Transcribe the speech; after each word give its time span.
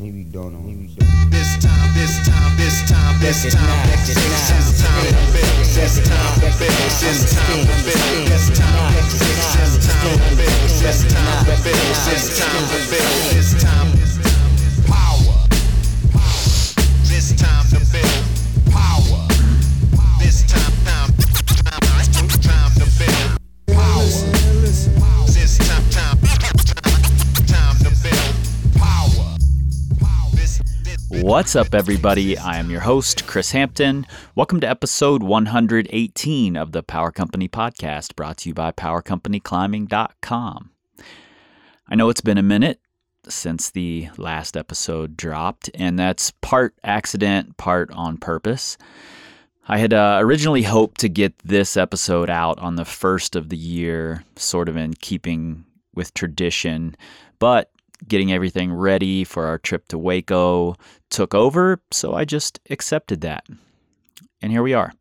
Maybe 0.00 0.24
don't 0.24 0.54
know. 0.54 0.60
Maybe 0.60 0.88
don't. 0.96 1.30
This 1.30 1.60
time, 1.60 1.92
this 1.92 2.16
time, 2.26 2.56
this 2.56 2.88
time, 2.88 3.20
this 3.20 3.42
This 3.44 3.52
time, 3.52 3.68
now, 3.68 3.84
this 3.84 4.16
this 4.16 4.48
this 4.56 4.80
now, 4.80 4.88
time 4.88 6.40
to 6.40 6.48
build, 6.56 6.72
this 6.72 7.04
this 7.04 7.20
time 7.36 7.60
to 7.60 7.68
now, 7.68 7.84
build, 7.84 8.32
this 8.32 8.40
this 8.40 8.40
time 8.40 8.40
to 8.40 8.40
build, 8.40 8.40
this 8.40 8.48
time, 8.56 8.96
this 8.96 9.20
this 9.60 9.76
time 9.84 10.16
to 10.16 10.40
build, 10.40 10.56
this 10.80 11.04
time 11.04 11.44
to 11.44 11.52
build, 11.60 11.84
this 12.08 12.32
time 12.40 12.64
to 12.64 12.80
build, 12.88 13.12
this 13.36 13.52
time. 13.60 13.92
Power. 14.88 15.36
This 17.04 17.36
time 17.36 17.68
to 17.68 17.80
build 17.92 18.24
power. 18.72 19.20
This 20.16 20.48
time, 20.48 20.64
time, 20.64 20.72
time, 20.72 20.79
What's 31.22 31.54
up, 31.54 31.74
everybody? 31.74 32.38
I 32.38 32.56
am 32.56 32.70
your 32.70 32.80
host, 32.80 33.26
Chris 33.26 33.50
Hampton. 33.50 34.06
Welcome 34.34 34.58
to 34.60 34.68
episode 34.68 35.22
118 35.22 36.56
of 36.56 36.72
the 36.72 36.82
Power 36.82 37.12
Company 37.12 37.46
Podcast, 37.46 38.16
brought 38.16 38.38
to 38.38 38.48
you 38.48 38.54
by 38.54 38.72
PowerCompanyClimbing.com. 38.72 40.70
I 41.88 41.94
know 41.94 42.08
it's 42.08 42.22
been 42.22 42.38
a 42.38 42.42
minute 42.42 42.80
since 43.28 43.70
the 43.70 44.08
last 44.16 44.56
episode 44.56 45.14
dropped, 45.18 45.68
and 45.74 45.98
that's 45.98 46.30
part 46.40 46.74
accident, 46.82 47.58
part 47.58 47.90
on 47.92 48.16
purpose. 48.16 48.78
I 49.68 49.76
had 49.76 49.92
uh, 49.92 50.20
originally 50.22 50.62
hoped 50.62 51.00
to 51.00 51.10
get 51.10 51.38
this 51.40 51.76
episode 51.76 52.30
out 52.30 52.58
on 52.60 52.76
the 52.76 52.86
first 52.86 53.36
of 53.36 53.50
the 53.50 53.58
year, 53.58 54.24
sort 54.36 54.70
of 54.70 54.76
in 54.78 54.94
keeping 54.94 55.66
with 55.94 56.14
tradition, 56.14 56.96
but 57.38 57.70
getting 58.06 58.32
everything 58.32 58.72
ready 58.72 59.24
for 59.24 59.46
our 59.46 59.58
trip 59.58 59.88
to 59.88 59.98
Hueco 59.98 60.76
took 61.10 61.34
over, 61.34 61.80
so 61.90 62.14
I 62.14 62.24
just 62.24 62.60
accepted 62.70 63.20
that. 63.22 63.46
And 64.42 64.52
here 64.52 64.62
we 64.62 64.74
are. 64.74 64.92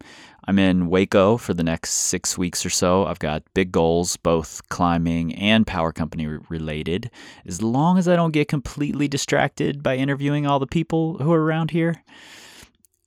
I'm 0.46 0.58
in 0.58 0.90
Hueco 0.90 1.40
for 1.40 1.54
the 1.54 1.64
next 1.64 1.92
six 1.92 2.38
weeks 2.38 2.66
or 2.66 2.72
so. 2.72 3.06
I've 3.06 3.20
got 3.20 3.44
big 3.54 3.72
goals, 3.72 4.18
both 4.18 4.68
climbing 4.70 5.36
and 5.36 5.68
power 5.68 5.92
company 5.92 6.26
related. 6.26 7.12
As 7.46 7.62
long 7.62 8.00
as 8.00 8.08
I 8.08 8.16
don't 8.16 8.32
get 8.32 8.48
completely 8.48 9.08
distracted 9.08 9.84
by 9.84 9.96
interviewing 9.98 10.48
all 10.48 10.58
the 10.58 10.66
people 10.66 11.20
who 11.20 11.32
are 11.32 11.44
around 11.44 11.70
here, 11.70 12.04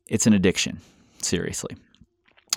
it's 0.07 0.27
an 0.27 0.35
addiction, 0.35 0.81
seriously. 1.21 1.77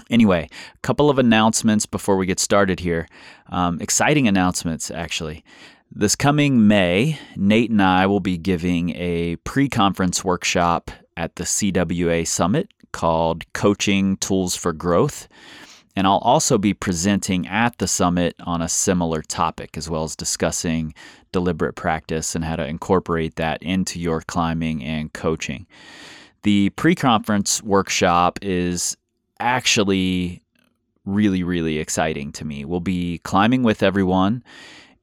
Anyway, 0.10 0.48
a 0.76 0.80
couple 0.82 1.10
of 1.10 1.18
announcements 1.18 1.86
before 1.86 2.16
we 2.16 2.28
get 2.28 2.40
started 2.40 2.80
here. 2.80 3.08
Um, 3.48 3.82
exciting 3.82 4.28
announcements, 4.28 4.92
actually. 4.92 5.44
This 5.92 6.16
coming 6.16 6.68
May, 6.68 7.20
Nate 7.36 7.70
and 7.70 7.82
I 7.82 8.06
will 8.08 8.20
be 8.20 8.38
giving 8.38 8.90
a 8.96 9.38
pre 9.38 9.70
conference 9.70 10.24
workshop 10.24 10.92
at 11.16 11.36
the 11.36 11.44
CWA 11.44 12.28
Summit 12.28 12.70
called 12.92 13.52
Coaching 13.54 14.18
Tools 14.18 14.56
for 14.56 14.74
Growth. 14.74 15.28
And 15.96 16.06
I'll 16.06 16.18
also 16.18 16.58
be 16.58 16.74
presenting 16.74 17.48
at 17.48 17.78
the 17.78 17.88
summit 17.88 18.36
on 18.42 18.62
a 18.62 18.68
similar 18.68 19.22
topic, 19.22 19.78
as 19.78 19.90
well 19.90 20.04
as 20.04 20.16
discussing 20.16 20.94
deliberate 21.32 21.76
practice 21.76 22.36
and 22.36 22.44
how 22.44 22.58
to 22.58 22.66
incorporate 22.66 23.36
that 23.36 23.64
into 23.64 24.00
your 24.00 24.22
climbing 24.22 24.84
and 24.84 25.14
coaching. 25.14 25.66
The 26.44 26.72
pre 26.72 26.96
conference 26.96 27.64
workshop 27.64 28.40
is 28.42 28.98
actually 29.40 30.42
really, 31.06 31.44
really 31.44 31.78
exciting 31.78 32.32
to 32.34 32.44
me. 32.44 32.66
We'll 32.66 32.80
be 32.82 33.20
climbing 33.20 33.64
with 33.64 33.84
everyone 33.84 34.44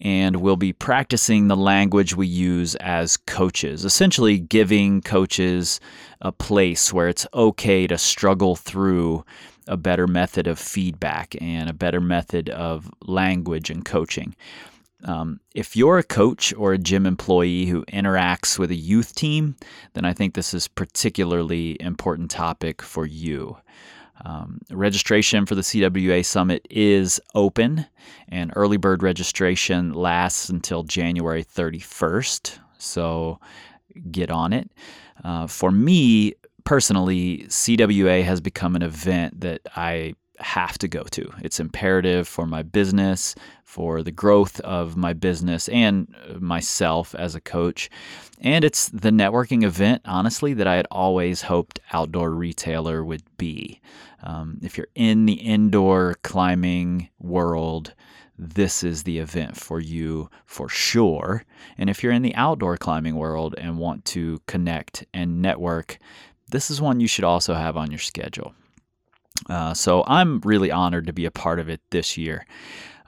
and 0.03 0.36
we'll 0.36 0.56
be 0.56 0.72
practicing 0.72 1.47
the 1.47 1.56
language 1.56 2.17
we 2.17 2.27
use 2.27 2.75
as 2.77 3.17
coaches, 3.17 3.84
essentially 3.84 4.36
giving 4.36 5.00
coaches 5.00 5.78
a 6.20 6.33
place 6.33 6.92
where 6.92 7.09
it's 7.09 7.27
okay 7.33 7.86
to 7.86 7.97
struggle 7.97 8.56
through 8.56 9.25
a 9.69 9.77
better 9.77 10.09
method 10.09 10.49
of 10.49 10.59
feedback 10.59 11.37
and 11.41 11.71
a 11.71 11.72
better 11.72 12.00
method 12.00 12.50
of 12.50 12.91
language 13.03 13.71
and 13.71 13.84
coaching. 13.84 14.34
Um, 15.04 15.38
if 15.54 15.77
you're 15.77 15.99
a 15.99 16.04
coach 16.04 16.53
or 16.54 16.72
a 16.72 16.78
gym 16.78 17.06
employee 17.06 17.66
who 17.66 17.84
interacts 17.84 18.59
with 18.59 18.72
a 18.72 18.77
youth 18.77 19.15
team, 19.15 19.54
then 19.94 20.04
I 20.04 20.12
think 20.12 20.34
this 20.34 20.53
is 20.53 20.66
particularly 20.66 21.77
important 21.81 22.31
topic 22.31 22.82
for 22.82 23.06
you. 23.06 23.56
Um, 24.25 24.60
registration 24.71 25.47
for 25.47 25.55
the 25.55 25.62
CWA 25.62 26.25
Summit 26.25 26.66
is 26.71 27.21
open, 27.34 27.87
and 28.28 28.53
early 28.55 28.77
bird 28.77 29.03
registration 29.03 29.93
lasts 29.93 30.49
until 30.49 30.84
January 30.84 31.44
31st. 31.44 32.59
So 32.78 33.41
get 34.10 34.31
on 34.31 34.53
it. 34.53 34.71
Uh, 35.25 35.47
for 35.47 35.71
me 35.71 36.34
personally, 36.65 37.47
CWA 37.49 38.22
has 38.22 38.41
become 38.41 38.77
an 38.77 38.83
event 38.83 39.41
that 39.41 39.62
I 39.77 40.15
have 40.38 40.78
to 40.78 40.88
go 40.88 41.03
to. 41.04 41.31
It's 41.43 41.60
imperative 41.60 42.26
for 42.26 42.47
my 42.47 42.62
business, 42.62 43.34
for 43.65 44.03
the 44.03 44.12
growth 44.12 44.60
of 44.60 44.97
my 44.97 45.12
business, 45.12 45.69
and 45.69 46.15
myself 46.41 47.15
as 47.15 47.34
a 47.34 47.41
coach. 47.41 47.91
And 48.41 48.65
it's 48.65 48.88
the 48.88 49.10
networking 49.10 49.62
event, 49.62 50.03
honestly, 50.04 50.54
that 50.54 50.66
I 50.66 50.76
had 50.76 50.87
always 50.91 51.42
hoped 51.42 51.81
Outdoor 51.92 52.31
Retailer 52.31 53.04
would 53.04 53.22
be. 53.37 53.81
Um, 54.22 54.59
if 54.62 54.76
you're 54.76 54.88
in 54.94 55.26
the 55.26 55.34
indoor 55.34 56.16
climbing 56.22 57.09
world, 57.19 57.94
this 58.38 58.82
is 58.82 59.03
the 59.04 59.19
event 59.19 59.56
for 59.56 59.78
you 59.78 60.28
for 60.47 60.69
sure. 60.69 61.44
And 61.78 61.88
if 61.88 62.03
you're 62.03 62.12
in 62.12 62.22
the 62.22 62.34
outdoor 62.34 62.76
climbing 62.76 63.16
world 63.16 63.54
and 63.59 63.78
want 63.78 64.04
to 64.06 64.41
connect 64.47 65.04
and 65.15 65.41
network, 65.42 65.98
this 66.48 66.71
is 66.71 66.81
one 66.81 67.00
you 67.00 67.06
should 67.06 67.25
also 67.25 67.54
have 67.54 67.76
on 67.76 67.91
your 67.91 68.00
schedule. 68.00 68.54
Uh, 69.48 69.75
so 69.75 70.04
I'm 70.06 70.41
really 70.41 70.70
honored 70.70 71.06
to 71.06 71.12
be 71.12 71.25
a 71.25 71.31
part 71.31 71.59
of 71.59 71.69
it 71.69 71.81
this 71.91 72.16
year. 72.16 72.47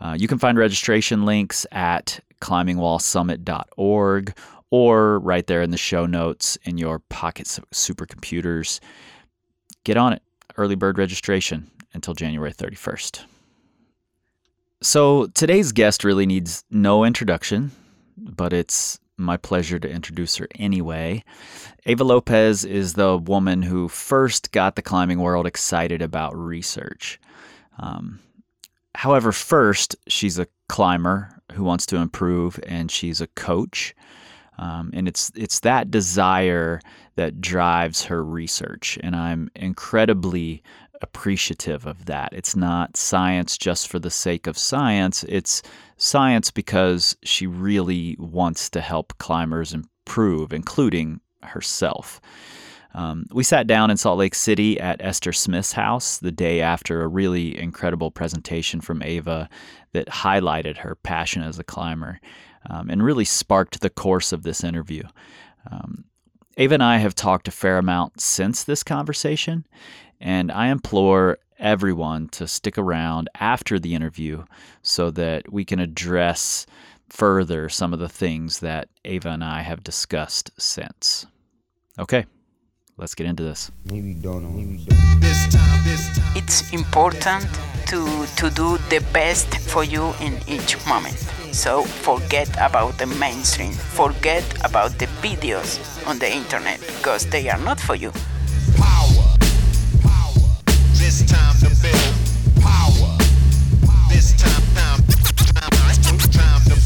Uh, 0.00 0.16
you 0.18 0.28
can 0.28 0.38
find 0.38 0.58
registration 0.58 1.24
links 1.24 1.66
at 1.72 2.20
climbingwallsummit.org 2.40 4.36
or 4.70 5.18
right 5.20 5.46
there 5.46 5.62
in 5.62 5.70
the 5.70 5.76
show 5.76 6.04
notes 6.06 6.58
in 6.64 6.78
your 6.78 6.98
pocket 6.98 7.46
su- 7.46 7.62
supercomputers. 7.72 8.80
Get 9.84 9.96
on 9.96 10.12
it. 10.12 10.22
Early 10.56 10.74
bird 10.74 10.98
registration 10.98 11.70
until 11.92 12.14
January 12.14 12.52
31st. 12.52 13.24
So 14.82 15.26
today's 15.28 15.72
guest 15.72 16.04
really 16.04 16.26
needs 16.26 16.64
no 16.70 17.04
introduction, 17.04 17.70
but 18.16 18.52
it's 18.52 18.98
my 19.16 19.36
pleasure 19.36 19.78
to 19.78 19.91
introduce 19.91 20.36
her 20.36 20.48
anyway. 20.56 21.25
Eva 21.86 22.04
Lopez 22.04 22.64
is 22.64 22.94
the 22.94 23.16
woman 23.16 23.62
who 23.62 23.88
first 23.88 24.52
got 24.52 24.76
the 24.76 24.82
climbing 24.82 25.20
world 25.20 25.47
excited 25.47 26.02
about 26.02 26.36
research. 26.36 27.20
Um, 27.78 28.20
however, 28.94 29.32
first, 29.32 29.97
she's 30.08 30.38
a 30.38 30.48
climber 30.69 31.41
who 31.52 31.64
wants 31.64 31.86
to 31.86 31.97
improve, 31.97 32.58
and 32.66 32.91
she's 32.91 33.20
a 33.20 33.26
coach. 33.28 33.94
Um, 34.56 34.91
and 34.92 35.08
it's 35.08 35.32
it's 35.34 35.60
that 35.60 35.91
desire 35.91 36.81
that 37.16 37.41
drives 37.41 38.04
her 38.04 38.25
research, 38.25 38.98
and 39.02 39.16
I'm 39.16 39.50
incredibly 39.56 40.62
appreciative 41.03 41.87
of 41.87 42.06
that. 42.06 42.32
It's 42.32 42.56
not 42.56 42.97
science 42.97 43.59
just 43.59 43.88
for 43.88 43.99
the 43.99 44.10
sake 44.10 44.47
of 44.47 44.56
science. 44.59 45.25
It's 45.28 45.62
science 45.97 46.50
because 46.50 47.16
she 47.22 47.47
really 47.47 48.16
wants 48.19 48.71
to 48.71 48.81
help 48.81 49.16
climbers 49.19 49.72
improve, 49.72 50.53
including 50.53 51.21
herself. 51.43 52.21
Um, 52.94 53.27
we 53.32 53.43
sat 53.43 53.66
down 53.66 53.91
in 53.91 53.97
Salt 53.97 54.19
Lake 54.19 54.37
City 54.37 54.78
at 54.78 55.00
Esther 55.00 55.32
Smith's 55.32 55.72
house 55.72 56.19
the 56.19 56.31
day 56.31 56.60
after 56.60 57.03
a 57.03 57.09
really 57.09 57.59
incredible 57.59 58.12
presentation 58.12 58.81
from 58.81 59.03
Eva 59.03 59.49
that 59.93 60.06
highlighted 60.06 60.78
her 60.78 60.94
passion 60.94 61.43
as 61.43 61.59
a 61.59 61.65
climber 61.65 62.21
um, 62.71 62.88
and 62.88 63.03
really 63.03 63.25
sparked 63.25 63.81
the 63.81 63.91
course 63.91 64.32
of 64.32 64.44
this 64.44 64.62
interview. 64.62 65.03
Um, 65.70 66.05
Eva 66.56 66.75
and 66.75 66.82
I 66.85 66.99
have 66.99 67.17
talked 67.17 67.49
a 67.49 67.52
fair 67.52 67.79
amount 67.79 68.20
since 68.20 68.62
this 68.62 68.85
conversation, 68.85 69.67
and 70.25 70.50
I 70.50 70.69
implore 70.69 71.38
everyone 71.59 72.29
to 72.31 72.49
stick 72.49 72.79
around 72.79 73.29
after 73.38 73.79
the 73.79 73.94
interview 73.94 74.44
so 74.82 75.11
that 75.11 75.53
we 75.53 75.65
can 75.65 75.79
address 75.79 76.67
further 77.11 77.69
some 77.69 77.93
of 77.93 78.00
the 78.00 78.09
things 78.09 78.59
that 78.61 78.88
Eva 79.05 79.29
and 79.29 79.44
I 79.44 79.61
have 79.61 79.85
discussed 79.85 80.50
since. 80.59 81.26
Okay, 81.99 82.25
let's 82.97 83.15
get 83.15 83.26
into 83.26 83.44
this. 83.44 83.71
Maybe 83.85 84.15
don't 84.15 84.43
know. 84.43 84.49
Maybe 84.49 84.85
don't. 84.85 85.21
this 85.21 85.47
time, 85.55 85.85
this 85.85 86.17
time. 86.17 86.37
it's 86.37 86.73
important 86.73 87.47
to 87.87 88.26
to 88.37 88.49
do 88.50 88.79
the 88.88 89.05
best 89.12 89.59
for 89.59 89.85
you 89.85 90.15
in 90.21 90.41
each 90.49 90.75
moment 90.87 91.19
so 91.53 91.82
forget 91.82 92.49
about 92.56 92.97
the 92.99 93.06
mainstream 93.06 93.73
forget 93.73 94.44
about 94.65 94.91
the 94.99 95.06
videos 95.21 95.79
on 96.09 96.19
the 96.19 96.31
internet 96.32 96.81
because 96.81 97.26
they 97.26 97.49
are 97.50 97.61
not 97.61 97.79
for 97.79 97.94
you 97.94 98.11
power, 98.76 99.12
power. 99.15 99.33
This 101.04 101.22
time 101.26 101.54
to 101.58 101.68
build 101.82 102.14
power. 102.64 103.18
This 104.08 104.32
time, 104.40 104.62
to 105.04 105.12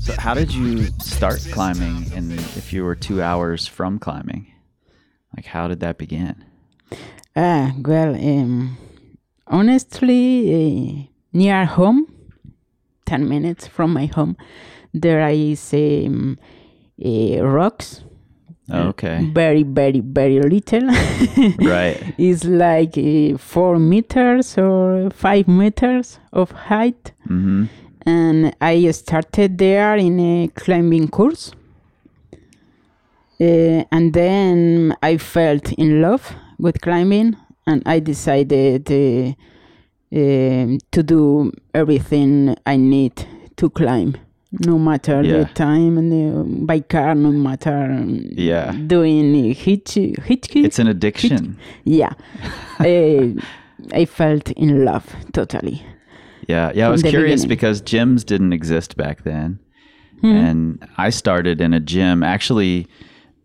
So, 0.01 0.13
how 0.19 0.33
did 0.33 0.53
you 0.53 0.87
start 0.99 1.39
climbing? 1.53 2.11
And 2.13 2.33
if 2.33 2.73
you 2.73 2.83
were 2.83 2.95
two 2.95 3.21
hours 3.21 3.65
from 3.65 3.97
climbing, 3.97 4.51
like 5.37 5.45
how 5.45 5.69
did 5.69 5.79
that 5.79 5.97
begin? 5.97 6.43
Ah, 7.37 7.71
well, 7.79 8.13
um, 8.13 8.77
honestly, 9.47 10.51
uh, 10.51 11.07
near 11.31 11.63
home, 11.63 12.11
10 13.05 13.29
minutes 13.29 13.67
from 13.67 13.93
my 13.93 14.07
home, 14.07 14.35
there 15.01 15.27
is 15.29 15.73
um, 15.73 16.37
uh, 17.03 17.43
rocks. 17.43 18.03
Oh, 18.71 18.87
okay. 18.89 19.29
Very, 19.31 19.63
very, 19.63 19.99
very 19.99 20.39
little. 20.41 20.89
Right. 21.59 22.15
it's 22.17 22.43
like 22.45 22.97
uh, 22.97 23.37
four 23.37 23.77
meters 23.77 24.57
or 24.57 25.11
five 25.11 25.47
meters 25.47 26.19
of 26.33 26.51
height. 26.51 27.11
Mm-hmm. 27.29 27.65
And 28.07 28.55
I 28.61 28.89
started 28.91 29.57
there 29.57 29.95
in 29.97 30.19
a 30.19 30.47
climbing 30.55 31.09
course. 31.09 31.51
Uh, 33.39 33.83
and 33.91 34.13
then 34.13 34.95
I 35.03 35.17
felt 35.17 35.71
in 35.73 36.01
love 36.01 36.33
with 36.57 36.79
climbing, 36.81 37.35
and 37.67 37.83
I 37.85 37.99
decided 37.99 38.89
uh, 38.89 39.33
um 40.15 40.77
to 40.91 41.03
do 41.03 41.51
everything 41.73 42.55
I 42.65 42.77
need 42.77 43.27
to 43.57 43.69
climb, 43.69 44.15
no 44.65 44.77
matter 44.79 45.21
Yeah. 45.23 45.39
the 45.39 45.45
time, 45.53 45.97
and 45.97 46.11
the, 46.11 46.65
by 46.65 46.79
car, 46.81 47.15
no 47.15 47.31
matter 47.31 47.73
um, 47.91 48.19
Yeah. 48.37 48.71
doing 48.87 49.33
hitch, 49.53 49.93
hitch, 49.95 50.55
It's 50.55 50.79
an 50.79 50.87
addiction. 50.87 51.57
yeah. 51.83 52.13
uh, 52.79 53.27
I 53.93 54.05
felt 54.05 54.51
in 54.51 54.85
love 54.85 55.05
totally. 55.33 55.83
Yeah, 56.47 56.71
yeah. 56.75 56.87
I 56.87 56.89
was 56.91 57.01
curious 57.03 57.41
beginning. 57.41 57.47
because 57.49 57.81
gyms 57.81 58.25
didn't 58.25 58.53
exist 58.53 58.95
back 58.97 59.23
then, 59.23 59.59
Hmm. 60.21 60.31
and 60.31 60.87
I 60.97 61.09
started 61.09 61.59
in 61.61 61.73
a 61.73 61.79
gym 61.79 62.23
actually 62.23 62.87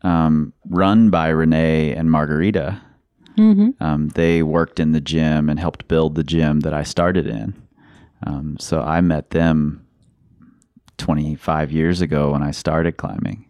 um, 0.02 0.52
run 0.68 1.10
by 1.10 1.28
Renee 1.28 1.92
and 1.94 2.10
Margarita. 2.10 2.80
Mm-hmm. 3.36 3.82
Um, 3.82 4.08
they 4.14 4.42
worked 4.42 4.80
in 4.80 4.92
the 4.92 5.00
gym 5.00 5.50
and 5.50 5.58
helped 5.60 5.88
build 5.88 6.14
the 6.14 6.24
gym 6.24 6.60
that 6.60 6.72
I 6.72 6.84
started 6.84 7.26
in. 7.26 7.54
Um, 8.26 8.56
so 8.58 8.80
I 8.82 9.00
met 9.02 9.30
them 9.30 9.82
25 11.00 11.72
years 11.72 12.00
ago 12.00 12.32
when 12.32 12.42
I 12.42 12.52
started 12.52 12.96
climbing. 12.96 13.46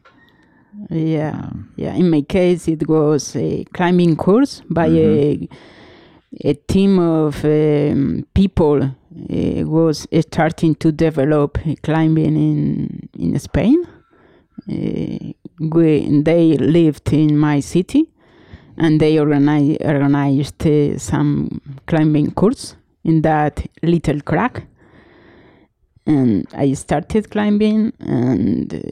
Yeah, 0.89 1.33
Um, 1.35 1.73
yeah. 1.77 1.95
In 1.95 2.09
my 2.11 2.23
case, 2.23 2.69
it 2.69 2.89
was 2.89 3.37
a 3.37 3.65
climbing 3.73 4.17
course 4.17 4.63
by 4.71 4.87
a 4.87 5.49
a 6.45 6.55
team 6.55 6.99
of 6.99 7.45
um, 7.45 8.25
people 8.35 8.83
uh, 8.83 9.67
was 9.67 10.07
starting 10.21 10.77
to 10.77 10.93
develop 10.93 11.59
climbing 11.83 12.37
in 12.37 13.09
in 13.19 13.39
Spain. 13.39 13.85
Uh, 14.69 15.33
we, 15.75 16.23
they 16.23 16.57
lived 16.57 17.13
in 17.13 17.37
my 17.37 17.61
city, 17.61 18.05
and 18.77 19.01
they 19.01 19.19
organize, 19.19 19.77
organized 19.81 20.67
uh, 20.67 20.99
some 20.99 21.61
climbing 21.87 22.31
course 22.31 22.77
in 23.05 23.23
that 23.23 23.67
little 23.83 24.21
crack. 24.21 24.67
And 26.07 26.47
I 26.55 26.73
started 26.73 27.31
climbing, 27.31 27.93
and 28.01 28.83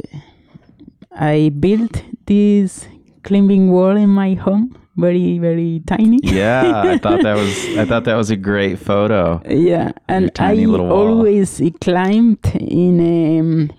I 1.13 1.51
built 1.59 2.03
this 2.27 2.87
climbing 3.23 3.71
wall 3.71 3.97
in 3.97 4.11
my 4.11 4.35
home, 4.35 4.77
very 4.97 5.39
very 5.39 5.83
tiny. 5.87 6.19
Yeah, 6.23 6.83
I 6.85 6.99
thought 7.03 7.23
that 7.23 7.35
was 7.35 7.77
I 7.79 7.85
thought 7.85 8.05
that 8.05 8.15
was 8.17 8.31
a 8.31 8.37
great 8.37 8.79
photo. 8.79 9.41
Yeah, 9.49 9.93
and 10.09 10.27
I 10.27 10.29
tiny 10.31 10.67
little 10.67 10.87
wall. 10.87 11.09
always 11.09 11.61
climbed 11.81 12.45
in 12.55 13.01
a 13.01 13.41
um, 13.41 13.71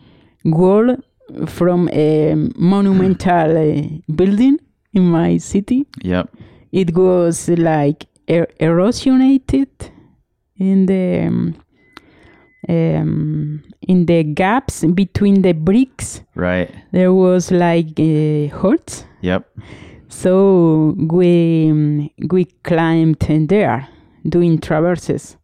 wall 0.45 0.95
from 1.47 1.89
a 1.93 2.33
monumental 2.55 3.57
uh, 3.57 3.81
building 4.15 4.59
in 4.93 5.03
my 5.03 5.37
city. 5.37 5.85
Yep. 6.01 6.29
It 6.71 6.95
was 6.95 7.47
like 7.49 8.05
er- 8.29 8.51
erosionated 8.59 9.67
in 10.57 10.85
the 10.87 11.27
um, 11.27 11.55
um, 12.67 13.63
in 13.87 14.05
the 14.05 14.23
gaps 14.23 14.83
between 14.85 15.41
the 15.41 15.53
bricks. 15.53 16.21
Right. 16.35 16.69
There 16.91 17.13
was 17.13 17.51
like 17.51 17.99
uh, 17.99 18.47
holes. 18.57 19.05
Yep. 19.21 19.47
So 20.09 20.95
we 20.97 21.69
um, 21.69 22.09
we 22.31 22.45
climbed 22.63 23.23
in 23.29 23.47
there, 23.47 23.87
doing 24.27 24.59
traverses 24.59 25.37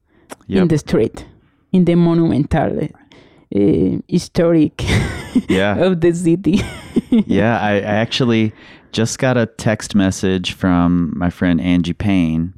in 0.50 0.68
the 0.68 0.78
street, 0.78 1.26
in 1.72 1.86
the 1.86 1.96
monumental, 1.96 2.80
uh, 2.84 3.98
historic 4.08 4.84
Yeah. 5.48 5.76
of 5.86 6.02
the 6.02 6.12
city. 6.14 6.62
yeah, 7.10 7.60
I, 7.60 7.74
I 7.76 7.96
actually 8.02 8.54
just 8.92 9.20
got 9.20 9.38
a 9.38 9.46
text 9.46 9.94
message 9.96 10.54
from 10.54 11.14
my 11.16 11.30
friend 11.30 11.60
Angie 11.62 11.94
Payne 11.94 12.54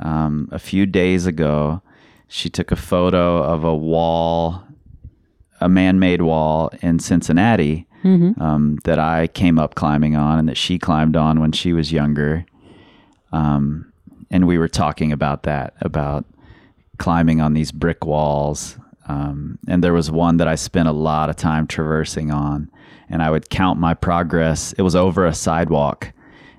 um, 0.00 0.48
a 0.52 0.58
few 0.58 0.84
days 0.86 1.26
ago. 1.26 1.80
She 2.32 2.48
took 2.48 2.70
a 2.70 2.76
photo 2.76 3.42
of 3.42 3.64
a 3.64 3.74
wall, 3.74 4.62
a 5.60 5.68
man 5.68 5.98
made 5.98 6.22
wall 6.22 6.70
in 6.80 7.00
Cincinnati 7.00 7.86
um, 8.40 8.78
that 8.84 8.98
I 9.00 9.26
came 9.26 9.58
up 9.58 9.74
climbing 9.74 10.14
on 10.16 10.38
and 10.38 10.48
that 10.48 10.56
she 10.56 10.78
climbed 10.78 11.16
on 11.16 11.40
when 11.40 11.52
she 11.52 11.72
was 11.72 11.92
younger. 11.92 12.46
Um, 13.32 13.92
and 14.30 14.46
we 14.46 14.58
were 14.58 14.68
talking 14.68 15.12
about 15.12 15.42
that, 15.42 15.74
about 15.80 16.24
climbing 16.98 17.40
on 17.40 17.52
these 17.54 17.72
brick 17.72 18.06
walls. 18.06 18.78
Um, 19.08 19.58
and 19.66 19.82
there 19.82 19.92
was 19.92 20.08
one 20.10 20.36
that 20.36 20.46
I 20.46 20.54
spent 20.54 20.88
a 20.88 20.92
lot 20.92 21.30
of 21.30 21.36
time 21.36 21.66
traversing 21.66 22.30
on, 22.30 22.70
and 23.08 23.22
I 23.22 23.30
would 23.30 23.50
count 23.50 23.80
my 23.80 23.92
progress. 23.92 24.72
It 24.74 24.82
was 24.82 24.94
over 24.94 25.26
a 25.26 25.34
sidewalk, 25.34 26.12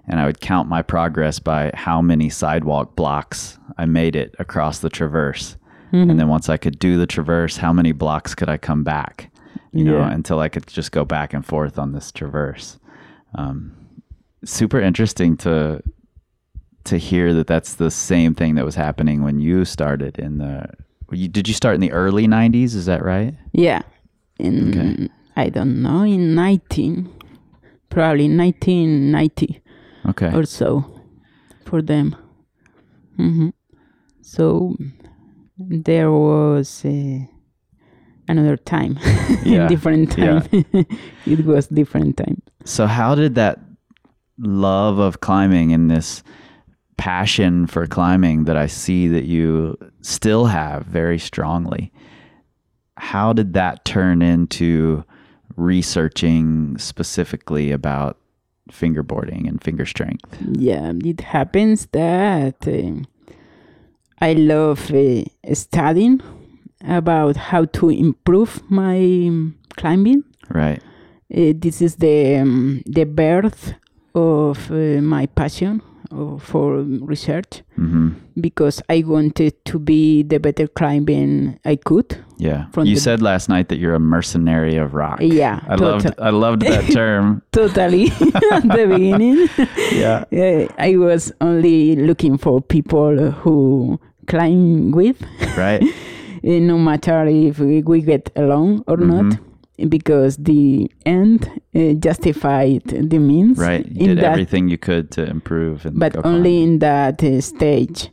and 0.05 0.19
I 0.19 0.25
would 0.25 0.41
count 0.41 0.67
my 0.67 0.81
progress 0.81 1.39
by 1.39 1.71
how 1.73 2.01
many 2.01 2.29
sidewalk 2.29 2.95
blocks 2.97 3.57
I 3.77 3.85
made 3.85 4.17
it 4.17 4.35
across 4.37 4.79
the 4.79 4.89
traverse. 4.89 5.55
And 5.91 6.19
then 6.19 6.27
once 6.29 6.47
I 6.49 6.57
could 6.57 6.79
do 6.79 6.97
the 6.97 7.07
traverse, 7.07 7.57
how 7.57 7.73
many 7.73 7.91
blocks 7.91 8.33
could 8.33 8.49
I 8.49 8.57
come 8.57 8.83
back? 8.83 9.29
You 9.73 9.85
know, 9.85 10.01
until 10.01 10.39
I 10.39 10.49
could 10.49 10.67
just 10.67 10.91
go 10.91 11.05
back 11.05 11.33
and 11.33 11.45
forth 11.45 11.79
on 11.79 11.93
this 11.93 12.11
traverse. 12.11 12.77
Um, 13.35 13.73
super 14.43 14.79
interesting 14.81 15.37
to 15.37 15.81
to 16.83 16.97
hear 16.97 17.33
that 17.33 17.47
that's 17.47 17.75
the 17.75 17.91
same 17.91 18.33
thing 18.33 18.55
that 18.55 18.65
was 18.65 18.75
happening 18.75 19.23
when 19.23 19.39
you 19.39 19.65
started 19.65 20.17
in 20.17 20.39
the 20.39 20.65
you, 21.11 21.27
did 21.27 21.47
you 21.47 21.53
start 21.53 21.75
in 21.75 21.81
the 21.81 21.91
early 21.91 22.25
90s 22.27 22.73
is 22.73 22.85
that 22.85 23.03
right 23.03 23.35
yeah, 23.53 23.81
in 24.39 24.69
Okay. 24.69 25.09
I 25.35 25.49
don't 25.49 25.81
know 25.81 26.03
in 26.03 26.35
19, 26.35 27.09
probably 27.89 28.27
1990 28.35 29.61
okay 30.09 30.33
or 30.33 30.45
so, 30.45 30.99
for 31.65 31.81
them. 31.81 32.15
hmm 33.17 33.49
So 34.21 34.75
there 35.57 36.11
was 36.11 36.83
uh, 36.85 37.19
another 38.27 38.57
time, 38.57 38.97
Yeah, 39.43 39.67
different 39.67 40.17
yeah. 40.17 40.39
time. 40.41 40.65
it 41.25 41.45
was 41.45 41.67
different 41.67 42.17
time. 42.17 42.41
so 42.65 42.87
how 42.87 43.15
did 43.15 43.35
that 43.35 43.59
love 44.37 44.97
of 44.99 45.19
climbing 45.21 45.73
and 45.73 45.89
this 45.91 46.23
passion 46.97 47.65
for 47.67 47.87
climbing 47.87 48.45
that 48.45 48.55
i 48.57 48.67
see 48.67 49.07
that 49.07 49.25
you 49.25 49.75
still 50.01 50.45
have 50.45 50.85
very 50.85 51.17
strongly 51.17 51.91
how 52.97 53.33
did 53.33 53.53
that 53.53 53.83
turn 53.85 54.21
into 54.21 55.03
researching 55.57 56.77
specifically 56.77 57.71
about 57.71 58.17
fingerboarding 58.71 59.47
and 59.47 59.61
finger 59.63 59.85
strength 59.85 60.37
Yeah, 60.53 60.93
it 61.03 61.21
happens 61.21 61.87
that 61.91 62.55
uh, 62.67 63.03
I 64.21 64.33
love 64.33 64.91
uh, 64.91 65.23
studying 65.53 66.21
about 66.87 67.35
how 67.37 67.65
to 67.65 67.89
improve 67.89 68.61
my 68.69 69.31
climbing. 69.77 70.23
right 70.49 70.81
Uh, 71.33 71.53
this 71.55 71.81
is 71.81 71.95
the 71.95 72.39
um, 72.41 72.81
the 72.85 73.05
birth 73.05 73.73
of 74.13 74.69
uh, 74.71 74.99
my 75.01 75.25
passion 75.27 75.81
uh, 76.11 76.37
for 76.37 76.83
research 76.83 77.63
hmm 77.75 78.09
because 78.39 78.81
I 78.89 79.03
wanted 79.05 79.53
to 79.65 79.77
be 79.79 80.23
the 80.23 80.39
better 80.39 80.67
climbing 80.67 81.59
I 81.65 81.75
could. 81.75 82.17
Yeah. 82.37 82.65
You 82.81 82.95
said 82.97 83.21
last 83.21 83.49
night 83.49 83.67
that 83.69 83.77
you're 83.77 83.93
a 83.93 83.99
mercenary 83.99 84.77
of 84.77 84.93
rock. 84.93 85.19
Yeah, 85.21 85.59
I 85.67 85.75
loved 85.75 86.05
tota- 86.05 86.23
I 86.23 86.29
loved 86.31 86.61
that 86.61 86.91
term. 86.99 87.41
Totally 87.51 88.07
at 88.51 88.63
the 88.63 88.87
beginning. 88.87 89.47
yeah. 89.91 90.23
Uh, 90.31 90.67
I 90.79 90.95
was 90.97 91.31
only 91.41 91.95
looking 91.95 92.37
for 92.37 92.61
people 92.61 93.31
who 93.31 93.99
climb 94.27 94.91
with, 94.91 95.21
Right? 95.57 95.81
uh, 95.83 95.87
no 96.43 96.77
matter 96.77 97.25
if 97.27 97.59
we, 97.59 97.81
get 98.01 98.29
along 98.35 98.83
or 98.87 98.97
not, 98.97 99.25
Mm-hmm. 99.25 99.87
because 99.89 100.37
the 100.37 100.89
end 101.05 101.47
uh, 101.75 101.93
justified 101.93 102.83
the 102.85 103.17
means. 103.19 103.57
Right. 103.57 103.85
You 103.87 104.01
in 104.01 104.15
did 104.15 104.17
that, 104.19 104.31
everything 104.33 104.69
you 104.69 104.77
could 104.77 105.09
to 105.11 105.25
improve 105.25 105.85
and 105.85 105.99
but 105.99 106.13
only 106.25 106.61
in 106.63 106.79
that 106.79 107.23
uh, 107.23 107.41
stage, 107.41 108.09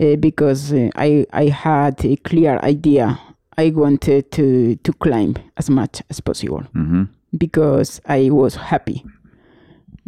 uh, 0.00 0.16
because 0.16 0.72
uh, 0.72 0.90
I 0.96 1.26
I 1.32 1.46
had 1.46 2.04
a 2.04 2.16
clear 2.16 2.58
idea 2.62 3.18
I 3.58 3.70
wanted 3.70 4.30
to 4.32 4.76
to 4.76 4.92
climb 4.94 5.34
as 5.56 5.68
much 5.70 6.02
as 6.10 6.20
possible 6.20 6.62
Mm-hmm. 6.74 7.04
because 7.38 8.00
I 8.06 8.30
was 8.30 8.54
happy. 8.56 9.04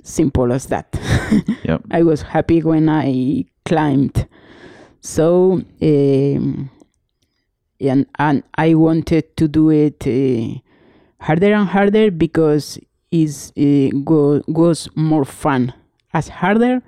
Simple 0.04 0.52
as 0.52 0.66
that. 0.66 0.86
Yep. 1.64 1.82
I 1.90 2.02
was 2.02 2.22
happy 2.22 2.60
when 2.62 2.88
I 2.88 3.44
climbed. 3.64 4.26
So, 5.02 5.62
um, 5.82 6.70
and, 7.80 8.06
and 8.18 8.42
I 8.54 8.74
wanted 8.74 9.36
to 9.36 9.48
do 9.48 9.70
it 9.70 10.06
uh, 10.06 10.60
harder 11.24 11.52
and 11.52 11.68
harder 11.68 12.12
because 12.12 12.78
it 13.10 13.52
uh, 13.58 13.98
go, 14.04 14.42
was 14.46 14.88
more 14.94 15.24
fun. 15.24 15.74
As 16.14 16.28
harder, 16.28 16.82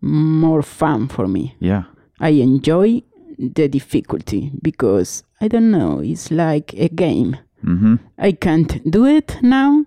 more 0.00 0.62
fun 0.62 1.06
for 1.06 1.28
me. 1.28 1.54
Yeah. 1.60 1.84
I 2.18 2.30
enjoy 2.30 3.02
the 3.38 3.68
difficulty 3.68 4.50
because 4.60 5.22
I 5.40 5.46
don't 5.46 5.70
know, 5.70 6.00
it's 6.00 6.32
like 6.32 6.74
a 6.74 6.88
game. 6.88 7.36
Mm-hmm. 7.64 7.96
I 8.18 8.32
can't 8.32 8.90
do 8.90 9.06
it 9.06 9.38
now, 9.40 9.84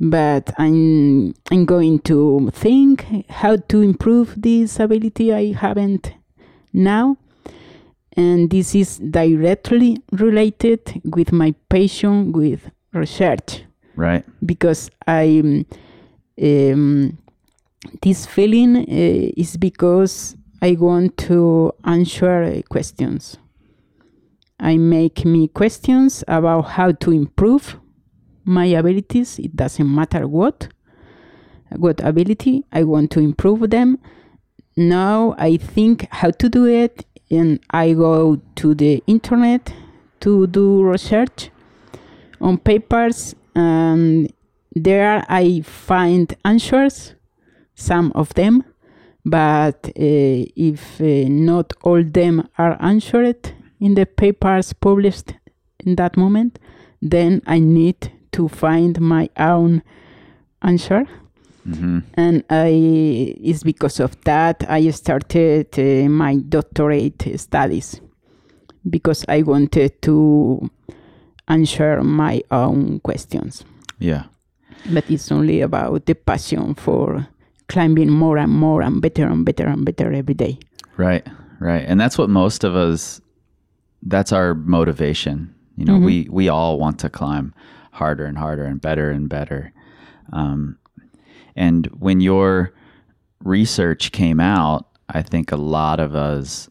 but 0.00 0.50
I'm 0.56 1.34
I'm 1.50 1.66
going 1.66 1.98
to 2.00 2.50
think 2.54 3.04
how 3.28 3.56
to 3.56 3.82
improve 3.82 4.34
this 4.40 4.80
ability 4.80 5.34
I 5.34 5.52
haven't 5.52 6.14
now. 6.72 7.16
And 8.16 8.50
this 8.50 8.74
is 8.74 8.98
directly 8.98 9.98
related 10.12 11.00
with 11.04 11.32
my 11.32 11.54
passion 11.68 12.32
with 12.32 12.70
research 12.92 13.62
Right. 13.94 14.24
because 14.44 14.90
I 15.06 15.64
um, 16.42 17.18
this 18.02 18.26
feeling 18.26 18.76
uh, 18.76 18.84
is 19.36 19.56
because 19.56 20.36
I 20.60 20.72
want 20.72 21.16
to 21.28 21.72
answer 21.84 22.42
uh, 22.42 22.62
questions. 22.68 23.36
I 24.58 24.76
make 24.76 25.24
me 25.24 25.48
questions 25.48 26.22
about 26.28 26.62
how 26.62 26.92
to 26.92 27.12
improve 27.12 27.76
my 28.44 28.66
abilities. 28.66 29.38
It 29.38 29.56
doesn't 29.56 29.94
matter 29.94 30.26
what, 30.28 30.68
what 31.76 32.00
ability 32.04 32.64
I 32.72 32.84
want 32.84 33.10
to 33.12 33.20
improve 33.20 33.70
them. 33.70 33.98
Now 34.80 35.34
I 35.36 35.58
think 35.58 36.08
how 36.10 36.30
to 36.30 36.48
do 36.48 36.64
it, 36.64 37.04
and 37.30 37.60
I 37.70 37.92
go 37.92 38.40
to 38.54 38.74
the 38.74 39.02
internet 39.06 39.74
to 40.20 40.46
do 40.46 40.82
research 40.82 41.50
on 42.40 42.56
papers, 42.56 43.34
and 43.54 44.32
there 44.74 45.22
I 45.28 45.60
find 45.60 46.34
answers, 46.46 47.14
some 47.74 48.10
of 48.14 48.32
them, 48.32 48.64
but 49.22 49.86
uh, 49.88 50.46
if 50.56 50.98
uh, 50.98 51.28
not 51.28 51.74
all 51.82 52.02
them 52.02 52.48
are 52.56 52.78
answered 52.80 53.52
in 53.80 53.96
the 53.96 54.06
papers 54.06 54.72
published 54.72 55.34
in 55.80 55.96
that 55.96 56.16
moment, 56.16 56.58
then 57.02 57.42
I 57.46 57.58
need 57.58 58.10
to 58.32 58.48
find 58.48 58.98
my 58.98 59.28
own 59.36 59.82
answer. 60.62 61.04
Mm-hmm. 61.66 61.98
And 62.14 62.44
I, 62.48 63.34
it's 63.42 63.62
because 63.62 64.00
of 64.00 64.20
that 64.24 64.64
I 64.68 64.90
started 64.90 65.78
uh, 65.78 66.08
my 66.08 66.36
doctorate 66.36 67.38
studies 67.38 68.00
because 68.88 69.24
I 69.28 69.42
wanted 69.42 70.00
to 70.02 70.70
answer 71.48 72.02
my 72.02 72.42
own 72.50 73.00
questions. 73.00 73.64
Yeah. 73.98 74.24
But 74.90 75.10
it's 75.10 75.30
only 75.30 75.60
about 75.60 76.06
the 76.06 76.14
passion 76.14 76.74
for 76.74 77.28
climbing 77.68 78.10
more 78.10 78.38
and 78.38 78.52
more 78.52 78.82
and 78.82 79.02
better 79.02 79.26
and 79.26 79.44
better 79.44 79.66
and 79.66 79.84
better 79.84 80.12
every 80.12 80.34
day. 80.34 80.58
Right. 80.96 81.26
Right. 81.58 81.84
And 81.86 82.00
that's 82.00 82.16
what 82.16 82.30
most 82.30 82.64
of 82.64 82.74
us 82.74 83.20
that's 84.02 84.32
our 84.32 84.54
motivation. 84.54 85.54
You 85.76 85.84
know, 85.84 85.98
we 85.98 86.28
we 86.30 86.48
all 86.48 86.78
want 86.78 86.98
to 87.00 87.08
climb 87.08 87.54
harder 87.92 88.26
and 88.26 88.36
harder 88.36 88.64
and 88.64 88.80
better 88.80 89.10
and 89.10 89.28
better. 89.28 89.72
Um, 90.32 90.78
and 91.56 91.86
when 91.86 92.20
your 92.20 92.72
research 93.44 94.12
came 94.12 94.40
out, 94.40 94.86
I 95.08 95.22
think 95.22 95.50
a 95.52 95.56
lot 95.56 96.00
of 96.00 96.14
us 96.14 96.68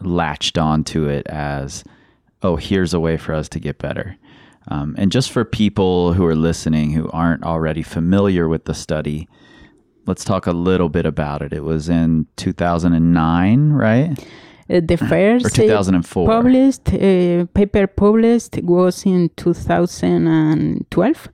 latched 0.00 0.58
onto 0.58 1.06
it 1.06 1.26
as, 1.26 1.84
oh, 2.42 2.56
here's 2.56 2.94
a 2.94 3.00
way 3.00 3.16
for 3.16 3.34
us 3.34 3.48
to 3.50 3.60
get 3.60 3.78
better. 3.78 4.16
Um, 4.68 4.94
and 4.98 5.10
just 5.10 5.30
for 5.32 5.44
people 5.44 6.12
who 6.12 6.24
are 6.26 6.34
listening 6.36 6.92
who 6.92 7.10
aren't 7.10 7.44
already 7.44 7.82
familiar 7.82 8.48
with 8.48 8.66
the 8.66 8.74
study, 8.74 9.26
let's 10.06 10.24
talk 10.24 10.46
a 10.46 10.52
little 10.52 10.88
bit 10.88 11.06
about 11.06 11.42
it. 11.42 11.52
It 11.52 11.64
was 11.64 11.88
in 11.88 12.26
2009, 12.36 13.70
right? 13.70 14.18
Uh, 14.68 14.80
the 14.80 14.96
first 15.08 15.46
uh, 15.46 15.48
2004. 15.48 16.28
published 16.28 16.88
uh, 16.92 17.46
paper 17.46 17.86
published 17.86 18.58
was 18.62 19.04
in 19.04 19.30
2012, 19.36 21.28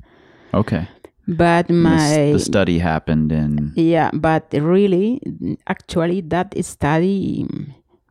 Okay. 0.55 0.89
But 1.28 1.68
my 1.71 2.33
the 2.33 2.38
study 2.38 2.78
happened 2.78 3.33
in 3.33 3.73
yeah, 3.75 4.11
but 4.12 4.47
really, 4.52 5.21
actually, 5.66 6.21
that 6.23 6.54
study 6.64 7.47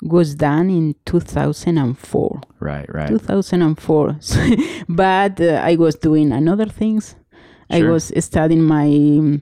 was 0.01 0.35
done 0.35 0.69
in 0.69 0.95
2004. 1.05 2.41
right, 2.59 2.93
right. 2.93 3.07
2004 3.09 4.17
but 4.89 5.39
uh, 5.41 5.61
i 5.63 5.75
was 5.75 5.95
doing 5.95 6.31
another 6.31 6.65
things 6.65 7.15
sure. 7.71 7.87
i 7.87 7.91
was 7.91 8.11
studying 8.19 8.61
my 8.61 9.39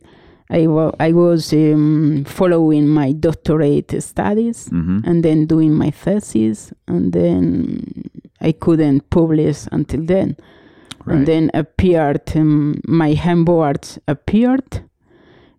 I, 0.49 0.67
wa- 0.67 0.91
I 0.99 1.13
was 1.13 1.51
um, 1.53 2.25
following 2.27 2.87
my 2.87 3.13
doctorate 3.13 4.01
studies 4.03 4.67
hmm 4.69 4.99
and 5.03 5.23
then 5.23 5.47
doing 5.47 5.73
my 5.73 5.89
thesis 5.89 6.71
and 6.87 7.11
then 7.11 8.09
i 8.39 8.51
couldn't 8.51 9.09
publish 9.09 9.65
until 9.71 10.05
then 10.05 10.37
Right. 11.05 11.17
and 11.17 11.27
then 11.27 11.51
appeared 11.53 12.21
um, 12.35 12.79
my 12.87 13.13
hangboards 13.13 13.97
appeared 14.07 14.83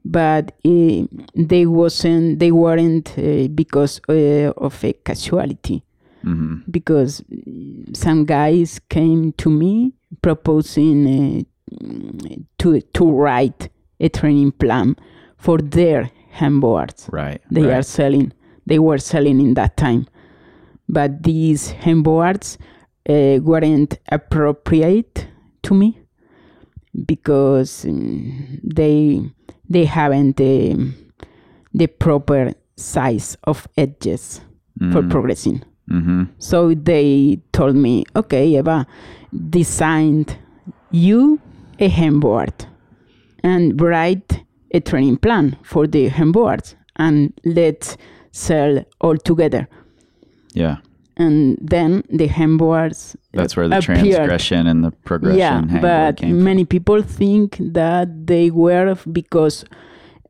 but 0.04 0.52
uh, 0.64 1.06
they 1.34 1.66
wasn't 1.66 2.38
they 2.38 2.52
weren't 2.52 3.08
uh, 3.18 3.48
because 3.48 4.00
uh, 4.08 4.52
of 4.56 4.82
a 4.84 4.92
casualty 4.92 5.82
hmm 6.22 6.56
because 6.70 7.22
some 7.92 8.24
guys 8.24 8.80
came 8.88 9.32
to 9.32 9.50
me 9.50 9.92
proposing 10.22 11.46
uh, 11.76 12.36
to 12.58 12.80
to 12.80 13.10
write 13.10 13.68
a 14.00 14.08
training 14.08 14.52
plan 14.52 14.96
for 15.36 15.58
their 15.58 16.10
hangboards 16.38 17.10
Right. 17.12 17.40
they 17.50 17.62
right. 17.64 17.78
are 17.78 17.82
selling 17.82 18.32
they 18.66 18.78
were 18.78 18.98
selling 18.98 19.40
in 19.40 19.54
that 19.54 19.76
time 19.76 20.06
but 20.88 21.22
these 21.22 21.72
hangboards 21.72 22.56
uh, 23.08 23.40
weren't 23.42 23.98
appropriate 24.10 25.26
to 25.64 25.74
me 25.74 25.98
because 27.06 27.84
mm, 27.84 28.60
they 28.62 29.20
they 29.68 29.84
haven't 29.84 30.36
the 30.36 30.92
the 31.72 31.86
proper 31.86 32.52
size 32.76 33.36
of 33.44 33.66
edges 33.76 34.40
for 34.92 35.02
progressing 35.02 35.62
hmm 35.88 36.24
so 36.38 36.74
they 36.74 37.40
told 37.52 37.76
me, 37.76 38.04
okay, 38.16 38.48
Eva, 38.58 38.86
designed 39.50 40.36
you 40.90 41.40
a 41.78 41.88
hangboard 41.88 42.66
and 43.42 43.80
write 43.80 44.44
a 44.72 44.80
training 44.80 45.16
plan 45.18 45.56
for 45.62 45.86
the 45.86 46.10
hangboards 46.10 46.74
and 46.96 47.32
let's 47.44 47.96
sell 48.32 48.84
all 49.00 49.16
together. 49.16 49.68
Yeah. 50.52 50.78
And 51.16 51.56
then 51.60 52.02
the 52.10 52.28
hangboards 52.28 53.14
uh, 53.14 53.18
That's 53.32 53.56
where 53.56 53.68
the 53.68 53.78
appeared. 53.78 54.00
transgression 54.00 54.66
and 54.66 54.84
the 54.84 54.90
progression 54.90 55.68
Yeah, 55.70 55.80
but 55.80 56.22
many 56.22 56.64
people 56.64 57.02
think 57.02 57.56
that 57.60 58.26
they 58.26 58.50
were 58.50 58.96
because 59.12 59.64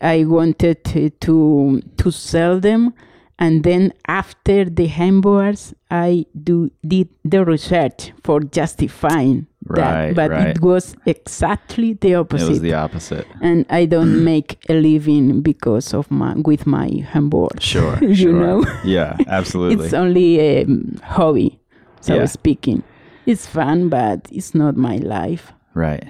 I 0.00 0.24
wanted 0.24 0.84
to 0.84 1.10
to, 1.10 1.80
to 1.96 2.10
sell 2.10 2.60
them, 2.60 2.92
and 3.38 3.64
then 3.64 3.92
after 4.06 4.64
the 4.64 4.88
hangboards, 4.88 5.72
I 5.90 6.26
do 6.42 6.70
did 6.86 7.08
the 7.24 7.44
research 7.44 8.12
for 8.22 8.40
justifying 8.40 9.46
Right, 9.66 10.08
that. 10.08 10.14
But 10.14 10.30
right. 10.30 10.48
it 10.48 10.60
was 10.60 10.94
exactly 11.06 11.94
the 11.94 12.16
opposite. 12.16 12.46
It 12.46 12.50
was 12.50 12.60
the 12.60 12.74
opposite. 12.74 13.26
and 13.40 13.64
I 13.70 13.86
don't 13.86 14.22
make 14.32 14.58
a 14.68 14.74
living 14.74 15.40
because 15.40 15.94
of 15.94 16.10
my 16.10 16.34
with 16.34 16.66
my 16.66 16.88
hangboard. 16.88 17.60
Sure. 17.60 17.98
you 18.02 18.14
sure. 18.14 18.32
know. 18.32 18.64
Yeah, 18.84 19.16
absolutely. 19.26 19.84
It's 19.86 19.94
only 19.94 20.38
a 20.40 20.64
um, 20.64 21.00
hobby, 21.02 21.58
so 22.00 22.14
Yeah. 22.16 22.26
speaking. 22.26 22.82
It's 23.26 23.46
fun, 23.46 23.88
but 23.88 24.28
it's 24.30 24.54
not 24.54 24.76
my 24.76 24.96
life. 24.98 25.52
Right. 25.72 26.04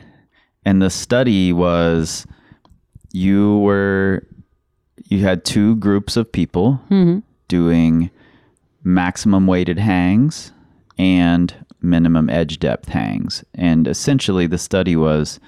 And 0.67 0.83
the 0.83 0.91
study 0.91 1.53
was 1.53 2.27
you 3.13 3.59
were 3.59 4.27
you 5.09 5.21
had 5.21 5.45
two 5.45 5.77
groups 5.77 6.17
of 6.17 6.33
people 6.33 6.81
hmm 6.89 7.19
doing 7.47 8.11
maximum 8.83 9.47
weighted 9.47 9.79
hangs 9.79 10.51
and 10.99 11.55
minimum 11.85 12.29
edge 12.31 12.59
depth 12.59 12.88
hangs. 12.88 13.45
And 13.55 13.87
essentially 13.87 14.47
the 14.47 14.59
study 14.59 14.97
was 14.97 15.38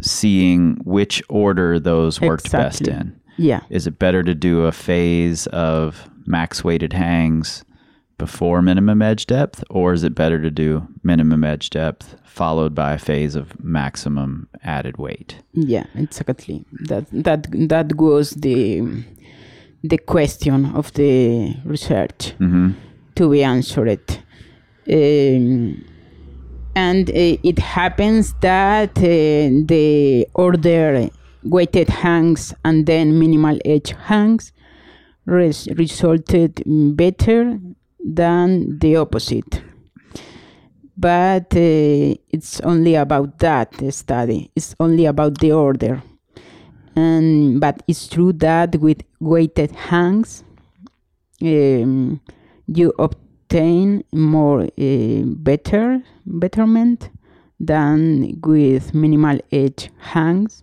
seeing 0.00 0.76
which 0.84 1.22
order 1.28 1.78
those 1.80 2.20
worked 2.20 2.50
best 2.52 2.86
in. 2.86 3.18
Yeah. 3.36 3.60
Is 3.70 3.86
it 3.86 3.98
better 3.98 4.22
to 4.22 4.34
do 4.34 4.62
a 4.64 4.72
phase 4.72 5.46
of 5.48 6.08
max 6.26 6.62
weighted 6.64 6.92
hangs 6.92 7.64
before 8.18 8.60
minimum 8.62 9.00
edge 9.00 9.26
depth, 9.26 9.62
or 9.70 9.92
is 9.92 10.02
it 10.02 10.14
better 10.14 10.40
to 10.42 10.50
do 10.50 10.86
minimum 11.04 11.44
edge 11.44 11.70
depth 11.70 12.16
followed 12.24 12.74
by 12.74 12.94
a 12.94 12.98
phase 12.98 13.36
of 13.36 13.58
maximum 13.62 14.48
added 14.64 14.96
weight? 14.98 15.36
Yeah, 15.52 15.86
exactly. 15.94 16.64
That 16.88 17.06
that 17.12 17.46
that 17.68 17.94
was 17.96 18.30
the 18.30 19.04
the 19.84 19.98
question 19.98 20.66
of 20.74 20.92
the 20.94 21.54
research 21.64 22.34
Mm-hmm. 22.40 22.70
to 23.14 23.30
be 23.30 23.44
answered. 23.44 24.18
Um, 24.90 25.84
and 26.74 27.10
uh, 27.10 27.12
it 27.42 27.58
happens 27.58 28.34
that 28.40 28.96
uh, 28.96 29.02
the 29.02 30.26
order 30.34 31.08
weighted 31.42 31.88
hangs 31.88 32.54
and 32.64 32.86
then 32.86 33.18
minimal 33.18 33.58
edge 33.64 33.90
hangs 33.90 34.52
res- 35.26 35.68
resulted 35.76 36.62
better 36.96 37.58
than 38.04 38.78
the 38.78 38.96
opposite. 38.96 39.62
But 40.96 41.54
uh, 41.54 42.14
it's 42.30 42.60
only 42.62 42.94
about 42.94 43.38
that 43.38 43.74
study. 43.92 44.50
It's 44.56 44.74
only 44.80 45.06
about 45.06 45.38
the 45.38 45.52
order. 45.52 46.02
And 46.96 47.60
but 47.60 47.82
it's 47.86 48.08
true 48.08 48.32
that 48.34 48.76
with 48.76 49.02
weighted 49.20 49.70
hangs, 49.70 50.42
um, 51.40 52.20
you 52.66 52.92
obtain 52.98 53.27
more 54.12 54.62
uh, 54.62 55.22
better 55.24 56.02
betterment 56.26 57.10
than 57.60 58.38
with 58.44 58.94
minimal 58.94 59.38
edge 59.50 59.90
hangs 59.98 60.62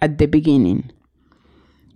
at 0.00 0.18
the 0.18 0.26
beginning. 0.26 0.90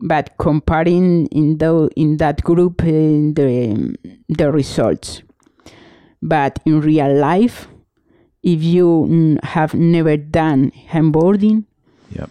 But 0.00 0.34
comparing 0.38 1.26
in 1.26 1.58
the 1.58 1.88
in 1.96 2.18
that 2.18 2.42
group 2.42 2.82
uh, 2.82 2.86
the 2.86 3.96
the 4.28 4.52
results, 4.52 5.22
but 6.22 6.58
in 6.66 6.80
real 6.80 7.14
life, 7.18 7.68
if 8.42 8.62
you 8.62 9.06
mm, 9.08 9.44
have 9.44 9.74
never 9.74 10.16
done 10.16 10.70
hangboarding, 10.90 11.64
Yep. 12.10 12.30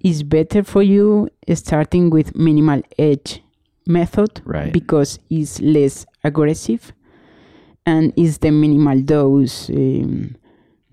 it's 0.00 0.22
better 0.22 0.62
for 0.62 0.82
you 0.82 1.28
starting 1.54 2.10
with 2.10 2.36
minimal 2.36 2.82
edge 2.98 3.42
method 3.86 4.40
Right. 4.44 4.72
because 4.72 5.18
it's 5.30 5.60
less 5.60 6.04
aggressive 6.22 6.92
and 7.86 8.12
is 8.16 8.38
the 8.38 8.50
minimal 8.50 9.00
dose 9.00 9.70
um, 9.70 10.34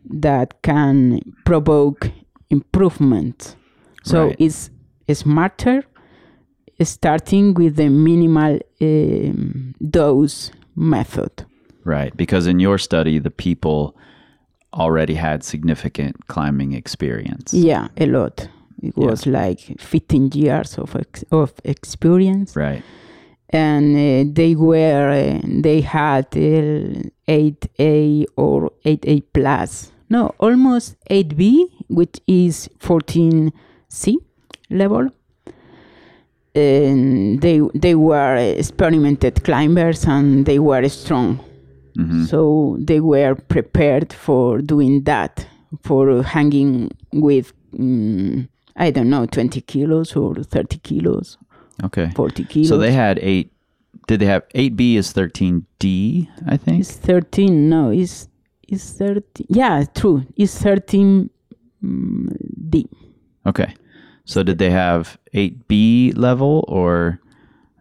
that 0.06 0.62
can 0.62 1.20
provoke 1.46 2.10
improvement 2.50 3.56
so 4.04 4.28
Right. 4.28 4.36
it's 4.40 4.70
smarter 5.14 5.84
starting 6.82 7.54
with 7.54 7.76
the 7.76 7.90
minimal 7.90 8.60
um, 8.82 9.74
dose 9.90 10.52
method 10.76 11.46
Right. 11.86 12.16
Because 12.16 12.48
in 12.48 12.62
your 12.62 12.78
study, 12.78 13.20
the 13.20 13.30
people 13.30 13.94
already 14.74 15.16
had 15.16 15.44
significant 15.44 16.28
climbing 16.28 16.72
experience. 16.74 17.54
yeah 17.54 17.88
a 17.98 18.06
lot 18.06 18.48
it 18.82 18.94
Yeah. 18.98 19.10
was 19.12 19.26
like 19.28 19.60
15 19.80 20.32
years 20.34 20.78
of, 20.78 20.96
ex- 20.96 21.26
of 21.32 21.52
experience 21.66 22.56
Right. 22.56 22.84
And 23.54 23.96
uh, 23.96 24.32
they 24.34 24.56
were 24.56 25.10
uh, 25.12 25.40
they 25.62 25.82
had 25.82 26.26
uh, 26.36 27.04
8a 27.28 28.26
or 28.36 28.72
8a 28.84 29.22
plus 29.34 29.92
no 30.10 30.34
almost 30.40 30.96
8b 31.10 31.66
which 31.88 32.20
is 32.28 32.68
14c 32.80 34.16
level 34.70 35.10
and 36.56 37.42
they 37.42 37.60
they 37.74 37.96
were 37.96 38.36
experimented 38.36 39.44
climbers 39.44 40.06
and 40.06 40.46
they 40.46 40.60
were 40.60 40.88
strong 40.90 41.40
Mm-hmm. 41.96 42.24
so 42.24 42.76
they 42.80 43.00
were 43.00 43.36
prepared 43.36 44.12
for 44.12 44.58
doing 44.64 45.04
that 45.04 45.46
for 45.84 46.24
hanging 46.24 46.90
with 47.14 47.54
mm, 47.72 48.48
i 48.76 48.90
don't 48.90 49.12
know 49.12 49.28
20 49.28 49.62
kilos 49.62 50.16
or 50.16 50.34
30 50.34 50.80
kilos 50.80 51.38
Okay. 51.84 52.10
40 52.16 52.46
kilos 52.46 52.70
So 52.70 52.78
they 52.80 52.92
had 52.92 53.20
eight. 53.22 53.52
Did 54.08 54.20
they 54.20 54.26
have 54.26 54.44
eight 54.54 54.76
B 54.76 54.98
is 54.98 55.12
thirteen 55.12 55.66
D? 55.80 56.30
I 56.48 56.58
think. 56.58 56.82
It's 56.82 56.96
13. 56.96 57.70
No, 57.70 57.90
it's 57.90 58.28
it's 58.68 58.92
13. 58.94 59.48
Yeah, 59.50 59.84
true. 59.96 60.26
It's 60.36 60.58
13 60.62 61.30
mm, 61.84 62.36
D. 62.70 62.88
Okay. 63.46 63.74
So 64.26 64.44
did 64.44 64.58
they 64.58 64.70
have 64.70 65.18
eight 65.34 65.68
B 65.68 66.14
level 66.16 66.64
or 66.68 67.20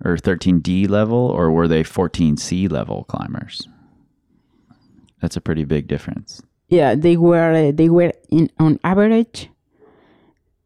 or 0.05 0.17
thirteen 0.19 0.59
D 0.61 0.87
level 0.87 1.19
or 1.19 1.51
were 1.51 1.69
they 1.69 1.83
fourteen 1.85 2.37
C 2.37 2.67
level 2.69 3.05
climbers? 3.05 3.69
That's 5.21 5.37
a 5.37 5.41
pretty 5.41 5.65
big 5.65 5.87
difference. 5.87 6.43
Yeah, 6.69 6.95
they 6.97 7.17
were 7.17 7.53
uh, 7.53 7.73
they 7.73 7.89
were 7.89 8.13
in 8.31 8.51
on 8.59 8.81
average 8.83 9.49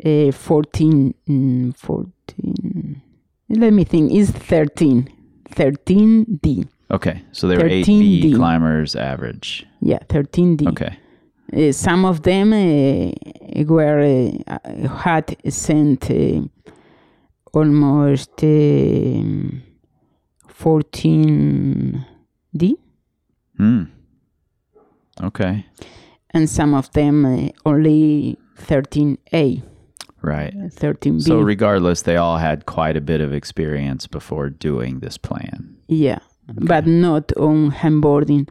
uh, 0.05 0.31
14 0.33 1.15
mm, 1.29 1.77
14 1.77 3.03
Let 3.51 3.73
me 3.73 3.85
think. 3.85 4.13
is 4.13 4.31
13. 4.31 5.11
13 5.57 6.39
D. 6.43 6.67
Okay. 6.91 7.23
So 7.33 7.49
they 7.49 7.57
were 7.57 7.67
eight 7.67 7.87
B 7.87 8.23
13D. 8.23 8.37
climbers 8.37 8.95
average. 8.95 9.67
Yeah, 9.81 9.99
13 10.09 10.57
D. 10.57 10.69
Okay. 10.69 10.97
Uh, 11.53 11.73
some 11.73 12.05
of 12.05 12.23
them 12.23 12.53
uh, 12.53 13.11
were 13.65 14.01
uh, 14.47 14.89
had 14.89 15.37
sent 15.49 16.11
uh, 16.11 16.43
almost 17.53 18.31
um 18.43 19.63
14 20.49 22.05
D. 22.57 22.77
Hmm. 23.57 23.85
Okay. 25.23 25.65
and 26.31 26.51
some 26.51 26.75
of 26.75 26.91
them 26.93 27.25
uh, 27.25 27.49
only 27.65 28.37
13A, 28.59 29.63
Right. 30.23 30.53
13B. 30.55 31.23
So 31.23 31.41
regardless, 31.41 32.03
they 32.03 32.17
all 32.17 32.39
had 32.39 32.67
quite 32.67 32.97
a 32.97 33.01
bit 33.01 33.21
of 33.21 33.33
experience 33.33 34.07
before 34.07 34.49
doing 34.51 35.01
this 35.01 35.19
plan. 35.19 35.77
yeah, 35.89 36.19
but 36.49 36.87
not 36.87 37.33
on 37.37 37.71
hangboarding 37.73 38.49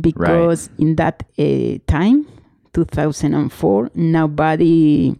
because 0.00 0.70
in 0.78 0.96
that 0.96 1.22
uh, 1.38 1.78
time, 1.86 2.26
2004, 2.72 3.90
nobody 3.94 5.14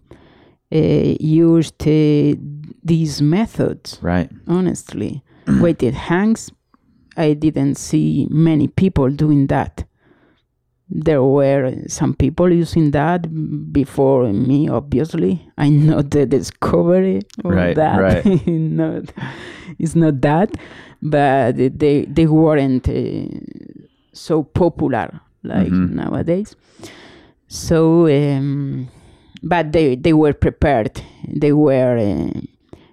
uh, 0.73 0.77
used 1.19 1.87
uh, 1.87 2.35
these 2.83 3.21
methods. 3.21 3.99
Right. 4.01 4.29
Honestly, 4.47 5.23
weighted 5.47 5.93
hangs, 5.93 6.51
I 7.15 7.33
didn't 7.33 7.75
see 7.75 8.27
many 8.29 8.67
people 8.67 9.09
doing 9.09 9.47
that. 9.47 9.85
There 10.95 11.23
were 11.23 11.73
some 11.87 12.13
people 12.13 12.53
using 12.53 12.91
that 12.91 13.21
before 13.73 14.31
me, 14.31 14.69
obviously. 14.69 15.41
I 15.57 15.69
know 15.69 16.03
the 16.03 16.27
discovery 16.27 17.21
of 17.43 17.51
Right, 17.51 17.75
that. 17.75 17.99
right. 17.99 18.47
not, 18.47 19.11
it's 19.79 19.95
not 19.95 20.21
that, 20.21 20.49
but 21.01 21.55
they 21.57 22.05
they 22.05 22.27
weren't 22.27 22.87
uh, 22.87 23.25
so 24.13 24.43
popular 24.43 25.19
like 25.43 25.71
Mhm. 25.71 25.93
nowadays. 25.95 26.55
So, 27.47 28.07
um, 28.07 28.87
but 29.41 29.71
they 29.73 29.95
they 29.95 30.13
were 30.13 30.33
prepared. 30.33 31.01
They 31.27 31.53
were 31.53 31.97
uh, 31.97 32.39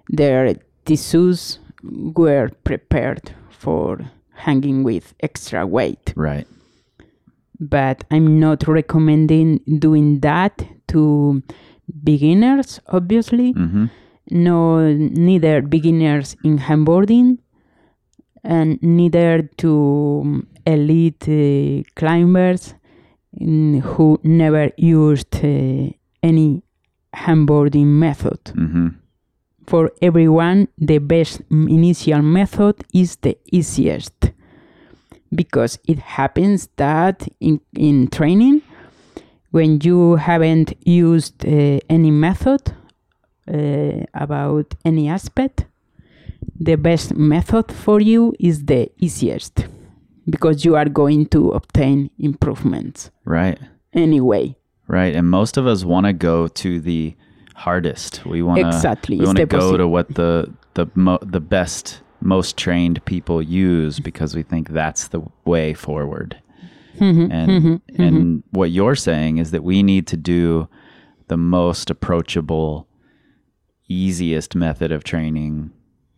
their 0.09 0.55
tissues 0.85 1.59
were 1.83 2.49
prepared 2.63 3.31
for 3.49 3.99
hanging 4.33 4.83
with 4.83 5.13
extra 5.21 5.65
weight 5.67 6.13
Right. 6.15 6.47
But 7.61 8.03
I'm 8.09 8.39
not 8.39 8.67
recommending 8.67 9.59
doing 9.77 10.19
that 10.21 10.65
to 10.87 11.43
beginners, 12.03 12.81
obviously. 12.87 13.53
Mm-hmm. 13.53 13.85
No, 14.31 14.93
neither 14.93 15.61
beginners 15.61 16.35
in 16.43 16.57
hangboarding 16.57 17.37
and 18.43 18.81
neither 18.81 19.43
to 19.57 20.43
elite 20.65 21.27
uh, 21.27 21.83
climbers 21.95 22.73
who 23.39 24.19
never 24.23 24.71
used 24.77 25.35
uh, 25.35 25.89
any 26.23 26.63
hangboarding 27.15 27.85
method. 27.85 28.43
Mm-hmm. 28.45 28.87
For 29.67 29.91
everyone, 30.01 30.67
the 30.77 30.97
best 30.97 31.41
initial 31.51 32.21
method 32.21 32.83
is 32.93 33.17
the 33.17 33.37
easiest 33.51 34.30
because 35.33 35.79
it 35.87 35.99
happens 35.99 36.69
that 36.77 37.27
in, 37.39 37.61
in 37.75 38.07
training, 38.09 38.61
when 39.51 39.79
you 39.81 40.15
haven't 40.15 40.73
used 40.85 41.45
uh, 41.45 41.79
any 41.89 42.11
method 42.11 42.73
uh, 43.51 44.05
about 44.13 44.73
any 44.85 45.07
aspect, 45.09 45.65
the 46.59 46.75
best 46.75 47.15
method 47.15 47.71
for 47.71 47.99
you 47.99 48.33
is 48.39 48.65
the 48.65 48.89
easiest 48.99 49.65
because 50.29 50.63
you 50.63 50.75
are 50.75 50.85
going 50.87 51.25
to 51.27 51.51
obtain 51.51 52.09
improvements 52.19 53.09
Right. 53.25 53.57
anyway. 53.93 54.55
Right. 54.87 55.15
And 55.15 55.29
most 55.29 55.57
of 55.57 55.65
us 55.67 55.83
want 55.83 56.05
to 56.05 56.13
go 56.13 56.47
to 56.47 56.79
the 56.79 57.15
hardest. 57.55 58.25
We 58.25 58.41
want 58.41 58.59
to 58.61 58.67
Exactly. 58.67 59.17
We 59.17 59.25
want 59.25 59.37
to 59.37 59.45
go 59.45 59.77
to 59.77 59.87
what 59.87 60.13
the 60.15 60.53
the 60.73 60.87
mo- 60.95 61.19
the 61.21 61.39
best 61.39 62.01
most 62.21 62.57
trained 62.57 63.03
people 63.05 63.41
use 63.41 63.99
because 63.99 64.35
we 64.35 64.43
think 64.43 64.69
that's 64.69 65.09
the 65.09 65.21
way 65.45 65.73
forward. 65.73 66.41
Mm-hmm, 66.97 67.31
and 67.31 67.51
mm-hmm, 67.51 67.67
mm-hmm. 67.67 68.01
and 68.01 68.43
what 68.51 68.71
you're 68.71 68.95
saying 68.95 69.37
is 69.37 69.51
that 69.51 69.63
we 69.63 69.81
need 69.81 70.07
to 70.07 70.17
do 70.17 70.67
the 71.27 71.37
most 71.37 71.89
approachable, 71.89 72.87
easiest 73.87 74.55
method 74.55 74.91
of 74.91 75.03
training 75.03 75.71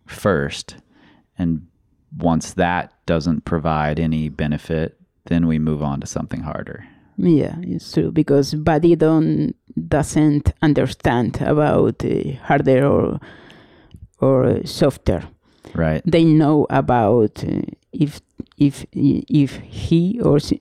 first, 0.07 0.75
and 1.37 1.67
once 2.17 2.53
that 2.53 2.93
doesn't 3.05 3.45
provide 3.45 3.99
any 3.99 4.29
benefit, 4.29 4.99
then 5.25 5.47
we 5.47 5.59
move 5.59 5.81
on 5.81 6.01
to 6.01 6.07
something 6.07 6.41
harder. 6.41 6.85
Yeah, 7.17 7.55
it's 7.61 7.91
true 7.91 8.11
because 8.11 8.53
body 8.55 8.95
don't 8.95 9.55
doesn't 9.87 10.53
understand 10.61 11.41
about 11.41 12.03
uh, 12.03 12.33
hardware 12.43 12.87
or 12.87 13.19
or 14.19 14.65
software. 14.65 15.23
Right. 15.73 16.01
They 16.05 16.23
know 16.23 16.67
about 16.69 17.43
uh, 17.43 17.61
if 17.91 18.21
if 18.57 18.85
if 18.93 19.55
he 19.57 20.19
or 20.21 20.39
she, 20.39 20.59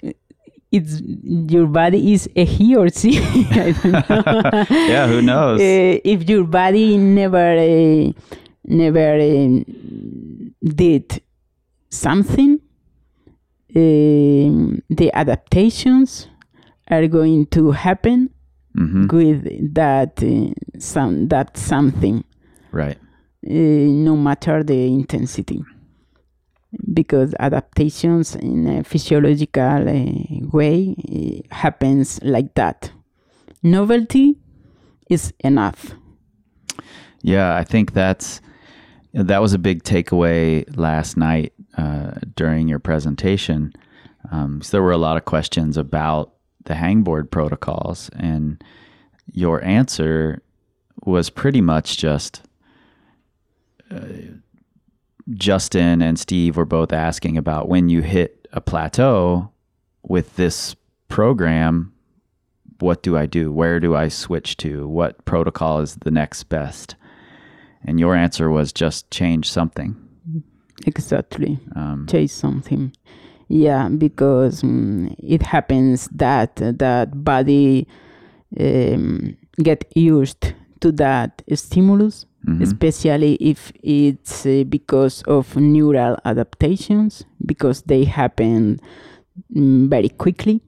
it's 0.70 1.00
your 1.02 1.66
body 1.66 2.12
is 2.14 2.28
a 2.36 2.44
he 2.44 2.76
or 2.76 2.88
she. 2.88 3.18
I 3.50 3.72
don't 3.72 3.92
know. 3.92 4.66
Yeah, 4.88 5.06
who 5.08 5.20
knows? 5.22 5.60
Uh, 5.60 6.00
if 6.04 6.28
your 6.28 6.44
body 6.44 6.96
never 6.96 7.58
uh, 7.58 8.12
never 8.64 9.20
um, 9.20 9.64
did 10.62 11.20
something, 11.90 12.60
um, 13.76 14.82
the 14.90 15.10
adaptations 15.14 16.28
are 16.88 17.06
going 17.06 17.46
to 17.46 17.70
happen 17.72 18.30
hmm 18.74 19.06
with 19.12 19.74
that 19.74 20.22
uh, 20.22 20.52
some 20.78 21.28
that 21.28 21.56
something, 21.56 22.24
Right. 22.70 22.96
Uh, 23.44 23.52
no 23.52 24.16
matter 24.16 24.62
the 24.62 24.86
intensity, 24.86 25.64
because 26.94 27.34
adaptations 27.40 28.36
in 28.36 28.66
a 28.66 28.84
physiological 28.84 29.88
uh, 29.88 30.48
way 30.52 30.94
uh, 30.98 31.54
happens 31.54 32.20
like 32.22 32.54
that. 32.54 32.92
Novelty 33.62 34.38
is 35.10 35.32
enough. 35.40 35.92
Yeah, 37.22 37.54
I 37.56 37.64
think 37.64 37.92
that's 37.92 38.40
that 39.12 39.42
was 39.42 39.52
a 39.52 39.58
big 39.58 39.82
takeaway 39.82 40.64
last 40.76 41.16
night 41.16 41.52
uh, 41.76 42.12
during 42.34 42.68
your 42.68 42.78
presentation. 42.78 43.72
Um, 44.30 44.62
so 44.62 44.70
there 44.70 44.82
were 44.82 44.92
a 44.92 44.98
lot 44.98 45.16
of 45.16 45.24
questions 45.24 45.76
about 45.76 46.32
the 46.64 46.74
hangboard 46.74 47.30
protocols, 47.30 48.08
and 48.16 48.62
your 49.32 49.62
answer 49.64 50.42
was 51.04 51.28
pretty 51.28 51.60
much 51.60 51.98
just. 51.98 52.42
Justin 55.34 56.02
and 56.02 56.18
Steve 56.18 56.56
were 56.56 56.64
both 56.64 56.92
asking 56.92 57.36
about 57.36 57.68
when 57.68 57.88
you 57.88 58.02
hit 58.02 58.48
a 58.52 58.60
plateau 58.60 59.50
with 60.02 60.36
this 60.36 60.74
program, 61.08 61.92
what 62.80 63.02
do 63.02 63.16
I 63.16 63.26
do? 63.26 63.52
Where 63.52 63.78
do 63.80 63.94
I 63.94 64.08
switch 64.08 64.56
to? 64.58 64.88
What 64.88 65.24
protocol 65.24 65.80
is 65.80 65.96
the 65.96 66.10
next 66.10 66.44
best? 66.44 66.96
And 67.84 68.00
your 68.00 68.14
answer 68.14 68.50
was 68.50 68.72
just 68.72 69.10
change 69.10 69.50
something. 69.50 69.96
Exactly. 70.86 71.58
Um, 71.76 72.06
Chase 72.10 72.32
something. 72.32 72.92
Yeah, 73.48 73.88
because 73.88 74.62
mm, 74.62 75.14
it 75.18 75.42
happens 75.42 76.08
that 76.12 76.56
that 76.56 77.24
body 77.24 77.86
um, 78.58 79.36
get 79.62 79.84
used 79.94 80.54
to 80.80 80.92
that 80.92 81.42
stimulus, 81.54 82.26
mhm. 82.46 82.62
especially 82.62 83.34
if 83.40 83.72
it's 83.82 84.46
uh, 84.46 84.64
because 84.68 85.22
of 85.26 85.56
neural 85.56 86.16
adaptations, 86.24 87.24
because 87.46 87.82
they 87.82 88.04
happen 88.04 88.80
mm, 89.54 89.88
very 89.88 90.08
quickly 90.08 90.60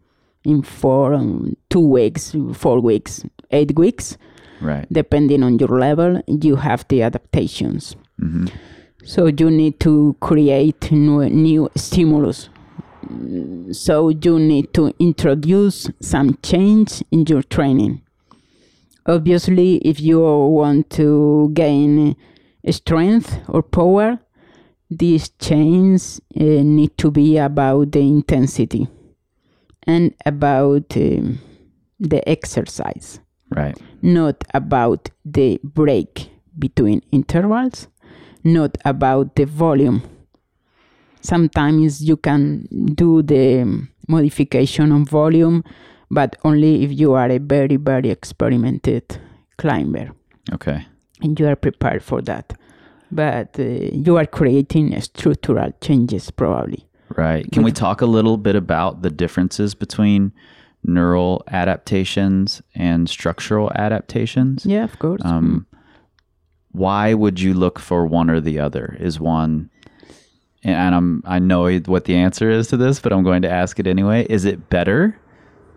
in 0.45 0.63
four, 0.63 1.15
um, 1.15 1.57
two 1.71 1.81
weeks, 1.81 2.35
four 2.53 2.81
weeks, 2.81 3.25
eight 3.51 3.77
weeks, 3.79 4.17
Right. 4.61 4.87
depending 4.93 5.43
on 5.43 5.59
your 5.59 5.79
level, 5.79 6.23
you 6.27 6.57
have 6.57 6.85
the 6.89 7.03
adaptations. 7.03 7.97
hmm 8.19 8.47
So 9.05 9.27
you 9.27 9.51
need 9.51 9.81
to 9.81 10.17
create 10.21 10.91
new, 10.91 11.29
new 11.29 11.69
stimulus. 11.77 12.49
So 13.73 14.09
you 14.09 14.39
need 14.39 14.73
to 14.75 14.93
introduce 14.99 15.91
some 16.01 16.39
change 16.43 17.03
in 17.11 17.27
your 17.29 17.43
training. 17.43 18.01
Obviously, 19.07 19.77
if 19.79 20.01
you 20.01 20.21
want 20.21 20.91
to 20.91 21.51
gain 21.53 22.17
strength 22.71 23.39
or 23.49 23.63
power, 23.63 24.19
these 24.91 25.29
chains 25.41 26.21
uh, 26.41 26.43
need 26.43 26.97
to 26.99 27.11
be 27.11 27.37
about 27.37 27.93
the 27.93 28.01
intensity 28.01 28.89
and 29.83 30.15
about 30.25 30.97
um, 30.97 31.39
the 32.01 32.27
exercise 32.29 33.21
Right. 33.51 33.77
not 34.03 34.43
about 34.53 35.11
the 35.25 35.61
break 35.63 36.31
between 36.59 37.03
intervals, 37.13 37.89
not 38.43 38.77
about 38.85 39.37
the 39.37 39.45
volume. 39.45 40.03
Sometimes 41.21 42.03
you 42.03 42.17
can 42.17 42.67
do 42.95 43.23
the 43.23 43.87
modification 44.09 44.93
on 44.93 45.05
volume, 45.05 45.63
but 46.11 46.37
only 46.45 46.85
if 46.85 46.93
you 46.99 47.13
are 47.15 47.31
a 47.31 47.39
very, 47.39 47.77
very 47.77 48.11
experimented 48.11 49.19
climber 49.59 50.11
Okay. 50.53 50.87
and 51.23 51.39
you 51.39 51.47
are 51.47 51.57
prepared 51.57 52.03
for 52.03 52.21
that. 52.23 52.53
But 53.11 53.59
uh, 53.59 53.63
you 53.63 54.17
are 54.17 54.27
creating 54.27 55.01
structural 55.01 55.71
changes 55.81 56.31
probably. 56.31 56.87
Right. 57.17 57.51
Can 57.53 57.63
we 57.63 57.71
talk 57.71 58.01
a 58.01 58.07
little 58.07 58.37
bit 58.37 58.57
about 58.57 59.03
the 59.03 59.11
differences 59.11 59.75
between 59.75 60.33
neural 60.83 61.43
adaptations 61.49 62.61
and 62.75 63.09
structural 63.09 63.71
adaptations? 63.75 64.67
Yeah, 64.67 64.85
of 64.85 64.99
course. 64.99 65.23
Um, 65.25 65.67
why 66.73 67.15
would 67.15 67.39
you 67.41 67.55
look 67.55 67.79
for 67.79 68.05
one 68.07 68.29
or 68.31 68.41
the 68.41 68.59
other? 68.59 68.97
Is 68.99 69.21
one, 69.21 69.71
and 70.65 70.95
I'm 70.95 71.23
I 71.25 71.39
know 71.39 71.71
what 71.87 72.05
the 72.07 72.17
answer 72.17 72.51
is 72.51 72.67
to 72.69 72.77
this, 72.77 72.99
but 72.99 73.13
I'm 73.13 73.23
going 73.23 73.43
to 73.43 73.51
ask 73.51 73.79
it 73.79 73.87
anyway. 73.87 74.27
Is 74.29 74.45
it 74.45 74.69
better 74.71 75.17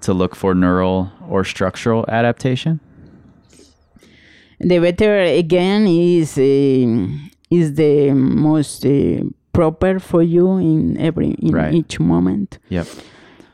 to 0.02 0.14
look 0.14 0.36
for 0.36 0.54
neural 0.56 1.12
or 1.30 1.44
structural 1.44 2.06
adaptation? 2.08 2.80
the 4.60 4.80
better 4.80 5.20
again 5.22 5.86
is 5.88 6.38
um 6.38 7.30
is 7.52 7.76
the 7.76 8.12
most 8.12 8.86
uh, 8.86 9.22
proper 9.54 10.00
for 10.00 10.22
you 10.24 10.58
in 10.58 10.98
every 10.98 11.32
in 11.48 11.52
Right. 11.54 11.74
each 11.74 12.00
moment 12.00 12.58
Yep. 12.70 12.88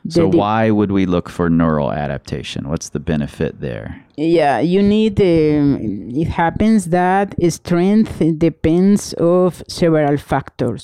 So 0.08 0.28
The- 0.28 0.36
why 0.36 0.70
would 0.70 0.92
we 0.92 1.06
look 1.06 1.30
for 1.30 1.48
neural 1.48 1.90
adaptation? 1.90 2.68
What's 2.68 2.90
the 2.90 3.00
benefit 3.00 3.60
there? 3.60 3.88
yeah 4.16 4.60
you 4.60 4.82
need 4.82 5.20
um, 5.20 6.10
it 6.22 6.28
happens 6.28 6.80
that 6.86 7.34
strength 7.50 8.22
depends 8.38 9.12
of 9.14 9.62
several 9.68 10.16
factors 10.18 10.82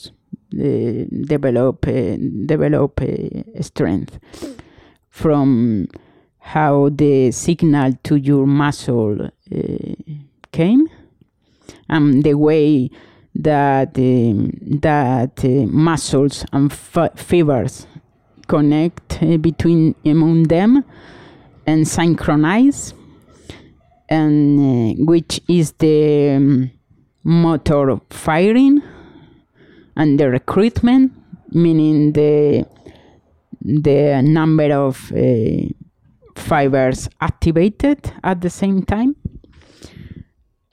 uh, 0.52 1.04
develop 1.34 1.86
uh, 1.86 2.16
develop 2.54 3.00
uh, 3.00 3.62
strength 3.62 4.18
from 5.10 5.88
how 6.38 6.88
the 6.88 7.30
signal 7.30 7.92
to 8.02 8.16
your 8.16 8.46
muscle 8.46 9.26
uh, 9.26 9.58
came 10.52 10.88
and 11.88 12.24
the 12.24 12.34
way 12.34 12.90
that 13.34 13.96
um, 13.98 14.50
that 14.80 15.44
uh, 15.44 15.48
muscles 15.66 16.44
and 16.52 16.72
fi- 16.72 17.10
fibers 17.14 17.86
connect 18.48 19.22
uh, 19.22 19.36
between 19.36 19.94
among 20.04 20.44
them 20.44 20.84
and 21.66 21.86
synchronize 21.86 22.94
and 24.08 24.58
uh, 24.58 25.04
which 25.04 25.40
is 25.48 25.72
the 25.72 26.30
um, 26.36 26.70
motor 27.22 28.00
firing 28.10 28.82
and 29.96 30.18
the 30.18 30.28
recruitment 30.28 31.12
meaning 31.52 32.12
the 32.12 32.66
the 33.60 34.22
number 34.22 34.72
of 34.72 35.12
uh, 35.12 35.68
fibers 36.36 37.08
activated 37.20 38.12
at 38.24 38.40
the 38.40 38.50
same 38.50 38.82
time. 38.82 39.16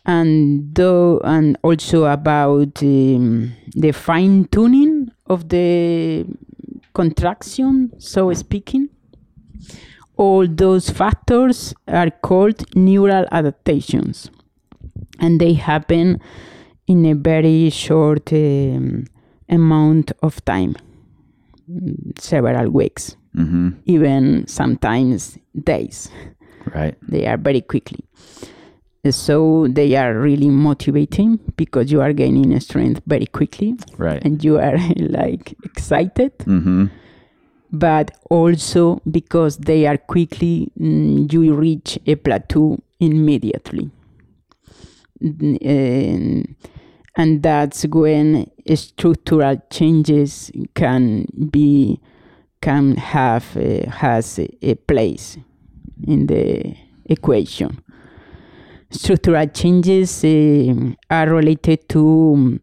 And 0.05 0.73
though 0.73 1.19
and 1.23 1.57
also 1.63 2.05
about 2.05 2.81
um, 2.81 3.53
the 3.75 3.91
fine 3.91 4.45
tuning 4.45 5.11
of 5.25 5.49
the 5.49 6.25
contraction 6.93 7.91
so 7.99 8.33
speaking. 8.33 8.89
All 10.15 10.47
those 10.47 10.89
factors 10.89 11.75
are 11.87 12.09
called 12.09 12.75
neural 12.75 13.25
adaptations 13.31 14.31
and 15.19 15.39
they 15.39 15.53
happen 15.53 16.19
in 16.87 17.05
a 17.05 17.13
very 17.13 17.69
short 17.69 18.31
um, 18.33 19.05
amount 19.49 20.11
of 20.23 20.43
time 20.45 20.75
several 22.19 22.69
weeks 22.71 23.15
Mm-hmm. 23.35 23.69
even 23.85 24.47
sometimes 24.47 25.37
days 25.63 26.09
Right. 26.73 26.95
they 27.07 27.27
are 27.27 27.37
very 27.37 27.61
quickly 27.61 27.99
so 29.11 29.67
they 29.69 29.95
are 29.95 30.17
really 30.19 30.49
motivating 30.49 31.39
because 31.55 31.91
you 31.91 32.01
are 32.01 32.13
gaining 32.13 32.59
strength 32.59 33.01
very 33.05 33.27
quickly 33.27 33.75
Right. 33.97 34.21
and 34.25 34.43
you 34.43 34.57
are 34.57 34.77
like 34.97 35.55
excited 35.63 36.35
mm-hmm. 36.39 36.85
but 37.71 38.11
also 38.31 39.01
because 39.11 39.57
they 39.57 39.85
are 39.85 39.97
quickly 39.97 40.71
mm, 40.79 41.31
you 41.31 41.53
reach 41.53 41.99
a 42.07 42.15
plateau 42.15 42.79
immediately 42.99 43.91
Mm, 45.23 45.57
and, 45.65 46.55
and 47.17 47.41
that's 47.41 47.83
when 47.87 48.49
structural 48.75 49.57
changes 49.71 50.51
can 50.75 51.25
be 51.49 51.99
can 52.61 52.95
have 52.95 53.57
uh, 53.57 53.89
has 53.89 54.39
a, 54.39 54.75
place 54.75 55.37
in 56.05 56.27
the 56.27 56.75
equation 57.05 57.81
structural 58.91 59.47
changes 59.47 60.23
um, 60.23 60.95
are 61.09 61.27
related 61.29 61.89
to 61.89 62.33
um, 62.35 62.61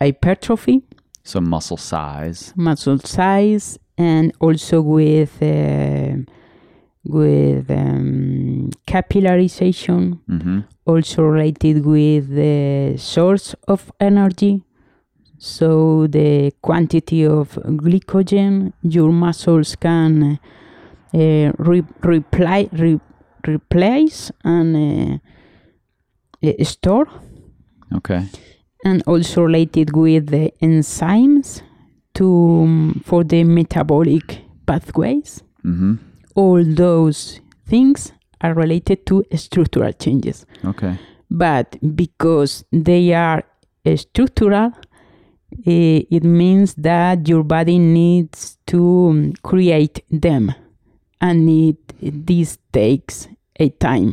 hypertrophy 0.00 0.82
So 1.22 1.40
muscle 1.40 1.76
size. 1.76 2.52
muscle 2.56 2.98
size 2.98 3.78
and 3.98 4.32
also 4.40 4.80
with 4.80 5.42
uh, 5.42 6.16
with 7.04 7.70
um, 7.70 8.70
capillarization 8.86 10.18
Mm-hmm. 10.28 10.60
also 10.86 11.22
related 11.22 11.84
with 11.86 12.28
the 12.34 12.96
source 12.98 13.54
of 13.68 13.90
energy 14.00 14.62
so 15.38 16.06
the 16.06 16.52
quantity 16.60 17.24
of 17.24 17.52
glycogen 17.82 18.72
your 18.82 19.10
muscles 19.12 19.74
can 19.76 20.38
uh, 21.14 21.52
re- 21.58 21.82
reply, 22.02 22.68
re- 22.72 23.00
replace 23.48 24.30
and 24.44 25.20
uh, 26.42 26.46
uh, 26.46 26.64
store 26.64 27.06
Okay. 27.94 28.26
and 28.84 29.02
also 29.06 29.42
related 29.42 29.96
with 29.96 30.26
the 30.28 30.52
enzymes 30.62 31.62
to 32.14 32.26
um, 32.62 33.02
for 33.04 33.24
the 33.24 33.42
metabolic 33.44 34.40
pathways 34.66 35.42
Mm-hmm. 35.64 35.94
All 36.40 36.62
those 36.84 37.18
things 37.70 37.98
are 38.44 38.54
related 38.64 38.98
to 39.08 39.14
structural 39.46 39.92
changes 40.04 40.36
Okay. 40.72 40.94
but 41.44 41.66
because 42.02 42.52
they 42.88 43.04
are 43.26 43.40
structural 44.04 44.68
eh, 45.66 46.02
it 46.16 46.24
means 46.42 46.74
that 46.90 47.28
your 47.28 47.42
body 47.56 47.78
needs 47.78 48.56
to 48.72 48.80
um, 49.10 49.32
create 49.50 49.96
them 50.24 50.44
and 51.20 51.38
it, 51.50 51.76
this 52.30 52.58
takes 52.72 53.28
a 53.58 53.68
time 53.88 54.12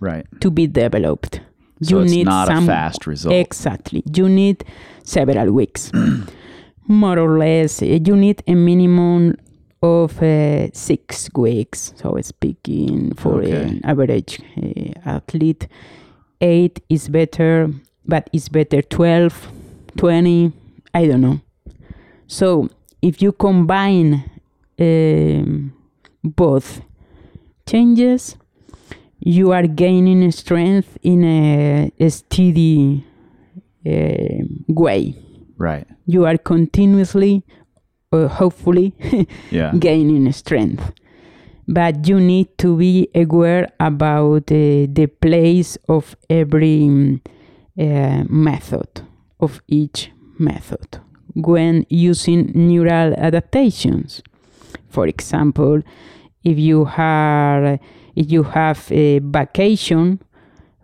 Right. 0.00 0.26
to 0.42 0.48
be 0.58 0.64
developed 0.84 1.40
So 1.82 2.00
it's 2.00 2.14
not 2.24 2.48
a 2.48 2.60
fast 2.66 3.06
result. 3.06 3.34
Exactly. 3.34 4.02
You 4.16 4.26
need 4.28 4.58
several 5.04 5.48
weeks. 5.60 5.82
More 7.02 7.18
or 7.18 7.38
less, 7.38 7.82
uh, 7.82 7.86
you 8.06 8.16
need 8.16 8.42
a 8.46 8.54
minimum 8.54 9.36
of 9.82 10.20
uh, 10.22 10.68
six 10.72 11.28
weeks. 11.34 11.92
So, 11.96 12.16
speaking 12.22 13.14
for 13.14 13.42
Okay. 13.42 13.62
an 13.62 13.80
average 13.84 14.40
uh, 14.56 14.92
athlete, 15.04 15.68
eight 16.40 16.80
is 16.88 17.08
better, 17.08 17.70
but 18.06 18.28
it's 18.32 18.48
better 18.48 18.82
12, 18.82 19.48
20, 19.96 20.52
I 20.94 21.06
don't 21.06 21.20
know. 21.20 21.40
So, 22.26 22.68
if 23.02 23.22
you 23.22 23.32
combine 23.32 24.24
um, 24.78 25.72
both 26.24 26.82
changes, 27.66 28.36
you 29.20 29.52
are 29.52 29.66
gaining 29.66 30.30
strength 30.32 30.96
in 31.02 31.24
a, 31.24 31.92
a 31.98 32.08
steady 32.10 33.04
uh, 33.86 34.44
way. 34.68 35.14
right. 35.58 35.86
You 36.06 36.24
are 36.24 36.38
continuously, 36.38 37.42
uh, 38.12 38.28
hopefully, 38.28 38.94
Yeah. 39.50 39.72
gaining 39.78 40.30
strength. 40.32 40.92
But 41.66 42.08
you 42.08 42.18
need 42.18 42.56
to 42.58 42.76
be 42.78 43.08
aware 43.14 43.68
about 43.78 44.50
uh, 44.50 44.86
the 44.90 45.06
place 45.20 45.76
of 45.88 46.16
every 46.30 46.84
um, 46.84 47.20
uh, 47.78 48.24
method, 48.28 48.88
of 49.38 49.60
each 49.68 50.10
method, 50.38 50.98
when 51.34 51.84
using 51.90 52.52
neural 52.54 53.12
adaptations. 53.14 54.22
For 54.88 55.06
example, 55.06 55.82
if 56.42 56.58
you 56.58 56.86
have 56.86 57.78
if 58.16 58.32
you 58.32 58.42
have 58.44 58.90
a 58.90 59.18
vacation 59.18 60.20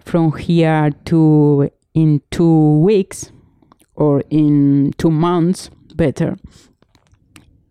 from 0.05 0.33
here 0.37 0.91
to 1.07 1.71
in 1.95 2.21
two 2.31 2.79
weeks 2.81 3.33
or 3.95 4.23
in 4.29 4.93
two 4.99 5.11
months, 5.11 5.71
better, 5.97 6.37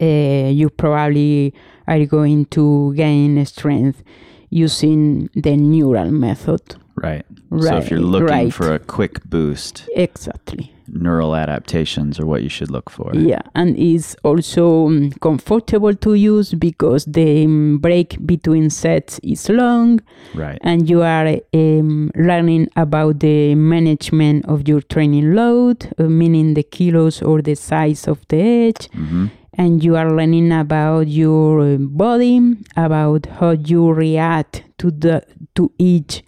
you 0.03 0.69
probably 0.69 1.53
are 1.87 2.05
going 2.05 2.45
to 2.45 2.93
gain 2.95 3.45
strength 3.45 4.03
using 4.49 5.29
the 5.35 5.55
neural 5.57 6.11
method. 6.11 6.61
Right. 6.95 7.25
So 7.59 7.77
if 7.77 7.89
you're 7.89 7.99
looking 7.99 8.27
right. 8.27 8.53
for 8.53 8.73
a 8.73 8.79
quick 8.79 9.23
boost, 9.25 9.87
Exactly. 9.95 10.71
neural 10.87 11.35
adaptations 11.35 12.19
are 12.19 12.25
what 12.25 12.43
you 12.43 12.49
should 12.49 12.69
look 12.69 12.89
for. 12.89 13.11
Yeah, 13.15 13.41
and 13.55 13.75
it's 13.77 14.15
also 14.23 14.87
um, 14.87 15.11
comfortable 15.21 15.95
to 15.95 16.13
use 16.13 16.53
because 16.53 17.05
the 17.05 17.45
um, 17.45 17.79
break 17.79 18.17
between 18.25 18.69
sets 18.69 19.19
is 19.23 19.49
long 19.49 20.01
Right. 20.35 20.59
and 20.61 20.87
you 20.89 21.01
are 21.01 21.39
um, 21.53 22.11
learning 22.15 22.69
about 22.75 23.19
the 23.19 23.55
management 23.55 24.45
of 24.45 24.67
your 24.67 24.81
training 24.81 25.33
load, 25.33 25.91
uh, 25.97 26.03
meaning 26.03 26.53
the 26.53 26.63
kilos 26.63 27.21
or 27.23 27.41
the 27.41 27.55
size 27.55 28.07
of 28.07 28.19
the 28.29 28.37
edge, 28.37 28.87
Mm-hmm. 28.95 29.25
And 29.55 29.83
you 29.83 29.95
are 29.95 30.11
learning 30.11 30.51
about 30.51 31.07
your 31.07 31.61
uh, 31.61 31.77
body, 31.77 32.55
about 32.75 33.25
how 33.25 33.51
you 33.51 33.91
react 33.91 34.63
to 34.79 34.91
the 34.91 35.23
to 35.55 35.71
each 35.77 36.23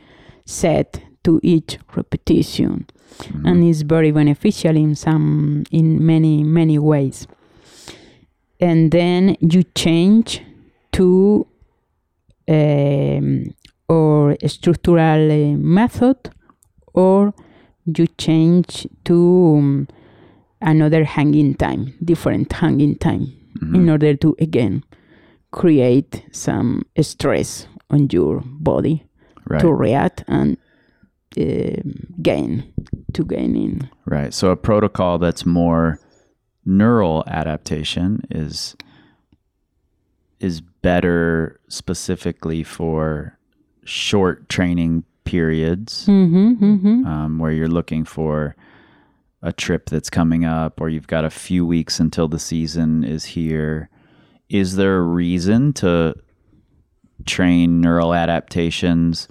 set, 0.45 1.01
to 1.23 1.39
each 1.43 1.77
repetition, 1.95 2.85
and 3.43 3.63
it's 3.63 3.81
very 3.81 4.11
beneficial 4.11 4.75
in 4.75 4.95
some 4.95 5.63
in 5.71 6.05
many 6.05 6.43
many 6.43 6.77
ways. 6.77 7.27
And 8.59 8.91
then 8.91 9.35
you 9.41 9.63
change 9.75 10.41
to 10.93 11.47
um, 12.47 13.53
or 13.87 14.35
a 14.41 14.49
structural 14.49 15.31
uh, 15.31 15.57
method, 15.57 16.17
or 16.93 17.33
you 17.85 18.07
change 18.17 18.87
to 19.03 19.55
um, 19.57 19.87
another 20.65 21.03
hanging 21.05 21.55
time, 21.55 21.93
different 22.03 22.51
hanging 22.51 22.97
time, 22.97 23.31
in 23.73 23.89
order 23.89 24.15
to 24.15 24.35
again 24.39 24.83
create 25.51 26.25
some 26.31 26.83
stress 27.01 27.67
on 27.89 28.09
your 28.11 28.41
body 28.45 29.03
Right. 29.47 29.61
to 29.61 29.71
react 29.71 30.23
and 30.27 30.57
um 31.37 32.07
gain 32.21 32.63
to 33.13 33.23
gain 33.23 33.55
in. 33.55 33.89
Right. 34.05 34.33
So 34.33 34.49
a 34.49 34.55
protocol 34.55 35.19
that's 35.19 35.45
more 35.45 35.99
neural 36.65 37.23
adaptation 37.27 38.21
is 38.31 38.75
is 40.39 40.61
better 40.81 41.59
specifically 41.69 42.63
for 42.63 43.37
short 43.83 44.49
training 44.49 45.03
periods 45.25 46.05
Mm-hmm, 46.07 46.63
mm-hmm. 46.65 47.05
um, 47.05 47.39
where 47.39 47.51
you're 47.51 47.67
looking 47.67 48.03
for 48.05 48.55
a 49.45 49.53
trip 49.53 49.89
that's 49.89 50.09
coming 50.09 50.43
up 50.43 50.81
or 50.81 50.89
you've 50.89 51.07
got 51.07 51.23
a 51.23 51.29
few 51.29 51.65
weeks 51.65 51.99
until 51.99 52.27
the 52.27 52.39
season 52.39 53.03
is 53.03 53.23
here. 53.23 53.89
Is 54.49 54.75
there 54.75 54.97
a 54.97 55.01
reason 55.01 55.71
to 55.73 56.15
train 57.27 57.79
neural 57.79 58.13
adaptations 58.13 59.27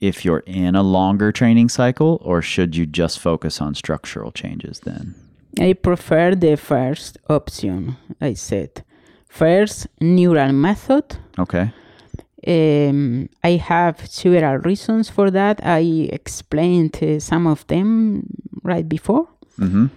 if 0.00 0.24
you're 0.24 0.44
in 0.46 0.74
a 0.74 0.82
longer 0.82 1.30
training 1.30 1.68
cycle 1.68 2.20
or 2.22 2.42
should 2.42 2.74
you 2.74 2.86
just 2.86 3.20
focus 3.20 3.60
on 3.60 3.74
structural 3.74 4.32
changes 4.32 4.80
then? 4.80 5.14
I 5.60 5.74
prefer 5.74 6.34
the 6.34 6.56
first 6.56 7.18
option. 7.28 7.96
I 8.20 8.34
said 8.34 8.84
first 9.28 9.86
neural 10.00 10.52
method. 10.52 11.16
Okay. 11.38 11.72
Um, 12.46 13.28
I 13.42 13.52
have 13.56 14.06
several 14.06 14.58
reasons 14.58 15.08
for 15.10 15.30
that. 15.30 15.60
I 15.64 16.08
explained 16.12 16.98
uh, 17.02 17.18
some 17.18 17.46
of 17.46 17.66
them 17.66 18.22
right 18.62 18.88
before. 18.88 19.26
Mhm. 19.58 19.90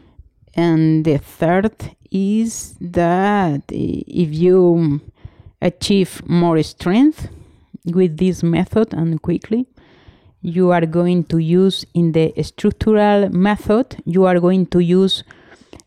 And 0.55 1.05
the 1.05 1.17
third 1.17 1.75
is 2.11 2.75
that 2.81 3.61
if 3.69 4.33
you 4.33 4.99
achieve 5.61 6.21
more 6.27 6.61
strength 6.63 7.29
with 7.85 8.17
this 8.17 8.43
method 8.43 8.93
and 8.93 9.21
quickly, 9.21 9.67
you 10.41 10.71
are 10.71 10.85
going 10.87 11.23
to 11.25 11.37
use 11.37 11.85
in 11.93 12.11
the 12.13 12.33
structural 12.41 13.29
method, 13.29 13.97
you 14.05 14.25
are 14.25 14.39
going 14.39 14.65
to 14.67 14.79
use 14.79 15.23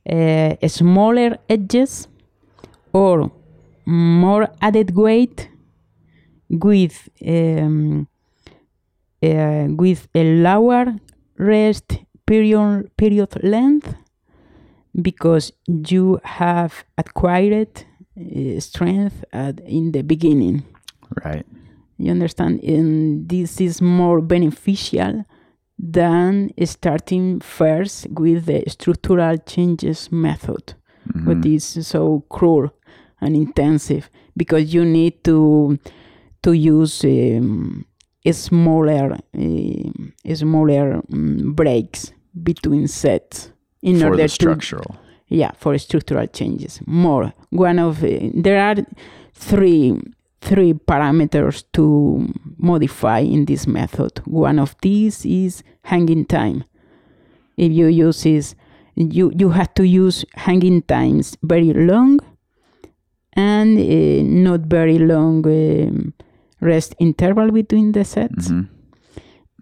uh, 0.09 0.55
smaller 0.69 1.39
edges 1.49 2.07
or 2.93 3.31
more 3.85 4.49
added 4.63 4.95
weight 4.95 5.49
with 6.49 7.09
um, 7.27 8.09
uh, 9.23 9.67
with 9.71 10.09
a 10.15 10.25
lower 10.37 10.97
rest 11.39 11.99
period 12.27 12.91
period 12.97 13.43
length 13.43 13.95
because 15.01 15.53
you 15.67 16.21
have 16.25 16.85
acquired 16.97 17.85
uh, 18.19 18.61
strength 18.61 19.25
at, 19.33 19.61
in 19.61 19.93
the 19.93 20.03
beginning. 20.03 20.65
Right. 21.25 21.45
You 21.99 22.11
understand? 22.11 22.63
And 22.63 23.29
this 23.29 23.61
is 23.61 23.81
more 23.81 24.21
beneficial 24.21 25.25
than 25.79 26.51
starting 26.65 27.41
first 27.41 28.07
with 28.11 28.47
the 28.47 28.63
structural 28.69 29.39
changes 29.39 30.11
method, 30.13 30.75
which 31.25 31.47
is 31.47 31.87
so 31.87 32.25
cruel 32.29 32.71
and 33.21 33.35
intensive 33.35 34.09
because 34.37 34.73
you 34.73 34.85
need 34.85 35.23
to 35.25 35.79
to 36.45 36.53
use 36.53 37.05
um, 37.05 37.85
smaller 38.33 39.07
uh, 39.37 40.35
smaller 40.35 40.87
um, 41.13 41.53
breaks 41.55 42.13
between 42.43 42.87
sets 42.89 43.51
in 43.83 43.99
For 43.99 44.07
order 44.07 44.17
the 44.19 44.29
to 44.29 44.29
structural. 44.29 44.97
yeah 45.29 45.53
for 45.63 45.77
structural 45.79 46.27
changes. 46.29 46.81
More. 46.87 47.33
One 47.51 47.79
of 47.79 48.03
uh, 48.05 48.09
there 48.35 48.61
are 48.69 48.77
three 49.35 50.01
three 50.41 50.75
parameters 50.75 51.65
to 51.73 52.29
modify 52.59 53.21
in 53.21 53.47
this 53.47 53.67
method. 53.67 54.13
One 54.27 54.59
of 54.59 54.77
these 54.83 55.25
is 55.27 55.63
hanging 55.83 56.25
time. 56.27 56.65
If 57.57 57.73
you 57.73 57.87
use 57.87 58.23
this 58.23 58.55
you 58.97 59.33
you 59.41 59.49
have 59.51 59.73
to 59.75 59.85
use 59.85 60.25
hanging 60.47 60.83
times 60.83 61.37
very 61.43 61.73
long 61.73 62.21
and 63.33 63.79
uh, 63.79 64.23
not 64.51 64.61
very 64.61 64.99
long 64.99 65.45
um, 65.47 66.15
rest 66.65 66.95
interval 66.99 67.51
between 67.51 67.93
the 67.93 68.05
sets 68.05 68.49
Mhm. 68.51 68.67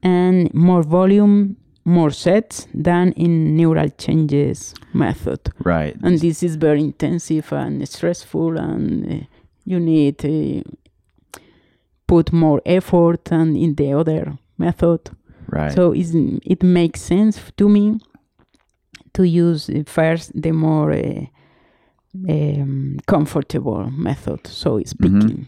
and 0.02 0.52
more 0.54 0.82
volume 0.82 1.56
more 1.84 2.10
sets 2.12 2.68
than 2.84 3.12
in 3.16 3.56
neural 3.56 3.88
changes 3.98 4.74
method 4.94 5.40
Right. 5.64 5.96
and 6.02 6.18
this 6.20 6.42
is 6.42 6.54
very 6.56 6.80
intensive 6.80 7.52
and 7.52 7.88
stressful 7.88 8.56
and 8.56 9.04
uh, 9.12 9.24
you 9.64 9.80
need 9.80 10.16
to 10.18 10.62
put 12.06 12.32
more 12.32 12.60
effort 12.64 13.24
than 13.24 13.56
in 13.56 13.74
the 13.74 13.92
other 13.92 14.38
method 14.58 15.00
Right. 15.48 15.72
so 15.72 15.92
it 15.92 16.62
makes 16.62 17.00
sense 17.02 17.40
to 17.56 17.68
me 17.68 17.98
to 19.12 19.22
use 19.24 19.68
uh, 19.68 19.82
first 19.86 20.30
the 20.42 20.52
more 20.52 20.92
uh, 20.92 21.26
um, 22.28 22.96
comfortable 23.06 23.90
method 23.90 24.46
so 24.46 24.76
it's 24.78 24.92
Mhm. 24.94 24.98
speaking 25.22 25.46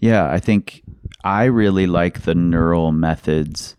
Yeah, 0.00 0.36
I 0.36 0.40
think 0.40 0.82
I 1.24 1.44
really 1.44 1.86
like 1.86 2.22
the 2.22 2.34
neural 2.34 2.92
methods 2.92 3.76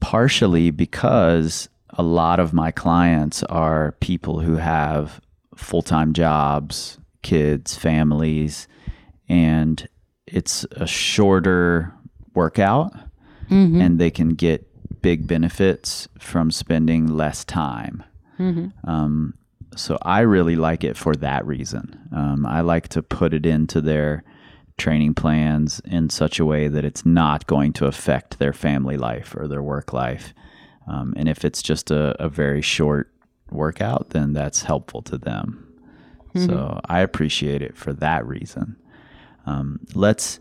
partially 0.00 0.70
because 0.70 1.68
a 1.90 2.02
lot 2.02 2.40
of 2.40 2.52
my 2.52 2.70
clients 2.70 3.42
are 3.44 3.92
people 4.00 4.40
who 4.40 4.56
have 4.56 5.20
full 5.54 5.82
time 5.82 6.12
jobs, 6.12 6.98
kids, 7.22 7.74
families, 7.76 8.68
and 9.28 9.88
it's 10.26 10.64
a 10.72 10.86
shorter 10.86 11.92
workout 12.34 12.92
Mhm. 13.50 13.80
and 13.80 13.98
they 13.98 14.10
can 14.10 14.30
get 14.30 14.66
big 15.02 15.26
benefits 15.26 16.08
from 16.18 16.50
spending 16.50 17.06
less 17.06 17.44
time. 17.44 18.02
Mhm. 18.38 18.72
Um, 18.84 19.34
so 19.76 19.98
I 20.02 20.20
really 20.20 20.56
like 20.56 20.82
it 20.82 20.96
for 20.96 21.14
that 21.16 21.46
reason. 21.46 21.98
Um, 22.12 22.46
I 22.46 22.60
like 22.62 22.88
to 22.88 23.02
put 23.02 23.32
it 23.34 23.46
into 23.46 23.80
their 23.80 24.24
training 24.76 25.14
plans 25.14 25.80
in 25.84 26.10
such 26.10 26.40
a 26.40 26.44
way 26.44 26.68
that 26.68 26.84
it's 26.84 27.06
not 27.06 27.46
going 27.46 27.72
to 27.74 27.86
affect 27.86 28.38
their 28.38 28.52
family 28.52 28.96
life 28.96 29.34
or 29.36 29.46
their 29.46 29.62
work 29.62 29.92
life. 29.92 30.34
Um, 30.86 31.14
and 31.16 31.28
if 31.28 31.44
it's 31.44 31.62
just 31.62 31.90
a, 31.90 32.20
a 32.22 32.28
very 32.28 32.60
short 32.60 33.10
workout, 33.50 34.10
then 34.10 34.32
that's 34.32 34.62
helpful 34.62 35.02
to 35.02 35.18
them. 35.18 35.60
So 36.46 36.80
I 36.86 37.00
appreciate 37.00 37.62
it 37.62 37.76
for 37.76 37.92
that 37.94 38.26
reason. 38.26 38.76
Um, 39.46 39.78
let's 39.94 40.40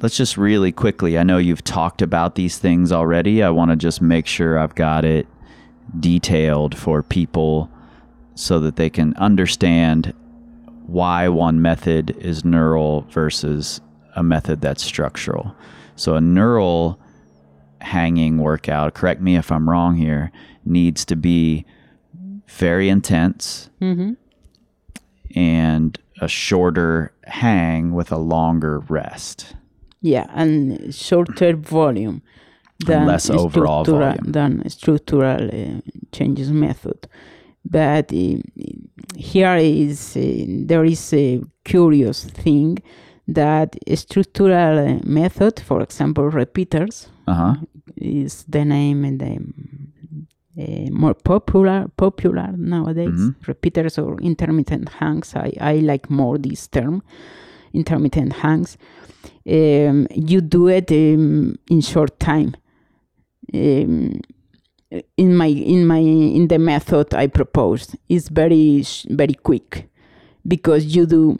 let's 0.00 0.16
just 0.18 0.36
really 0.36 0.70
quickly. 0.70 1.18
I 1.18 1.22
know 1.22 1.38
you've 1.38 1.64
talked 1.64 2.02
about 2.02 2.34
these 2.34 2.58
things 2.58 2.92
already. 2.92 3.42
I 3.42 3.48
want 3.48 3.70
to 3.70 3.76
just 3.76 4.02
make 4.02 4.26
sure 4.26 4.58
I've 4.58 4.74
got 4.74 5.04
it 5.06 5.26
detailed 5.98 6.76
for 6.76 7.02
people 7.02 7.70
so 8.34 8.60
that 8.60 8.76
they 8.76 8.90
can 8.90 9.14
understand 9.16 10.12
why 10.86 11.28
one 11.28 11.60
method 11.62 12.16
is 12.20 12.44
neural 12.44 13.02
versus 13.10 13.80
a 14.16 14.22
method 14.22 14.60
that's 14.60 14.82
structural. 14.82 15.54
So 15.96 16.14
a 16.14 16.20
neural 16.20 16.98
hanging 17.80 18.38
workout, 18.38 18.94
correct 18.94 19.20
me 19.20 19.36
if 19.36 19.50
I'm 19.52 19.68
wrong 19.68 19.96
here, 19.96 20.30
needs 20.64 21.04
to 21.06 21.16
be 21.16 21.64
very 22.48 22.88
intense 22.88 23.70
Mhm. 23.80 24.16
and 25.34 25.98
a 26.20 26.28
shorter 26.28 27.12
hang 27.24 27.92
with 27.92 28.12
a 28.12 28.16
longer 28.18 28.78
rest. 28.88 29.56
yeah 30.02 30.26
and 30.34 30.94
shorter 30.94 31.56
volume 31.56 32.20
than 32.86 33.06
less 33.06 33.30
overall 33.30 33.84
volume. 33.84 34.32
than 34.32 34.68
structural 34.68 35.42
uh, 35.50 35.80
changes 36.12 36.50
method 36.52 37.08
but 37.64 38.12
uh, 38.12 38.36
here 39.16 39.56
is 39.56 40.14
there 40.68 40.84
is 40.84 41.12
a 41.12 41.40
curious 41.64 42.24
thing 42.24 42.78
that 43.28 43.76
structural 43.94 44.78
uh, 44.78 44.98
method 45.04 45.60
for 45.60 45.80
example 45.82 46.24
repeaters 46.30 47.08
Uh 47.26 47.34
huh. 47.34 47.54
is 47.96 48.44
the 48.48 48.64
name 48.64 49.04
and 49.08 49.18
the 49.20 49.34
uh, 50.62 50.90
more 50.90 51.14
popular 51.14 51.86
popular 51.96 52.52
nowadays 52.56 53.20
Mhm. 53.20 53.34
repeaters 53.48 53.98
or 53.98 54.20
intermittent 54.20 54.88
hangs 55.00 55.34
I, 55.36 55.52
I 55.72 55.74
like 55.80 56.10
more 56.10 56.38
this 56.38 56.68
term 56.68 57.02
intermittent 57.72 58.32
hangs 58.42 58.76
um, 59.46 60.06
you 60.30 60.40
do 60.40 60.68
it 60.68 60.90
um, 60.92 61.56
in 61.70 61.80
short 61.80 62.18
time 62.18 62.54
um, 63.54 64.20
in 65.16 65.36
my 65.36 65.46
in 65.46 65.86
my 65.86 65.98
in 65.98 66.48
the 66.48 66.58
method 66.58 67.14
I 67.14 67.26
proposed. 67.26 67.96
Is 68.08 68.28
very 68.28 68.84
very 69.08 69.34
quick 69.34 69.88
because 70.46 70.94
you 70.94 71.06
do 71.06 71.38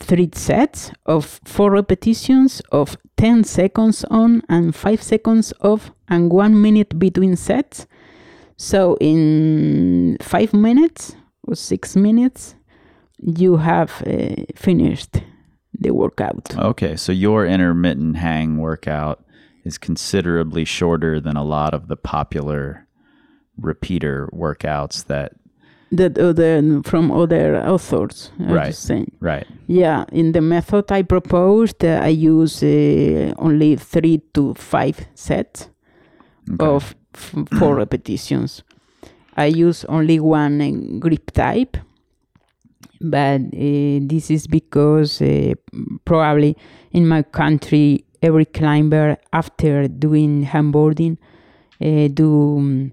three 0.00 0.30
sets 0.34 0.92
of 1.06 1.40
four 1.44 1.70
repetitions 1.70 2.60
of 2.72 2.96
10 3.16 3.44
seconds 3.44 4.04
on 4.10 4.42
and 4.48 4.74
5 4.74 5.02
seconds 5.02 5.52
off 5.60 5.90
and 6.08 6.30
1 6.30 6.60
minute 6.60 6.98
between 6.98 7.36
sets. 7.36 7.86
So 8.56 8.96
in 9.00 10.16
5 10.20 10.52
minutes 10.52 11.16
or 11.46 11.54
6 11.54 11.96
minutes 11.96 12.54
you 13.18 13.56
have 13.56 14.02
uh, 14.06 14.44
finished 14.56 15.22
the 15.72 15.92
workout. 15.92 16.56
Okay, 16.56 16.96
so 16.96 17.12
your 17.12 17.46
intermittent 17.46 18.16
hang 18.16 18.58
workout 18.58 19.23
is 19.64 19.78
considerably 19.78 20.64
shorter 20.64 21.20
than 21.20 21.36
a 21.36 21.44
lot 21.44 21.74
of 21.74 21.88
the 21.88 21.96
popular 21.96 22.86
repeater 23.60 24.28
workouts 24.32 25.06
that 25.06 25.32
that 25.92 26.18
other 26.18 26.82
from 26.82 27.10
other 27.12 27.56
authors 27.56 28.30
I 28.40 28.52
Right. 28.52 28.74
saying. 28.74 29.12
right. 29.20 29.46
Yeah, 29.68 30.04
in 30.12 30.32
the 30.32 30.40
method 30.40 30.90
I 30.90 31.02
proposed, 31.02 31.84
uh, 31.84 32.00
I 32.02 32.08
use 32.08 32.62
uh, 32.64 33.32
only 33.38 33.76
three 33.76 34.20
to 34.34 34.54
five 34.54 34.96
sets 35.14 35.70
Okay. 36.50 36.66
of 36.66 36.94
f- 37.14 37.34
four 37.58 37.76
repetitions. 37.82 38.62
I 39.36 39.46
use 39.46 39.84
only 39.88 40.18
one 40.20 40.60
uh, 40.60 40.98
grip 40.98 41.30
type, 41.30 41.76
but 43.00 43.40
uh, 43.40 43.98
this 44.10 44.30
is 44.30 44.46
because 44.46 45.22
uh, 45.22 45.54
probably 46.04 46.56
in 46.92 47.06
my 47.06 47.22
country, 47.22 48.04
every 48.24 48.44
climber 48.58 49.16
after 49.32 49.88
doing 49.88 50.32
hangboarding 50.52 51.14
uh, 51.80 52.08
do 52.20 52.58
um, 52.58 52.92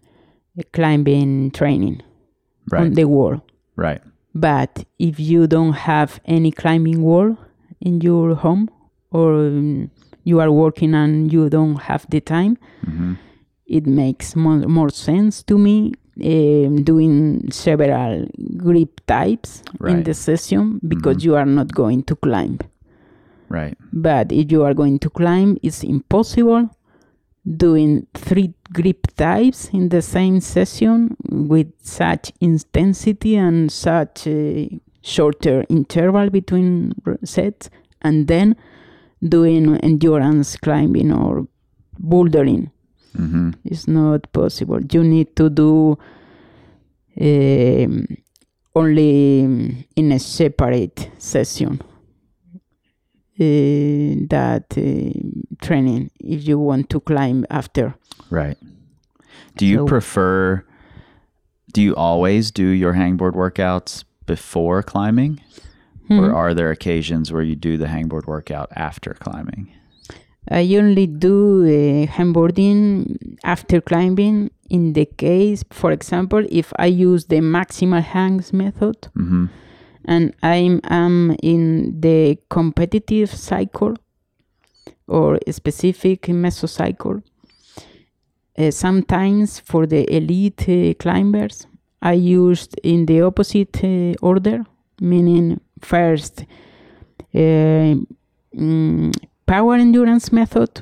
climbing 0.73 1.51
training 1.51 2.01
on 2.81 2.93
the 2.93 3.05
wall. 3.05 3.35
right. 3.75 4.01
But 4.33 4.85
if 4.97 5.19
you 5.19 5.45
don't 5.55 5.73
have 5.91 6.11
any 6.25 6.51
climbing 6.51 7.01
wall 7.01 7.37
in 7.81 7.99
your 8.07 8.35
home 8.35 8.69
or 9.11 9.29
um, 9.33 9.91
you 10.23 10.39
are 10.39 10.51
working 10.51 10.93
and 10.93 11.31
you 11.33 11.49
don't 11.49 11.75
have 11.89 12.05
the 12.09 12.21
time, 12.21 12.57
hmm 12.85 13.13
it 13.71 13.87
makes 13.87 14.35
more, 14.35 14.57
more 14.67 14.89
sense 14.89 15.43
to 15.43 15.57
me 15.57 15.93
um, 16.23 16.83
doing 16.83 17.49
several 17.51 18.27
grip 18.57 18.99
types 19.07 19.63
in 19.87 20.03
the 20.03 20.13
session 20.13 20.79
because 20.85 21.23
you 21.23 21.35
are 21.35 21.45
not 21.45 21.71
going 21.73 22.03
to 22.03 22.15
climb. 22.17 22.59
Right. 23.51 23.77
But 23.91 24.31
if 24.31 24.49
you 24.51 24.63
are 24.63 24.73
going 24.73 24.99
to 24.99 25.09
climb, 25.09 25.57
it's 25.61 25.83
impossible 25.83 26.69
doing 27.57 28.07
three 28.13 28.53
grip 28.71 29.07
types 29.17 29.69
in 29.73 29.89
the 29.89 30.01
same 30.01 30.39
session 30.39 31.17
with 31.29 31.67
such 31.81 32.31
intensity 32.39 33.35
and 33.35 33.69
such 33.69 34.27
a 34.27 34.79
shorter 35.01 35.65
interval 35.67 36.29
between 36.29 36.93
sets 37.25 37.69
and 38.01 38.27
then 38.27 38.55
doing 39.21 39.75
endurance 39.77 40.55
climbing 40.55 41.11
or 41.11 41.45
bouldering. 42.01 42.71
Mm-hmm. 43.17 43.51
It's 43.65 43.87
not 43.87 44.31
possible. 44.31 44.79
You 44.89 45.03
need 45.03 45.35
to 45.35 45.49
do 45.49 45.97
um, 47.19 48.07
only 48.73 49.85
in 49.97 50.11
a 50.13 50.19
separate 50.19 51.09
session 51.17 51.81
that 53.37 54.65
uh, 54.77 55.65
training 55.65 56.11
if 56.19 56.47
you 56.47 56.59
want 56.59 56.89
to 56.89 56.99
climb 56.99 57.45
after. 57.49 57.95
Right. 58.29 58.57
Do 59.57 59.65
you 59.65 59.77
So- 59.77 59.85
prefer? 59.85 60.63
Do 61.73 61.81
you 61.81 61.95
always 61.95 62.51
do 62.51 62.65
your 62.67 62.93
hangboard 62.93 63.33
workouts 63.33 64.03
before 64.25 64.83
climbing, 64.83 65.39
Hmm. 66.07 66.19
or 66.19 66.33
are 66.33 66.53
there 66.53 66.69
occasions 66.71 67.31
where 67.31 67.43
you 67.43 67.55
do 67.55 67.77
the 67.77 67.85
hangboard 67.87 68.27
workout 68.27 68.69
after 68.75 69.13
climbing? 69.13 69.69
I 70.49 70.75
only 70.75 71.07
do 71.07 71.63
uh, 71.63 72.07
hangboarding 72.17 73.37
after 73.43 73.79
climbing 73.79 74.49
in 74.69 74.93
the 74.93 75.05
case, 75.05 75.63
for 75.71 75.91
example, 75.93 76.43
if 76.49 76.73
I 76.77 76.87
use 76.87 77.25
the 77.27 77.39
maximal 77.41 78.01
hangs 78.03 78.51
method 78.51 78.97
Mm-hmm. 79.17 79.45
And 80.05 80.33
I'm, 80.41 80.81
I'm 80.83 81.35
in 81.43 81.99
the 81.99 82.37
competitive 82.49 83.29
cycle 83.29 83.95
or 85.07 85.39
specific 85.49 86.23
mesocycle. 86.23 87.23
Uh, 88.57 88.71
sometimes 88.71 89.59
for 89.59 89.85
the 89.85 90.11
elite 90.13 90.67
uh, 90.67 90.93
climbers, 90.99 91.67
I 92.01 92.13
used 92.13 92.79
in 92.83 93.05
the 93.05 93.21
opposite 93.21 93.83
uh, 93.83 94.13
order, 94.21 94.65
meaning 94.99 95.59
first 95.79 96.45
uh, 97.33 97.95
mm, 98.55 99.13
power 99.45 99.75
endurance 99.75 100.31
method, 100.31 100.81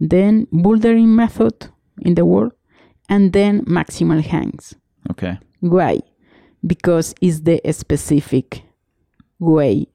then 0.00 0.46
bouldering 0.52 1.08
method 1.08 1.68
in 2.02 2.14
the 2.14 2.24
wall, 2.24 2.50
and 3.08 3.32
then 3.32 3.64
maximal 3.64 4.22
hangs. 4.22 4.74
Okay. 5.10 5.38
Why? 5.60 6.00
Because 6.66 7.14
it's 7.20 7.40
the 7.40 7.60
specific 7.72 8.62
way 9.38 9.86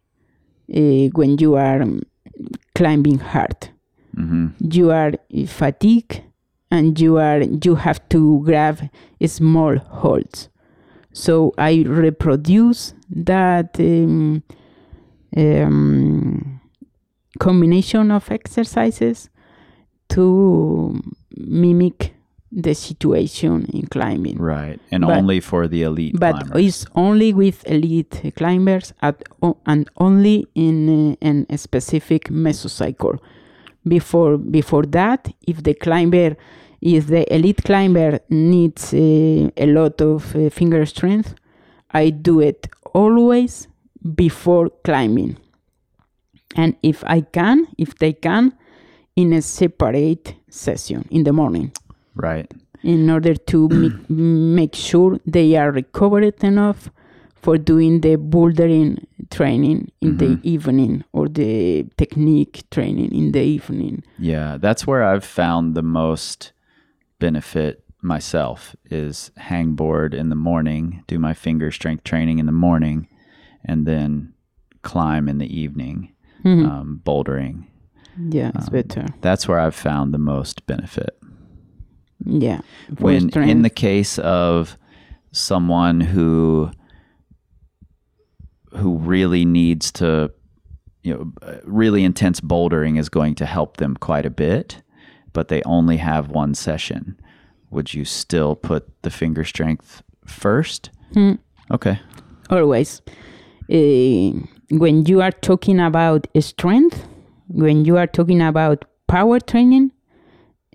uh, 0.74 1.10
when 1.14 1.38
you 1.38 1.56
are 1.56 1.82
um, 1.82 2.02
climbing 2.76 3.20
hard. 3.20 3.70
Mm-hmm. 4.16 4.48
You 4.60 4.92
are 4.92 5.14
fatigued 5.48 6.22
and 6.70 7.00
you 7.00 7.18
are 7.18 7.42
you 7.42 7.76
have 7.76 8.08
to 8.10 8.42
grab 8.46 8.90
small 9.26 9.78
holds. 9.78 10.50
So 11.14 11.54
I 11.58 11.84
reproduce 11.86 12.94
that 13.10 13.78
um, 13.80 14.44
um, 15.36 16.62
combination 17.40 18.12
of 18.12 18.32
exercises 18.32 19.30
to 20.10 21.02
mimic 21.36 22.14
the 22.52 22.74
situation 22.74 23.66
in 23.74 23.88
climbing 23.88 24.38
Right. 24.38 24.80
And 24.92 25.06
But- 25.06 25.18
only 25.18 25.40
for 25.40 25.68
the 25.68 25.84
elite 25.84 26.16
but 26.20 26.36
climbers. 26.36 26.66
it's 26.66 26.86
only 26.96 27.34
with 27.34 27.64
elite 27.70 28.34
climbers 28.36 28.94
at, 29.02 29.24
and 29.66 29.90
only 29.98 30.48
in, 30.54 30.90
uh, 30.90 31.16
in 31.22 31.46
a 31.50 31.58
specific 31.58 32.26
mesocycle. 32.30 33.20
Before 33.88 34.38
before 34.38 34.84
that, 34.92 35.34
if 35.48 35.64
the 35.64 35.74
climber, 35.74 36.36
if 36.82 37.08
the 37.08 37.24
elite 37.34 37.64
climber 37.64 38.20
needs 38.30 38.94
uh, 38.94 39.50
a 39.58 39.66
lot 39.66 40.02
of 40.02 40.36
uh, 40.36 40.50
finger 40.50 40.86
strength, 40.86 41.34
I 41.92 42.12
do 42.12 42.42
it 42.42 42.68
always 42.94 43.68
before 44.16 44.70
climbing. 44.84 45.38
And 46.56 46.76
if 46.84 47.04
I 47.08 47.22
can, 47.22 47.66
if 47.78 47.98
they 47.98 48.14
can, 48.14 48.54
in 49.16 49.34
a 49.34 49.42
separate 49.42 50.36
session 50.50 51.06
in 51.10 51.24
the 51.24 51.34
morning 51.34 51.72
right. 52.16 52.52
in 52.84 53.10
order 53.10 53.36
to 53.36 53.68
make, 53.70 54.10
make 54.10 54.76
sure 54.76 55.20
they 55.26 55.56
are 55.56 55.72
recovered 55.72 56.44
enough 56.44 56.90
for 57.42 57.58
doing 57.58 58.02
the 58.02 58.18
bouldering 58.18 59.04
training 59.32 59.92
in 60.02 60.18
the 60.18 60.26
mm-hmm. 60.26 60.48
evening 60.48 61.04
or 61.12 61.28
the 61.28 61.84
technique 61.98 62.64
training 62.70 63.14
in 63.14 63.32
the 63.32 63.42
evening. 63.42 64.04
Yeah, 64.20 64.58
that's 64.60 64.86
where 64.86 65.04
I've 65.04 65.26
found 65.26 65.74
the 65.74 65.82
most 65.82 66.52
benefit 67.20 67.84
myself 68.02 68.76
is 68.90 69.32
hangboard 69.38 70.14
in 70.14 70.30
the 70.30 70.36
morning, 70.36 71.04
do 71.08 71.20
my 71.20 71.34
finger 71.34 71.72
strength 71.72 72.04
training 72.04 72.40
in 72.40 72.46
the 72.46 72.52
morning, 72.52 73.08
and 73.64 73.86
then 73.86 74.34
climb 74.82 75.30
in 75.30 75.38
the 75.38 75.60
evening, 75.60 76.14
mm-hmm. 76.44 76.66
um, 76.66 77.02
bouldering. 77.04 77.66
Yeah, 78.18 78.52
it's 78.56 78.68
um, 78.68 78.74
better. 78.74 79.06
That's 79.22 79.48
where 79.48 79.60
I've 79.60 79.76
found 79.76 80.14
the 80.14 80.20
most 80.20 80.66
benefit. 80.66 81.18
Yeah. 82.26 82.62
when 83.00 83.30
in 83.30 83.62
the 83.62 83.70
case 83.70 84.20
of 84.20 84.78
someone 85.32 86.02
who 86.02 86.72
who 88.76 88.98
really 88.98 89.46
needs 89.46 89.92
to 89.94 90.32
you 91.04 91.14
know 91.14 91.32
uh, 91.42 91.58
really 91.64 92.04
intense 92.04 92.40
bouldering 92.40 92.98
is 93.00 93.10
going 93.10 93.36
to 93.36 93.46
help 93.46 93.78
them 93.78 93.96
quite 93.96 94.26
a 94.26 94.30
bit 94.30 94.82
but 95.34 95.48
they 95.48 95.62
only 95.64 95.98
have 95.98 96.30
one 96.30 96.54
session 96.54 97.18
would 97.72 97.94
you 97.94 98.06
still 98.06 98.56
put 98.56 99.02
the 99.02 99.10
finger 99.10 99.44
strength 99.44 100.04
first? 100.26 100.90
Okay. 101.72 102.00
Always. 102.50 103.02
Uh, 103.72 104.38
when 104.70 105.06
you 105.06 105.22
are 105.22 105.32
talking 105.32 105.80
about 105.80 106.28
strength 106.40 107.06
when 107.48 107.86
you 107.86 107.98
are 107.98 108.08
talking 108.08 108.42
about 108.42 108.86
power 109.08 109.40
training 109.40 109.92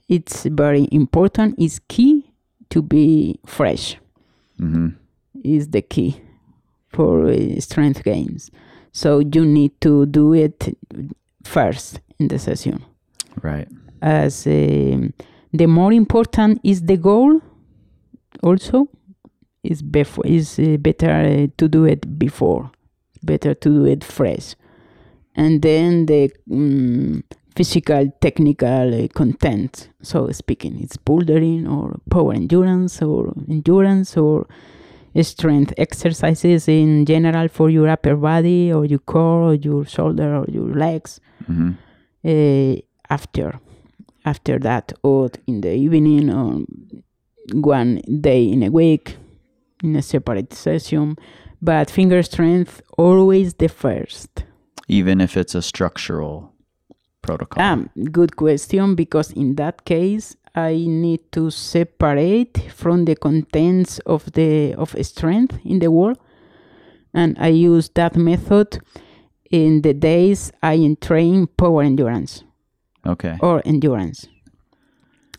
it's 0.09 0.45
very 0.45 0.89
important 0.93 1.55
it's 1.59 1.81
key 1.89 2.33
to 2.71 2.83
be 2.83 3.39
fresh. 3.47 3.97
Hmm 4.59 4.89
is 5.47 5.69
the 5.69 5.83
key 5.83 6.21
for 6.89 7.29
uh, 7.29 7.61
strength 7.61 8.03
gains. 8.05 8.51
So 8.93 9.19
you 9.19 9.45
need 9.45 9.81
to 9.83 10.07
do 10.07 10.35
it 10.35 10.77
first 11.45 12.01
in 12.19 12.29
the 12.29 12.39
session. 12.39 12.85
Right. 13.43 13.69
As 14.03 14.47
um, 14.47 15.13
the 15.53 15.67
more 15.67 15.93
important 15.93 16.61
is 16.65 16.83
the 16.83 16.97
goal 16.97 17.41
also 18.43 18.89
is 19.63 19.83
before 19.83 20.27
is 20.27 20.59
uh, 20.59 20.77
better 20.79 21.11
uh, 21.11 21.47
to 21.57 21.69
do 21.69 21.85
it 21.85 22.19
before 22.19 22.71
better 23.23 23.55
to 23.55 23.69
do 23.69 23.85
it 23.85 24.05
fresh. 24.05 24.55
And 25.35 25.61
then 25.61 26.07
the 26.07 26.31
mm, 26.49 27.23
physical 27.57 28.13
technical 28.21 29.05
uh, 29.05 29.09
content. 29.09 29.89
So 30.03 30.31
speaking 30.31 30.79
it's 30.83 30.97
bouldering 30.97 31.69
or 31.69 31.99
power 32.11 32.35
endurance 32.35 33.03
or 33.03 33.33
endurance 33.49 34.17
or 34.17 34.47
strength 35.23 35.73
exercises 35.79 36.69
in 36.69 37.07
general 37.07 37.49
for 37.49 37.71
your 37.71 37.89
upper 37.89 38.17
body 38.17 38.71
or 38.71 38.85
your 38.85 38.99
core 38.99 39.43
or 39.51 39.55
your 39.55 39.87
shoulder 39.87 40.37
or 40.37 40.45
your 40.49 40.75
legs 40.75 41.21
hmm 41.47 41.73
uh, 42.25 42.75
after 43.09 43.61
after 44.25 44.59
that 44.59 44.93
or 45.03 45.31
in 45.47 45.61
the 45.61 45.73
evening 45.73 46.29
or 46.29 46.65
one 47.53 48.03
day 48.21 48.43
in 48.45 48.63
a 48.65 48.71
week 48.71 49.17
in 49.83 49.95
a 49.97 50.03
separate 50.03 50.53
session. 50.53 51.17
But 51.63 51.91
finger 51.91 52.23
strength 52.23 52.83
always 52.99 53.55
the 53.55 53.69
first. 53.69 54.45
Even 54.89 55.21
if 55.21 55.37
it's 55.37 55.55
a 55.55 55.63
structural 55.63 56.53
protocol 57.27 57.63
um 57.63 57.91
good 58.13 58.37
question 58.37 58.95
because 58.95 59.31
in 59.33 59.57
that 59.57 59.85
case 59.85 60.37
i 60.55 60.73
need 60.75 61.21
to 61.33 61.51
separate 61.51 62.57
from 62.73 63.05
the 63.05 63.17
contents 63.17 63.99
of 64.07 64.33
the 64.33 64.75
of 64.75 64.95
strength 65.03 65.59
in 65.65 65.79
the 65.79 65.91
wall 65.91 66.15
and 67.13 67.37
i 67.39 67.49
use 67.49 67.91
that 67.95 68.17
method 68.17 68.79
in 69.51 69.83
the 69.83 69.95
days 69.95 70.53
i 70.63 70.97
train 71.01 71.47
power 71.47 71.83
endurance 71.83 72.45
okay 73.07 73.37
or 73.41 73.63
endurance. 73.65 74.27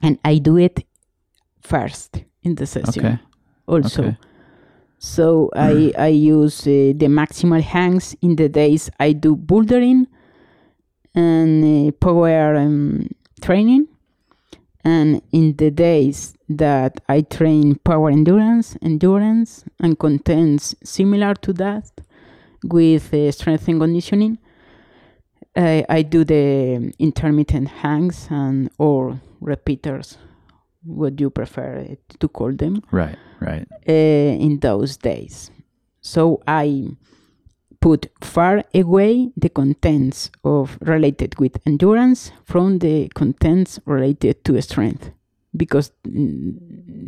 And 0.01 0.19
I 0.23 0.37
do 0.37 0.57
it 0.57 0.85
first 1.61 2.23
in 2.43 2.55
the 2.55 2.65
session 2.65 3.05
okay 3.05 3.19
also. 3.67 4.03
okay. 4.03 4.17
So 4.99 5.51
I, 5.55 5.93
I 5.97 6.07
use 6.07 6.61
uh, 6.61 6.93
the 6.95 7.07
maximal 7.07 7.61
hangs 7.61 8.15
in 8.21 8.35
the 8.35 8.49
days 8.49 8.89
I 8.99 9.13
do 9.13 9.35
bouldering 9.35 10.07
and 11.17 11.89
uh, 11.89 11.91
power 11.93 12.55
um, 12.55 13.09
training. 13.41 13.87
And 14.83 15.21
in 15.31 15.55
the 15.57 15.71
days 15.71 16.37
that 16.47 17.01
I 17.09 17.21
train 17.21 17.75
power 17.75 18.09
endurance, 18.09 18.77
endurance, 18.81 19.65
and 19.79 19.99
contents 19.99 20.75
similar 20.83 21.33
to 21.33 21.53
that 21.53 21.89
with 22.63 23.13
uh, 23.13 23.31
strength 23.31 23.67
and 23.67 23.81
conditioning, 23.81 24.37
I, 25.55 25.83
I 25.89 26.01
do 26.03 26.23
the 26.23 26.93
intermittent 26.99 27.67
hangs 27.67 28.27
and 28.29 28.69
or 28.77 29.19
repeaters, 29.41 30.17
what 30.85 31.19
you 31.19 31.31
prefer 31.31 31.79
uh, 31.79 31.95
to 32.19 32.27
call 32.27 32.53
them 32.53 32.83
right 32.91 33.17
right 33.41 33.67
uh, 33.89 33.91
in 33.91 34.59
those 34.59 34.97
days. 34.97 35.51
So 36.01 36.41
I 36.47 36.89
put 37.79 38.07
far 38.21 38.63
away 38.73 39.31
the 39.37 39.49
contents 39.49 40.29
of 40.43 40.77
related 40.81 41.39
with 41.39 41.57
endurance 41.65 42.31
from 42.45 42.79
the 42.79 43.07
contents 43.15 43.79
related 43.85 44.43
to 44.45 44.59
strength 44.61 45.11
because 45.55 45.91
mm, 46.07 46.53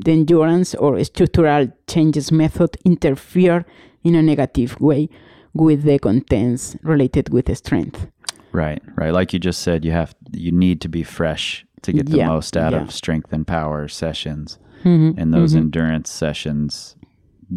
the 0.05 0.11
endurance 0.11 0.75
or 0.75 1.03
structural 1.03 1.67
changes 1.87 2.31
method 2.31 2.77
interfere 2.85 3.65
in 4.03 4.15
a 4.15 4.21
negative 4.21 4.79
way 4.79 5.09
with 5.53 5.83
the 5.83 5.99
contents 5.99 6.75
related 6.83 7.29
with 7.29 7.55
strength 7.57 8.07
Right, 8.51 8.81
right. 8.95 9.13
Like 9.13 9.31
you 9.31 9.37
just 9.39 9.61
said, 9.61 9.85
you 9.85 9.91
have 9.91 10.15
you 10.31 10.51
need 10.51 10.81
to 10.81 10.89
be 10.89 11.03
fresh 11.03 11.65
to 11.83 11.93
get 11.93 12.09
the 12.09 12.17
Yeah, 12.17 12.27
most 12.27 12.57
out 12.57 12.73
yeah. 12.73 12.81
of 12.81 12.91
strength 12.91 13.31
and 13.31 13.45
power 13.45 13.87
sessions. 13.87 14.57
Mhm, 14.83 15.13
And 15.17 15.31
those 15.33 15.53
mhm. 15.53 15.57
endurance 15.59 16.09
sessions 16.09 16.95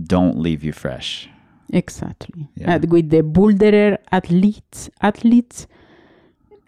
don't 0.07 0.39
leave 0.39 0.63
you 0.65 0.73
fresh. 0.73 1.31
Exactly. 1.73 2.49
Yeah. 2.55 2.75
And 2.75 2.91
with 2.93 3.11
the 3.11 3.23
boulderer 3.23 3.97
athletes, 4.11 4.91
athletes, 5.01 5.66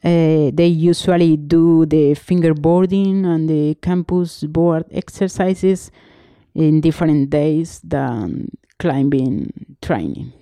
uh, 0.03 0.51
they 0.53 0.67
usually 0.67 1.37
do 1.37 1.87
the 1.87 2.15
fingerboarding 2.15 3.25
and 3.25 3.49
the 3.49 3.75
campus 3.81 4.43
board 4.45 4.85
exercises 4.91 5.91
in 6.55 6.81
different 6.81 7.31
days 7.31 7.81
than 7.85 8.51
climbing 8.79 9.77
training. 9.83 10.33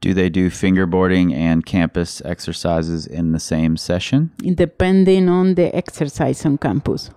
Do 0.00 0.14
they 0.14 0.28
do 0.28 0.50
fingerboarding 0.50 1.34
and 1.34 1.64
campus 1.64 2.22
exercises 2.24 3.06
in 3.06 3.32
the 3.32 3.40
same 3.40 3.76
session? 3.76 4.30
Depending 4.38 5.28
on 5.28 5.54
the 5.54 5.74
exercise 5.74 6.44
on 6.44 6.58
campus. 6.58 7.10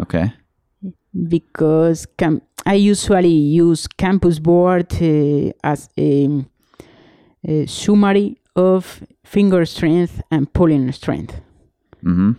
Okay. 0.00 0.32
Because 1.28 2.06
cam- 2.18 2.42
I 2.66 2.74
usually 2.74 3.28
use 3.28 3.86
campus 3.86 4.38
board 4.38 4.92
uh, 5.00 5.52
as 5.62 5.88
a, 5.98 6.44
a 7.46 7.66
summary 7.66 8.38
of 8.56 9.02
finger 9.24 9.64
strength 9.66 10.22
and 10.30 10.52
pulling 10.52 10.90
strength. 10.92 11.40
Mm-hmm. 12.04 12.32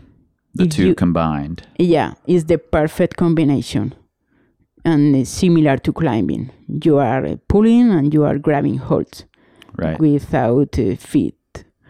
The 0.55 0.63
If 0.65 0.69
two 0.71 0.87
you- 0.87 0.95
combined. 0.95 1.67
Yeah, 1.77 2.13
it's 2.27 2.45
the 2.45 2.57
perfect 2.57 3.17
combination 3.17 3.93
and 4.83 5.27
similar 5.27 5.77
to 5.77 5.91
climbing. 5.91 6.51
You 6.67 6.97
are 6.99 7.25
uh, 7.25 7.35
pulling 7.47 7.91
and 7.91 8.13
you 8.13 8.23
are 8.23 8.37
grabbing 8.37 8.77
holds 8.77 9.25
Right. 9.77 9.99
without 9.99 10.79
uh, 10.79 10.95
feet. 10.95 11.35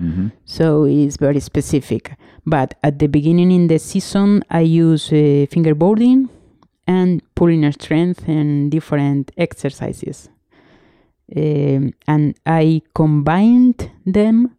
Mm-hmm. 0.01 0.29
So 0.45 0.85
it's 0.85 1.17
very 1.17 1.39
specific. 1.39 2.13
But 2.45 2.73
at 2.83 2.97
the 2.99 3.07
beginning 3.07 3.51
in 3.51 3.67
the 3.67 3.77
season, 3.79 4.43
I 4.49 4.61
use 4.61 5.09
uh, 5.11 5.45
fingerboarding 5.53 6.29
and 6.87 7.21
pulling 7.35 7.69
strength 7.71 8.27
and 8.27 8.71
different 8.71 9.31
exercises. 9.37 10.29
Um, 11.35 11.93
and 12.07 12.35
I 12.45 12.81
combined 12.93 13.89
them 14.05 14.55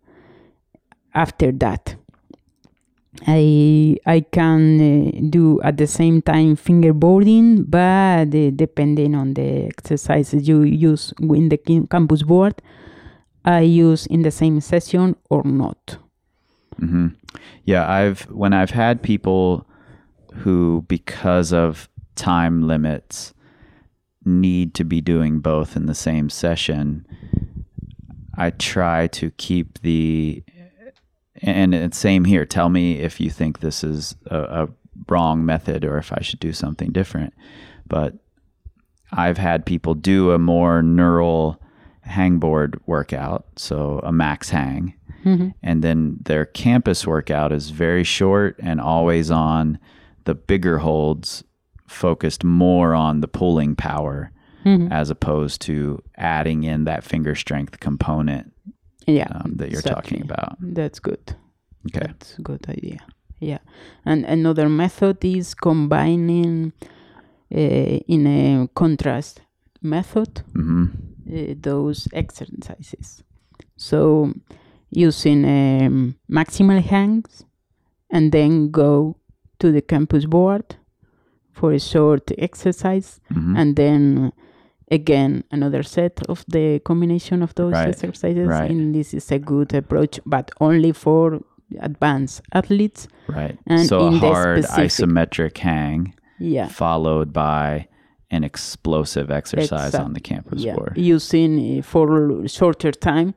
after 1.14 1.52
that. 1.52 1.96
I 3.26 3.96
I 4.04 4.20
can 4.20 4.80
uh, 4.80 5.30
do 5.30 5.60
at 5.62 5.78
the 5.78 5.86
same 5.86 6.20
time 6.20 6.56
fingerboarding, 6.56 7.64
but 7.68 8.34
uh, 8.34 8.50
depending 8.54 9.14
on 9.14 9.34
the 9.34 9.66
exercises 9.66 10.46
you 10.46 10.62
use 10.62 11.14
in 11.20 11.48
the 11.48 11.56
campus 11.90 12.22
board, 12.22 12.60
I 13.44 13.60
use 13.60 14.06
in 14.06 14.22
the 14.22 14.30
same 14.30 14.60
session 14.60 15.16
or 15.30 15.44
not. 15.44 15.96
hmm 16.78 17.08
Yeah, 17.64 17.90
I've 17.90 18.22
when 18.30 18.52
I've 18.52 18.70
had 18.70 19.02
people 19.02 19.66
who, 20.34 20.84
because 20.88 21.52
of 21.52 21.88
time 22.16 22.66
limits, 22.66 23.32
need 24.24 24.74
to 24.74 24.84
be 24.84 25.00
doing 25.00 25.40
both 25.40 25.76
in 25.76 25.86
the 25.86 25.94
same 25.94 26.28
session. 26.28 27.06
I 28.36 28.50
try 28.50 29.06
to 29.08 29.30
keep 29.32 29.80
the 29.80 30.42
and 31.42 31.74
it's 31.74 31.98
same 31.98 32.24
here. 32.24 32.46
Tell 32.46 32.68
me 32.68 32.98
if 32.98 33.20
you 33.20 33.30
think 33.30 33.60
this 33.60 33.84
is 33.84 34.16
a, 34.26 34.38
a 34.38 34.68
wrong 35.08 35.44
method 35.44 35.84
or 35.84 35.98
if 35.98 36.12
I 36.12 36.22
should 36.22 36.40
do 36.40 36.52
something 36.52 36.90
different. 36.90 37.34
But 37.86 38.14
I've 39.12 39.38
had 39.38 39.66
people 39.66 39.94
do 39.94 40.32
a 40.32 40.38
more 40.38 40.82
neural 40.82 41.60
hangboard 42.06 42.78
workout, 42.86 43.46
so 43.56 44.00
a 44.02 44.12
max 44.12 44.50
hang, 44.50 44.94
mm-hmm. 45.24 45.48
and 45.62 45.82
then 45.82 46.18
their 46.24 46.44
campus 46.44 47.06
workout 47.06 47.52
is 47.52 47.70
very 47.70 48.04
short 48.04 48.56
and 48.58 48.80
always 48.80 49.30
on 49.30 49.78
the 50.24 50.34
bigger 50.34 50.78
holds, 50.78 51.44
focused 51.86 52.44
more 52.44 52.94
on 52.94 53.20
the 53.20 53.28
pulling 53.28 53.76
power 53.76 54.30
as 54.90 55.10
opposed 55.10 55.60
to 55.60 56.02
adding 56.16 56.64
in 56.64 56.84
that 56.84 57.04
finger 57.04 57.36
strength 57.36 57.78
component 57.78 58.52
Yeah, 59.06 59.28
um, 59.30 59.52
that 59.58 59.70
you're 59.70 59.80
talking 59.80 60.22
about. 60.22 60.56
That's 60.60 60.98
good. 60.98 61.36
Okay. 61.86 62.06
That's 62.06 62.36
a 62.38 62.42
good 62.42 62.66
idea. 62.68 62.98
Yeah, 63.38 63.58
and 64.04 64.24
another 64.24 64.68
method 64.68 65.24
is 65.24 65.54
combining 65.54 66.72
uh, 67.54 68.00
in 68.08 68.26
a 68.26 68.68
contrast 68.74 69.40
method 69.82 70.42
hmm 70.52 70.86
uh, 71.32 71.54
those 71.60 72.08
exercises. 72.12 73.22
So 73.76 74.32
using 74.90 75.44
um, 75.44 76.16
maximal 76.30 76.82
hangs 76.82 77.44
and 78.10 78.32
then 78.32 78.70
go 78.70 79.16
to 79.58 79.70
the 79.70 79.82
campus 79.82 80.24
board 80.24 80.76
for 81.58 81.68
a 81.72 81.80
short 81.92 82.24
exercise. 82.48 83.08
Hmm 83.32 83.56
and 83.60 83.70
then 83.82 84.32
again 84.98 85.32
another 85.56 85.82
set 85.96 86.14
of 86.32 86.38
the 86.56 86.66
combination 86.90 87.38
of 87.42 87.50
those 87.54 87.72
Right, 87.72 87.88
exercises. 87.94 88.46
Right. 88.48 88.70
and 88.70 88.94
this 88.94 89.08
is 89.18 89.26
a 89.32 89.38
good 89.52 89.70
approach 89.82 90.14
but 90.34 90.46
only 90.66 90.92
for 90.92 91.40
advanced 91.90 92.38
athletes. 92.52 93.08
Right. 93.38 93.56
And 93.66 93.86
so 93.90 93.96
a 94.00 94.06
in 94.08 94.12
the 94.20 94.28
hard 94.34 94.64
specific- 94.64 94.90
isometric 95.08 95.56
hang 95.58 96.00
yeah. 96.56 96.68
followed 96.68 97.28
by 97.32 97.88
an 98.36 98.42
explosive 98.44 99.28
exercise 99.40 99.88
Exact- 99.94 100.04
on 100.04 100.12
the 100.12 100.20
campus 100.30 100.60
yeah. 100.66 100.74
board. 100.76 100.92
using 101.16 101.52
uh, 101.78 101.82
for 101.92 102.06
shorter 102.58 102.92
time 102.92 103.28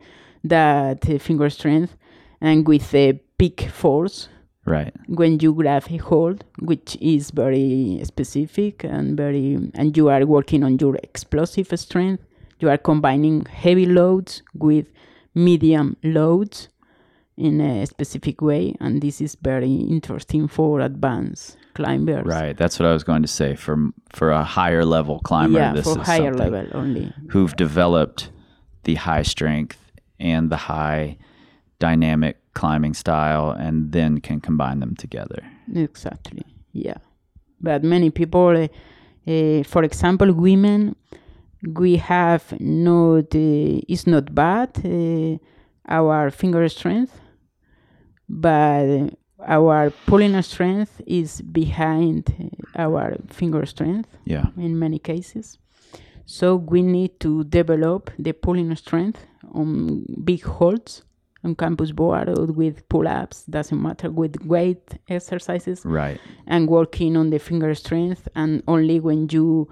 that 0.44 1.00
uh, 1.10 1.18
finger 1.28 1.50
strength 1.50 1.94
and 2.42 2.68
with 2.68 2.94
a 2.94 3.08
peak 3.40 3.60
force 3.82 4.18
Right. 4.70 4.94
when 5.08 5.40
you 5.40 5.54
grab 5.54 5.86
a 5.90 5.98
hold 5.98 6.44
which 6.60 6.96
is 7.02 7.32
very 7.32 8.00
specific 8.04 8.84
and 8.84 9.18
very 9.18 9.58
and 9.74 9.98
you 9.98 10.10
are 10.10 10.26
working 10.26 10.64
on 10.64 10.78
your 10.80 10.96
explosive 10.98 11.68
strength 11.80 12.24
you 12.60 12.70
are 12.70 12.78
combining 12.78 13.46
heavy 13.46 13.86
loads 13.86 14.44
with 14.54 14.86
medium 15.34 15.98
loads 16.04 16.70
in 17.38 17.62
a 17.62 17.86
specific 17.86 18.42
way 18.42 18.76
and 18.80 19.02
this 19.02 19.22
is 19.22 19.36
very 19.42 19.74
interesting 19.74 20.48
for 20.48 20.82
advanced 20.82 21.58
climbers 21.74 22.26
Right. 22.26 22.56
That's 22.58 22.78
what 22.80 22.88
I 22.88 22.94
was 22.94 23.04
going 23.04 23.22
to 23.22 23.28
say. 23.28 23.56
For 23.56 23.78
for 24.14 24.32
a 24.32 24.44
higher 24.44 24.84
level 24.84 25.20
climber, 25.20 25.60
yeah 25.60 25.74
this 25.74 25.86
for 25.86 26.00
is 26.02 26.06
higher 26.06 26.34
level 26.34 26.68
only 26.74 27.14
who've 27.32 27.56
developed 27.56 28.32
the 28.84 28.96
high 28.96 29.24
strength 29.24 29.78
and 30.20 30.50
the 30.50 30.58
high 30.58 31.18
dynamic 31.80 32.36
climbing 32.60 32.94
style 33.04 33.48
and 33.66 33.76
then 33.96 34.12
can 34.28 34.40
combine 34.48 34.80
them 34.84 34.94
together. 35.04 35.42
Exactly. 35.76 36.44
Yeah. 36.74 36.98
But 37.68 37.84
many 37.84 38.10
people, 38.22 38.48
uh, 38.64 38.68
uh, 39.34 39.64
for 39.74 39.84
example, 39.90 40.30
women, 40.34 40.96
we 41.82 41.92
have 41.98 42.44
not, 42.60 43.28
uh, 43.36 43.92
it's 43.92 44.06
not 44.08 44.26
bad, 44.34 44.70
uh, 44.86 45.38
our 46.00 46.32
finger 46.32 46.68
strength, 46.70 47.14
but 48.28 49.10
our 49.48 49.90
pulling 50.06 50.42
strength 50.42 51.02
is 51.08 51.42
behind 51.42 52.24
our 52.76 53.18
finger 53.28 53.66
strength 53.66 54.10
Yeah. 54.26 54.48
in 54.58 54.78
many 54.78 55.00
cases. 55.00 55.58
So 56.26 56.56
we 56.56 56.82
need 56.82 57.20
to 57.22 57.44
develop 57.46 58.12
the 58.20 58.34
pulling 58.34 58.76
strength 58.76 59.26
on 59.52 60.06
big 60.24 60.44
holds 60.44 61.04
on 61.44 61.56
campus 61.56 61.92
board 61.92 62.28
with 62.56 62.88
pull-ups, 62.90 63.44
doesn't 63.46 63.82
matter, 63.82 64.10
with 64.12 64.36
weight 64.46 64.96
exercises 65.08 65.82
Right. 65.86 66.20
and 66.48 66.68
working 66.70 67.16
on 67.16 67.30
the 67.30 67.40
finger 67.40 67.74
strength 67.76 68.28
and 68.36 68.62
only 68.68 69.00
when 69.00 69.28
you 69.32 69.70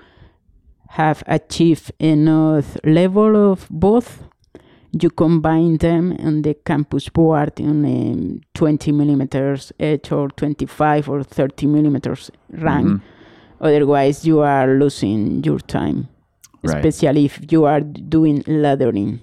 have 0.90 1.24
achieved 1.28 1.92
enough 2.00 2.78
level 2.86 3.52
of 3.52 3.68
both 3.70 4.24
you 5.02 5.10
combine 5.10 5.78
them 5.78 6.16
on 6.20 6.42
the 6.44 6.54
campus 6.66 7.10
board 7.10 7.60
in 7.60 7.84
um, 7.86 8.40
20 8.54 8.94
millimeters 8.94 9.74
edge 9.82 10.12
or 10.14 10.30
25 10.30 11.10
or 11.10 11.24
30 11.24 11.68
millimeters 11.68 12.32
rank 12.52 12.88
Mhm. 12.88 13.02
otherwise 13.60 14.26
you 14.26 14.40
are 14.40 14.68
losing 14.80 15.44
your 15.44 15.60
time 15.60 16.08
Right. 16.64 16.86
especially 16.86 17.26
if 17.26 17.52
you 17.52 17.66
are 17.66 17.82
doing 17.82 18.44
laddering 18.48 19.20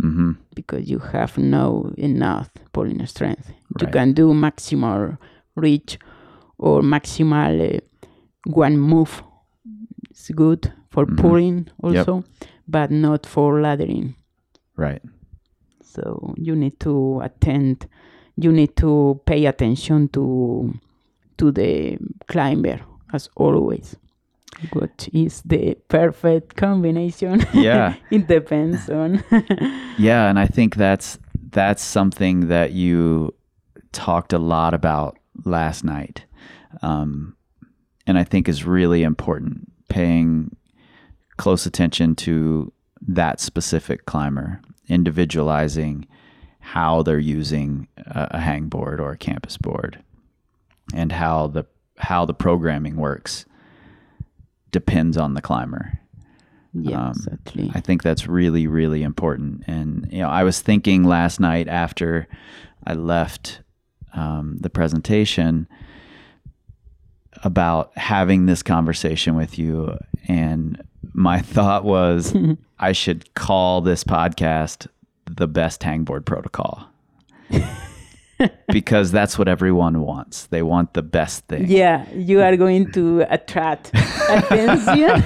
hmm 0.00 0.32
because 0.68 0.88
you 0.90 0.98
have 0.98 1.38
no 1.38 1.92
enough 1.96 2.50
pulling 2.72 3.04
strength. 3.06 3.50
You 3.80 3.86
can 3.86 4.12
do 4.12 4.32
maximal 4.34 5.16
reach 5.56 5.98
or 6.58 6.82
maximal 6.82 7.76
uh, 7.76 7.80
one 8.44 8.76
move. 8.76 9.22
It's 10.10 10.30
good 10.30 10.72
for 10.90 11.06
Mhm. 11.06 11.16
pulling 11.16 11.68
also, 11.82 12.24
but 12.68 12.90
not 12.90 13.26
for 13.26 13.60
laddering. 13.60 14.14
Right. 14.76 15.02
So 15.82 16.34
you 16.36 16.54
need 16.54 16.78
to 16.80 17.20
attend. 17.22 17.86
You 18.36 18.52
need 18.52 18.76
to 18.76 19.20
pay 19.26 19.46
attention 19.46 20.08
to 20.08 20.74
to 21.38 21.50
the 21.52 21.98
climber 22.26 22.80
as 23.12 23.28
always. 23.36 23.96
What 24.72 25.08
is 25.12 25.42
the 25.42 25.76
perfect 25.88 26.56
combination? 26.56 27.46
Yeah. 27.52 27.94
it 28.10 28.26
depends 28.26 28.88
on. 28.90 29.22
Yeah, 29.98 30.28
and 30.28 30.38
I 30.38 30.46
think 30.46 30.76
that's 30.76 31.18
that's 31.50 31.82
something 31.82 32.48
that 32.48 32.70
you 32.70 33.34
talked 33.90 34.32
a 34.32 34.38
lot 34.38 34.72
about 34.72 35.18
last 35.44 35.82
night, 35.82 36.24
um, 36.82 37.36
and 38.06 38.16
I 38.16 38.22
think 38.22 38.48
is 38.48 38.64
really 38.64 39.02
important. 39.02 39.72
Paying 39.88 40.54
close 41.36 41.66
attention 41.66 42.14
to 42.16 42.72
that 43.08 43.40
specific 43.40 44.06
climber, 44.06 44.60
individualizing 44.88 46.06
how 46.60 47.02
they're 47.02 47.18
using 47.18 47.88
a, 47.96 48.28
a 48.32 48.38
hangboard 48.38 49.00
or 49.00 49.10
a 49.10 49.18
campus 49.18 49.56
board, 49.56 49.98
and 50.94 51.10
how 51.10 51.48
the 51.48 51.64
how 51.96 52.24
the 52.24 52.34
programming 52.34 52.94
works 52.94 53.46
depends 54.70 55.16
on 55.16 55.34
the 55.34 55.40
climber. 55.42 55.98
yeah, 56.74 57.06
Um, 57.06 57.10
exactly. 57.10 57.70
I 57.74 57.80
think 57.80 58.02
that's 58.02 58.26
really, 58.26 58.66
really 58.66 59.02
important. 59.02 59.64
And 59.66 60.08
you 60.12 60.20
know, 60.20 60.28
I 60.28 60.44
was 60.44 60.60
thinking 60.60 61.04
last 61.04 61.40
night 61.40 61.68
after 61.68 62.28
I 62.86 62.94
left 62.94 63.60
um, 64.14 64.58
the 64.60 64.70
presentation 64.70 65.66
about 67.44 67.96
having 67.96 68.46
this 68.46 68.62
conversation 68.62 69.34
with 69.36 69.58
you, 69.58 69.96
and 70.26 70.82
my 71.12 71.40
thought 71.54 71.84
was 71.84 72.34
I 72.78 72.92
should 72.92 73.34
call 73.34 73.80
this 73.80 74.04
podcast 74.04 74.86
the 75.26 75.46
best 75.46 75.82
hangboard 75.82 76.24
protocol. 76.24 76.88
because 78.68 79.10
that's 79.10 79.38
what 79.38 79.48
everyone 79.48 80.00
wants. 80.02 80.46
They 80.46 80.62
want 80.62 80.94
the 80.94 81.02
best 81.02 81.46
thing. 81.46 81.66
yeah, 81.68 82.08
you 82.12 82.40
are 82.42 82.56
going 82.56 82.92
to 82.92 83.26
attract 83.28 83.90
attention, 84.28 85.24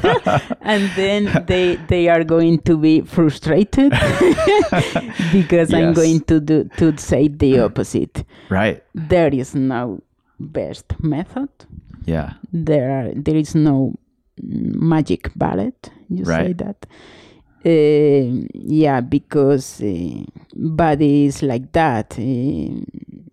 and 0.62 0.90
then 0.96 1.44
they 1.46 1.76
they 1.88 2.08
are 2.08 2.24
going 2.24 2.60
to 2.62 2.76
be 2.76 3.00
frustrated 3.02 3.90
because 5.32 5.72
I'm 5.72 5.92
going 5.92 6.20
to 6.22 6.40
do 6.40 6.68
to 6.78 6.96
say 6.98 7.28
the 7.28 7.60
opposite. 7.60 8.24
Right. 8.48 8.82
There 8.94 9.32
is 9.34 9.54
no 9.54 10.02
best 10.38 10.86
method. 11.00 11.48
Yeah. 12.04 12.34
There 12.52 12.90
are, 12.90 13.12
there 13.14 13.36
is 13.36 13.54
no 13.54 13.94
magic 14.42 15.32
bullet. 15.34 15.90
You 16.08 16.24
say 16.24 16.52
that. 16.54 16.86
Uh, 17.64 18.42
yeah, 18.54 19.00
because 19.00 19.80
uh, 19.82 20.24
bodies 20.54 21.44
like 21.44 21.70
that, 21.72 22.18
uh, 22.18 22.80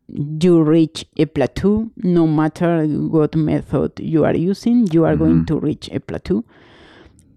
you 0.07 0.61
reach 0.61 1.05
a 1.17 1.25
plateau. 1.25 1.89
No 1.97 2.27
matter 2.27 2.85
what 2.85 3.35
method 3.35 3.93
you 3.99 4.25
are 4.25 4.35
using, 4.35 4.87
you 4.91 5.05
are 5.05 5.15
going 5.15 5.45
to 5.45 5.59
reach 5.59 5.89
a 5.91 5.99
plateau. 5.99 6.43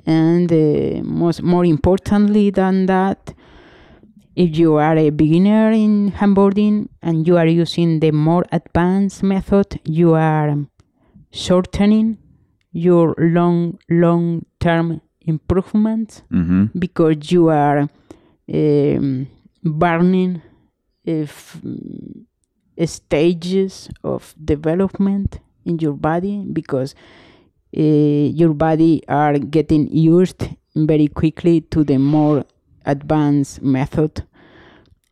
And 0.05 0.53
uh, 0.53 1.03
most, 1.03 1.43
more 1.43 1.65
importantly 1.65 2.51
than 2.51 2.87
that, 2.87 3.33
if 4.37 4.59
you 4.59 4.75
are 4.75 4.97
a 4.97 5.09
beginner 5.11 5.71
in 5.71 6.13
hangboarding 6.13 6.89
and 7.01 7.27
you 7.27 7.39
are 7.39 7.47
using 7.47 8.01
the 8.01 8.11
more 8.11 8.45
advanced 8.53 9.23
method, 9.23 9.81
you 9.85 10.13
are 10.15 10.57
shortening 11.31 12.19
your 12.73 13.15
long, 13.19 13.79
long 13.89 14.45
term 14.61 15.01
improvements 15.27 16.23
Mm-hmm. 16.33 16.79
because 16.79 17.31
you 17.33 17.49
are 17.49 17.89
um, 18.53 19.27
burning 19.63 20.43
if, 21.05 21.57
stages 22.87 23.89
of 24.03 24.35
development 24.43 25.39
in 25.65 25.79
your 25.79 25.93
body 25.93 26.45
because 26.53 26.95
uh, 27.77 27.81
your 27.81 28.53
body 28.55 29.03
are 29.09 29.39
getting 29.39 29.89
used 29.95 30.49
very 30.75 31.07
quickly 31.09 31.61
to 31.61 31.85
the 31.85 31.99
more 31.99 32.45
advanced 32.87 33.63
method 33.63 34.25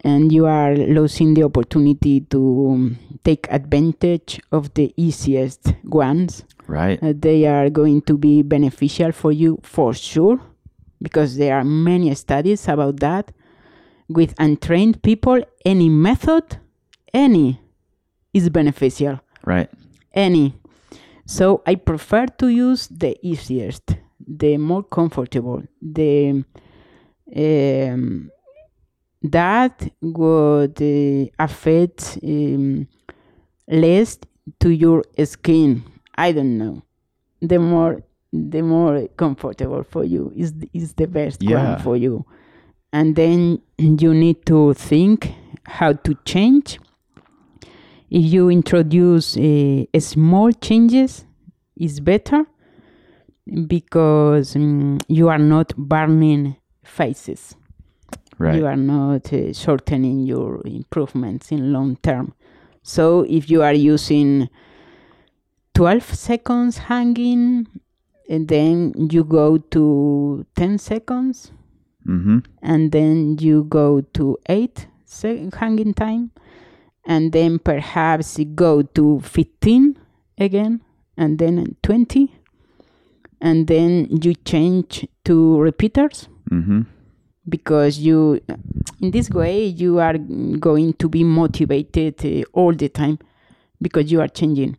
and 0.02 0.32
you 0.32 0.46
are 0.46 0.74
losing 0.74 1.34
the 1.34 1.42
opportunity 1.44 2.20
to 2.22 2.70
um, 2.72 2.98
take 3.22 3.46
advantage 3.50 4.40
of 4.50 4.72
the 4.74 4.92
easiest 4.96 5.72
ones 5.84 6.44
Right. 6.70 6.98
uh, 7.02 7.12
they 7.16 7.46
are 7.46 7.68
going 7.70 8.02
to 8.02 8.14
be 8.16 8.42
beneficial 8.42 9.10
for 9.12 9.32
you 9.32 9.58
for 9.62 9.92
sure 9.94 10.38
because 11.02 11.30
there 11.36 11.54
are 11.58 11.64
many 11.64 12.14
studies 12.14 12.68
about 12.68 13.00
that 13.00 13.32
with 14.08 14.34
untrained 14.38 15.02
people 15.02 15.38
any 15.64 15.88
method 15.88 16.44
any 17.12 17.60
is 18.32 18.48
beneficial 18.50 19.18
Right. 19.44 19.68
any 20.14 20.46
so 21.26 21.44
i 21.66 21.74
prefer 21.74 22.26
to 22.40 22.46
use 22.48 22.82
the 22.88 23.12
easiest 23.32 23.84
the 24.42 24.56
more 24.58 24.84
comfortable 24.98 25.62
the 25.82 26.44
um, 27.36 28.30
that 29.22 29.74
would 30.00 30.80
uh, 30.82 31.26
affect 31.38 32.18
um, 32.24 32.86
less 33.68 34.18
to 34.60 34.68
your 34.70 35.02
skin 35.24 35.82
i 36.26 36.32
don't 36.36 36.56
know. 36.62 36.82
The 37.50 37.58
more 37.58 38.02
the 38.32 38.62
more 38.62 39.08
comfortable 39.16 39.82
for 39.92 40.04
you 40.04 40.22
is 40.42 40.50
the- 40.60 40.70
is 40.80 40.92
the 41.00 41.06
best 41.18 41.42
Yeah. 41.42 41.56
one 41.62 41.82
for 41.86 41.96
you. 41.96 42.24
And 42.92 43.14
then 43.16 43.40
you 43.78 44.12
need 44.24 44.38
to 44.46 44.74
think 44.74 45.18
how 45.78 45.92
to 46.06 46.14
change. 46.32 46.78
If 48.18 48.24
you 48.34 48.50
introduce 48.50 49.36
uh, 49.36 49.84
small 50.00 50.52
changes 50.66 51.24
is 51.76 52.00
better 52.00 52.40
because 53.66 54.54
mm, 54.54 55.00
you 55.08 55.28
are 55.28 55.38
not 55.38 55.74
burning 55.76 56.56
faces. 56.84 57.54
Right. 58.38 58.56
you 58.56 58.64
are 58.66 58.76
not 58.76 59.32
uh, 59.34 59.52
shortening 59.52 60.20
your 60.32 60.62
improvements 60.66 61.52
in 61.52 61.72
long 61.74 61.96
term. 62.02 62.32
So 62.82 63.26
if 63.28 63.50
you 63.50 63.62
are 63.62 63.74
using 63.74 64.48
12 65.80 66.14
seconds 66.14 66.76
hanging 66.76 67.66
and 68.28 68.48
then 68.48 68.92
you 69.10 69.24
go 69.24 69.56
to 69.56 70.44
10 70.54 70.76
seconds 70.76 71.52
mm-hmm. 72.06 72.40
and 72.60 72.92
then 72.92 73.38
you 73.40 73.64
go 73.64 74.02
to 74.12 74.36
8 74.46 74.86
sec- 75.06 75.54
hanging 75.54 75.94
time 75.94 76.32
and 77.06 77.32
then 77.32 77.58
perhaps 77.58 78.38
you 78.38 78.44
go 78.44 78.82
to 78.82 79.20
15 79.20 79.98
again 80.36 80.82
and 81.16 81.38
then 81.38 81.74
20 81.82 82.30
and 83.40 83.66
then 83.66 84.06
you 84.22 84.34
change 84.34 85.08
to 85.24 85.58
repeaters 85.60 86.28
Mm-hmm. 86.50 86.80
because 87.48 88.00
you 88.00 88.40
in 89.00 89.12
this 89.12 89.30
way 89.30 89.64
you 89.64 89.98
are 89.98 90.18
going 90.18 90.92
to 90.94 91.08
be 91.08 91.24
motivated 91.24 92.22
uh, 92.26 92.42
all 92.52 92.74
the 92.74 92.88
time 92.90 93.18
because 93.80 94.12
you 94.12 94.20
are 94.20 94.28
changing 94.28 94.76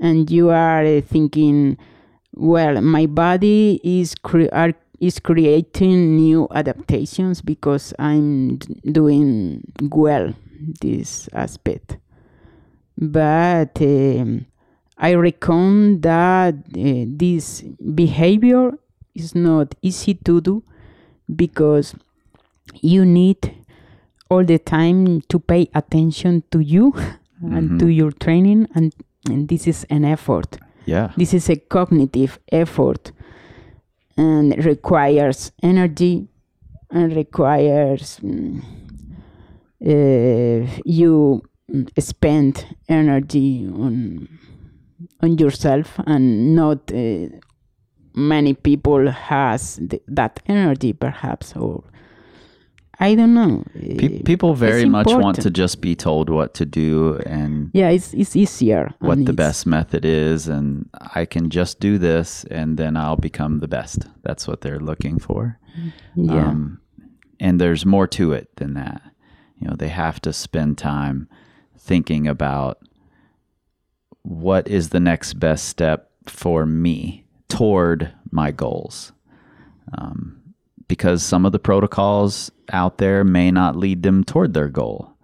and 0.00 0.30
you 0.30 0.50
are 0.50 0.84
uh, 0.84 1.00
thinking 1.00 1.76
well 2.34 2.80
my 2.80 3.06
body 3.06 3.80
is 3.82 4.14
cre- 4.14 4.52
are, 4.52 4.72
is 5.00 5.18
creating 5.18 6.16
new 6.16 6.46
adaptations 6.54 7.40
because 7.42 7.92
i'm 7.98 8.58
doing 8.90 9.62
well 9.90 10.32
this 10.80 11.28
aspect. 11.32 11.98
But 12.96 13.80
um, 13.80 14.46
i 14.96 15.14
reckon 15.14 16.00
that 16.00 16.54
uh, 16.54 17.04
this 17.06 17.62
behavior 17.94 18.72
is 19.14 19.34
not 19.34 19.74
easy 19.82 20.14
to 20.14 20.40
do 20.40 20.62
because 21.34 21.94
you 22.82 23.04
need 23.04 23.54
all 24.28 24.44
the 24.44 24.58
time 24.58 25.20
to 25.22 25.38
pay 25.38 25.68
attention 25.74 26.42
to 26.50 26.58
you 26.60 26.92
and 27.42 27.78
to 27.78 27.86
your 27.88 28.10
training 28.10 28.66
and, 28.74 28.92
and 29.26 29.48
this 29.48 29.66
is 29.66 29.84
an 29.90 30.04
effort 30.04 30.58
Yeah. 30.86 31.12
this 31.16 31.34
is 31.34 31.50
a 31.50 31.56
cognitive 31.56 32.38
effort 32.52 33.12
and 34.16 34.64
requires 34.64 35.52
energy 35.62 36.28
and 36.90 37.14
requires 37.14 38.18
mm, 38.22 38.62
uh, 39.86 40.66
you 40.84 41.42
mm, 41.70 41.88
spend 42.02 42.66
energy 42.88 43.66
on 43.66 44.28
on 45.22 45.38
yourself 45.38 46.00
and 46.06 46.54
not 46.56 46.90
uh, 46.92 47.28
many 48.14 48.54
people 48.54 49.10
has 49.10 49.76
th- 49.88 50.02
that 50.08 50.40
energy 50.46 50.92
perhaps 50.92 51.54
or 51.56 51.84
i 53.00 53.14
don't 53.14 53.34
know 53.34 53.64
Pe- 53.74 54.20
uh, 54.20 54.22
people 54.24 54.54
very 54.54 54.82
it's 54.82 54.90
much 54.90 55.06
want 55.06 55.40
to 55.40 55.50
just 55.50 55.80
be 55.80 55.94
told 55.94 56.28
what 56.30 56.54
to 56.54 56.66
do 56.66 57.14
and 57.26 57.70
yeah 57.72 57.88
it's, 57.90 58.12
it's 58.14 58.34
easier 58.36 58.92
what 58.98 59.24
the 59.24 59.32
best 59.32 59.66
method 59.66 60.04
is 60.04 60.48
and 60.48 60.88
I 61.14 61.24
can 61.24 61.50
just 61.50 61.80
do 61.80 61.98
this 61.98 62.44
and 62.50 62.76
then 62.76 62.96
I'll 62.96 63.16
become 63.16 63.60
the 63.60 63.68
best. 63.68 64.06
That's 64.22 64.46
what 64.48 64.60
they're 64.60 64.80
looking 64.80 65.18
for. 65.18 65.58
yeah 66.14 66.48
Um, 66.48 66.80
and 67.40 67.60
there's 67.60 67.86
more 67.86 68.06
to 68.08 68.32
it 68.32 68.48
than 68.56 68.74
that. 68.74 69.00
You 69.60 69.68
know, 69.68 69.76
they 69.76 69.88
have 69.88 70.20
to 70.22 70.32
spend 70.32 70.78
time 70.78 71.28
thinking 71.78 72.26
about 72.26 72.78
what 74.22 74.68
is 74.68 74.90
the 74.90 75.00
next 75.00 75.34
best 75.34 75.66
step 75.68 76.10
for 76.26 76.66
me 76.66 77.24
toward 77.48 78.12
my 78.30 78.50
goals. 78.50 79.12
Um, 79.96 80.37
because 80.88 81.22
some 81.22 81.46
of 81.46 81.52
the 81.52 81.58
protocols 81.58 82.50
out 82.72 82.98
there 82.98 83.22
may 83.24 83.50
not 83.50 83.76
lead 83.76 84.02
them 84.02 84.24
toward 84.24 84.54
their 84.54 84.68
goal 84.68 85.14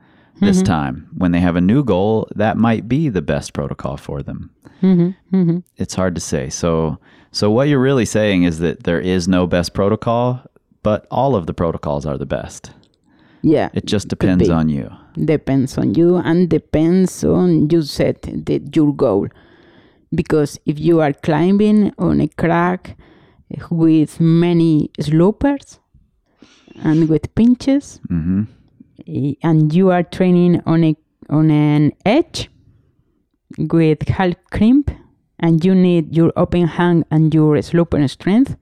this 0.40 0.58
mm-hmm. 0.58 0.66
time. 0.66 1.08
When 1.16 1.32
they 1.32 1.40
have 1.40 1.56
a 1.56 1.60
new 1.60 1.84
goal, 1.84 2.28
that 2.34 2.56
might 2.56 2.88
be 2.88 3.08
the 3.08 3.22
best 3.22 3.52
protocol 3.52 3.96
for 3.96 4.22
them. 4.22 4.50
Mm-hmm. 4.82 5.36
Mm-hmm. 5.36 5.58
It's 5.76 5.94
hard 5.94 6.14
to 6.14 6.20
say. 6.20 6.50
So, 6.50 6.98
so 7.32 7.50
what 7.50 7.68
you're 7.68 7.80
really 7.80 8.04
saying 8.04 8.42
is 8.44 8.58
that 8.58 8.84
there 8.84 9.00
is 9.00 9.26
no 9.26 9.46
best 9.46 9.74
protocol, 9.74 10.42
but 10.82 11.06
all 11.10 11.34
of 11.34 11.46
the 11.46 11.54
protocols 11.54 12.04
are 12.04 12.18
the 12.18 12.26
best. 12.26 12.72
Yeah. 13.42 13.70
It 13.74 13.86
just 13.86 14.08
depends 14.08 14.48
on 14.48 14.68
you. 14.68 14.90
depends 15.22 15.76
on 15.78 15.94
you 15.94 16.16
and 16.16 16.48
depends 16.48 17.22
on 17.24 17.68
you 17.70 17.82
set 17.82 18.22
the, 18.22 18.62
your 18.74 18.94
goal 18.94 19.28
because 20.14 20.58
if 20.64 20.78
you 20.78 21.00
are 21.00 21.12
climbing 21.12 21.92
on 21.98 22.20
a 22.20 22.28
crack 22.28 22.96
with 23.70 24.20
many 24.20 24.90
slopers 25.00 25.78
and 26.82 27.09
with 27.09 27.34
pinches 27.34 28.00
hmm 28.09 28.42
eh, 29.07 29.34
and 29.42 29.72
you 29.74 29.90
are 29.90 30.02
training 30.02 30.61
on 30.66 30.84
a 30.84 30.94
on 31.30 31.50
an 31.50 31.92
edge 32.05 32.50
with 33.59 34.09
half 34.09 34.34
crimp 34.50 34.90
and 35.38 35.64
you 35.64 35.74
need 35.74 36.14
your 36.16 36.32
open 36.36 36.66
hand 36.66 37.05
and 37.11 37.34
your 37.34 37.61
sloper 37.62 38.07
strength 38.09 38.57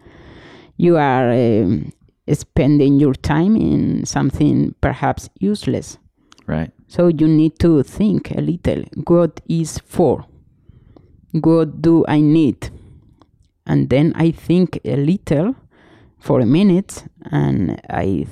you 0.77 0.97
are 0.97 1.31
um, 1.33 1.93
spending 2.33 2.99
your 3.01 3.15
time 3.15 3.57
in 3.57 4.05
something 4.07 4.75
perhaps 4.81 5.29
useless 5.41 5.99
Right. 6.47 6.71
so 6.89 7.09
you 7.09 7.29
need 7.29 7.59
to 7.61 7.83
think 7.83 8.31
a 8.33 8.41
little 8.41 8.85
what 9.07 9.41
is 9.49 9.79
for? 9.87 10.25
What 11.33 11.81
do 11.81 12.05
I 12.09 12.21
need? 12.21 12.71
And 13.67 13.91
then 13.91 14.13
I 14.17 14.31
think 14.31 14.81
a 14.85 14.97
little 14.97 15.55
for 16.19 16.41
a 16.41 16.47
minute 16.47 17.05
and 17.31 17.81
I 17.91 18.27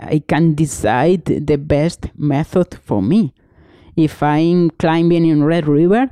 I 0.00 0.22
can 0.26 0.54
decide 0.54 1.24
the 1.24 1.56
best 1.56 2.10
method 2.16 2.78
for 2.84 3.02
me. 3.02 3.32
If 3.96 4.22
I'm 4.22 4.70
climbing 4.70 5.26
in 5.26 5.42
Red 5.42 5.66
River 5.66 6.10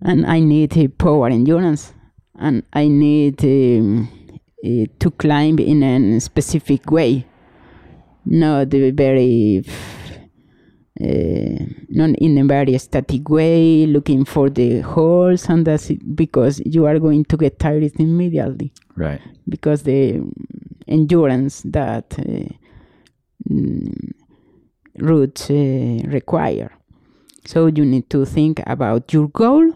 and 0.00 0.26
I 0.26 0.40
need 0.40 0.76
a 0.76 0.88
power 0.88 1.28
endurance 1.28 1.92
and 2.38 2.62
I 2.72 2.88
need 2.88 3.44
um, 3.44 4.08
eh, 4.64 4.86
to 4.98 5.10
climb 5.10 5.58
in 5.58 5.82
a 5.82 6.20
specific 6.20 6.90
way, 6.90 7.26
not 8.24 8.68
very 8.68 9.62
uh, 11.00 11.64
not 11.88 12.10
in 12.18 12.38
a 12.38 12.44
very 12.44 12.78
static 12.78 13.28
way, 13.28 13.86
looking 13.86 14.24
for 14.24 14.48
the 14.48 14.80
holes, 14.80 15.48
and 15.48 15.66
that's 15.66 15.90
it, 15.90 16.14
because 16.14 16.62
you 16.64 16.86
are 16.86 16.98
going 16.98 17.24
to 17.24 17.36
get 17.36 17.58
tired 17.58 17.90
immediately 17.98 18.72
Right. 18.96 19.20
because 19.48 19.82
the 19.82 20.22
endurance 20.86 21.62
that 21.62 22.14
uh, 22.18 22.52
mm, 23.50 24.12
routes 24.98 25.50
uh, 25.50 25.98
require. 26.06 26.70
So 27.44 27.66
you 27.66 27.84
need 27.84 28.08
to 28.10 28.24
think 28.24 28.62
about 28.66 29.12
your 29.12 29.28
goal, 29.28 29.72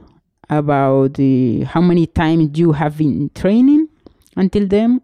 about 0.49 1.15
the, 1.15 1.65
how 1.65 1.81
many 1.81 2.07
times 2.07 2.59
you 2.59 2.73
have 2.73 2.97
been 2.99 3.31
training 3.35 3.89
until 4.37 4.67
then, 4.69 5.01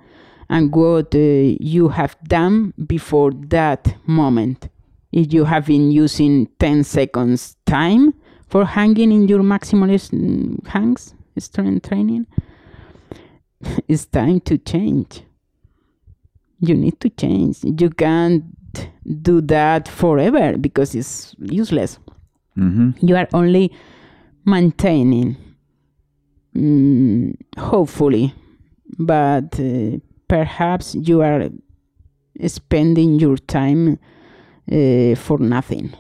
and 0.49 0.73
what 0.73 1.15
uh, 1.15 1.19
you 1.19 1.89
have 1.89 2.17
done 2.23 2.73
before 2.87 3.33
that 3.49 3.97
moment. 4.07 4.69
If 5.15 5.33
you 5.33 5.45
have 5.45 5.67
been 5.67 5.93
using 5.93 6.49
10 6.59 6.83
seconds 6.83 7.57
time 7.67 8.15
for 8.49 8.65
hanging 8.65 9.13
in 9.13 9.29
your 9.29 9.43
maximalist 9.43 10.11
mm, 10.11 10.67
hangs, 10.67 11.15
strength 11.39 11.89
training, 11.89 12.27
it's 13.89 14.07
time 14.07 14.41
to 14.41 14.59
change. 14.59 15.23
You 16.59 16.75
need 16.75 16.99
to 16.99 17.11
change. 17.11 17.59
You 17.63 17.91
can't 17.91 18.43
do 19.23 19.41
that 19.43 19.87
forever 19.87 20.59
because 20.59 20.97
it's 20.97 21.37
useless. 21.39 22.01
hmm 22.57 22.91
You 23.01 23.15
are 23.15 23.29
only 23.33 23.71
maintaining, 24.45 25.37
mm, 26.57 27.37
hopefully, 27.57 28.35
but 28.99 29.61
uh, 29.61 29.99
perhaps 30.27 30.97
you 30.97 31.23
are 31.23 31.51
spending 32.49 33.21
your 33.21 33.37
time 33.37 34.01
uh, 34.71 35.15
for 35.15 35.39
nothing. 35.39 35.93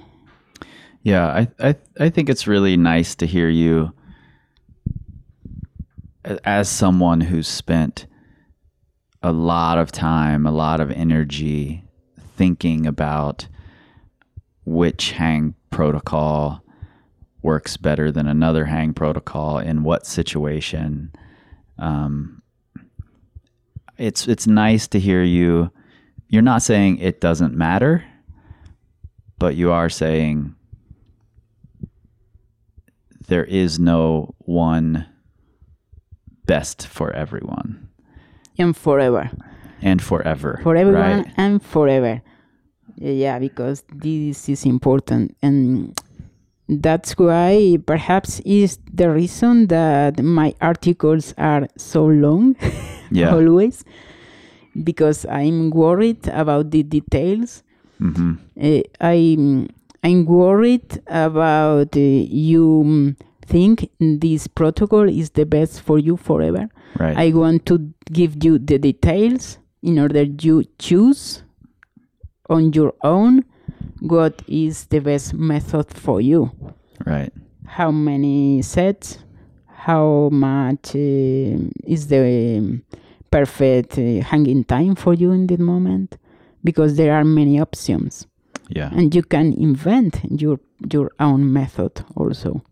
Yeah, 1.02 1.26
I, 1.26 1.48
I 1.60 1.76
I 2.00 2.08
think 2.08 2.28
it's 2.28 2.46
really 2.46 2.76
nice 2.76 3.14
to 3.16 3.26
hear 3.26 3.48
you 3.48 3.92
as 6.44 6.68
someone 6.68 7.20
who's 7.20 7.48
spent 7.48 8.06
a 9.22 9.32
lot 9.32 9.78
of 9.78 9.92
time, 9.92 10.46
a 10.46 10.50
lot 10.50 10.80
of 10.80 10.90
energy 10.90 11.84
thinking 12.36 12.86
about 12.86 13.46
which 14.64 15.12
hang 15.12 15.54
protocol 15.70 16.64
works 17.42 17.76
better 17.76 18.10
than 18.10 18.26
another 18.26 18.64
hang 18.64 18.94
protocol 18.94 19.58
in 19.58 19.82
what 19.82 20.06
situation. 20.06 21.12
Um, 21.78 22.42
it's 23.98 24.26
it's 24.26 24.46
nice 24.46 24.88
to 24.88 24.98
hear 24.98 25.22
you. 25.22 25.70
You're 26.28 26.42
not 26.42 26.62
saying 26.62 26.98
it 26.98 27.20
doesn't 27.20 27.54
matter, 27.54 28.04
but 29.38 29.56
you 29.56 29.70
are 29.72 29.88
saying 29.88 30.54
there 33.28 33.44
is 33.44 33.78
no 33.78 34.34
one 34.38 35.06
best 36.46 36.86
for 36.86 37.10
everyone 37.12 37.88
And 38.58 38.76
forever. 38.76 39.30
and 39.82 40.00
forever. 40.02 40.60
for 40.62 40.76
everyone 40.76 41.22
right? 41.24 41.32
and 41.36 41.62
forever. 41.62 42.22
Yeah, 42.96 43.38
because 43.40 43.82
this 43.92 44.48
is 44.48 44.64
important, 44.64 45.36
and 45.42 45.98
that's 46.68 47.18
why 47.18 47.78
perhaps 47.84 48.38
is 48.44 48.78
the 48.92 49.10
reason 49.10 49.66
that 49.66 50.22
my 50.22 50.54
articles 50.60 51.34
are 51.36 51.66
so 51.76 52.04
long. 52.06 52.54
Yeah. 53.10 53.34
always, 53.34 53.84
because 54.82 55.26
I'm 55.26 55.70
worried 55.70 56.26
about 56.28 56.70
the 56.70 56.82
details. 56.84 57.63
Hmm 58.04 58.32
Uh, 58.60 58.82
I'm 59.00 59.68
I'm 60.04 60.20
worried 60.26 61.00
about 61.08 61.96
uh, 61.96 62.00
you 62.46 62.64
mm, 62.86 63.16
think 63.46 63.88
this 63.98 64.46
protocol 64.46 65.08
is 65.08 65.30
the 65.30 65.46
best 65.46 65.80
for 65.80 65.98
you 65.98 66.16
forever. 66.16 66.68
Right. 67.00 67.16
I 67.16 67.32
want 67.32 67.64
to 67.66 67.78
give 68.12 68.44
you 68.44 68.58
the 68.58 68.78
details 68.78 69.58
in 69.82 69.98
order 69.98 70.22
you 70.22 70.64
choose 70.78 71.42
on 72.48 72.72
your 72.72 72.92
own 73.02 73.44
what 74.00 74.42
is 74.46 74.86
the 74.92 75.00
best 75.00 75.34
method 75.34 75.86
for 75.92 76.20
you. 76.20 76.50
right. 77.06 77.32
How 77.66 77.90
many 77.90 78.62
sets? 78.62 79.18
How 79.86 80.28
much 80.30 80.94
uh, 80.94 81.58
is 81.94 82.06
the 82.08 82.58
um, 82.58 82.82
perfect 83.30 83.98
uh, 83.98 84.20
hanging 84.30 84.64
time 84.64 84.94
for 84.94 85.14
you 85.14 85.32
in 85.32 85.46
that 85.48 85.60
moment? 85.60 86.16
Because 86.64 86.96
there 86.96 87.12
are 87.14 87.24
many 87.24 87.60
options, 87.60 88.26
Yeah. 88.76 88.90
and 88.96 89.14
you 89.14 89.22
can 89.22 89.52
invent 89.52 90.20
your 90.42 90.58
your 90.92 91.10
own 91.20 91.52
method 91.52 91.92
also. 92.16 92.62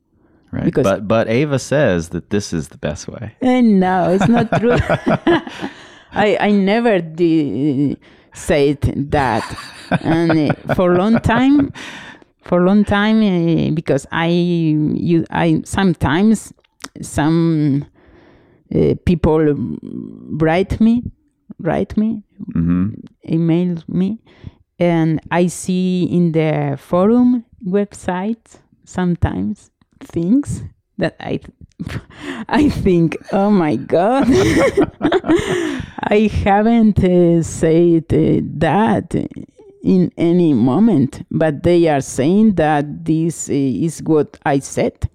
Right. 0.52 0.64
because- 0.64 0.84
but 0.90 1.08
but 1.08 1.28
Eva 1.28 1.58
says 1.58 2.08
that 2.08 2.28
this 2.30 2.52
is 2.52 2.68
the 2.68 2.78
best 2.78 3.08
way. 3.08 3.32
And 3.40 3.80
no, 3.80 4.10
it's 4.14 4.28
not 4.28 4.48
true. 4.60 4.76
I 6.12 6.36
I 6.40 6.50
never 6.52 7.00
did 7.00 7.96
said 8.34 8.80
that, 9.10 9.44
and 10.02 10.30
uh, 10.50 10.74
for 10.74 10.92
a 10.94 10.98
long 10.98 11.20
time, 11.20 11.72
for 12.42 12.62
a 12.62 12.66
long 12.66 12.84
time, 12.84 13.18
uh, 13.22 13.70
because 13.74 14.06
I 14.12 14.28
you 15.08 15.24
I 15.30 15.62
sometimes 15.64 16.52
some 17.00 17.84
uh, 18.74 18.94
people 19.04 19.54
write 20.40 20.80
me, 20.80 21.02
write 21.60 21.96
me, 21.96 22.22
hmm 22.52 22.90
email 23.28 23.76
me, 23.88 24.20
and 24.78 25.20
I 25.30 25.46
see 25.46 26.04
in 26.04 26.32
the 26.32 26.76
forum 26.78 27.44
website 27.64 28.58
sometimes 28.84 29.70
things 30.00 30.64
that 30.98 31.16
I 31.20 31.40
I 32.48 32.68
think, 32.68 33.16
oh 33.32 33.50
my 33.50 33.76
god, 33.76 34.26
I 36.04 36.30
haven't 36.44 37.02
uh, 37.02 37.42
said 37.42 38.04
uh, 38.12 38.40
that 38.58 39.14
in 39.82 40.12
any 40.16 40.54
moment, 40.54 41.26
but 41.30 41.62
they 41.62 41.88
are 41.88 42.00
saying 42.00 42.54
that 42.54 43.04
this 43.04 43.48
uh, 43.48 43.52
is 43.52 44.00
what 44.02 44.38
I 44.44 44.60
said. 44.60 45.08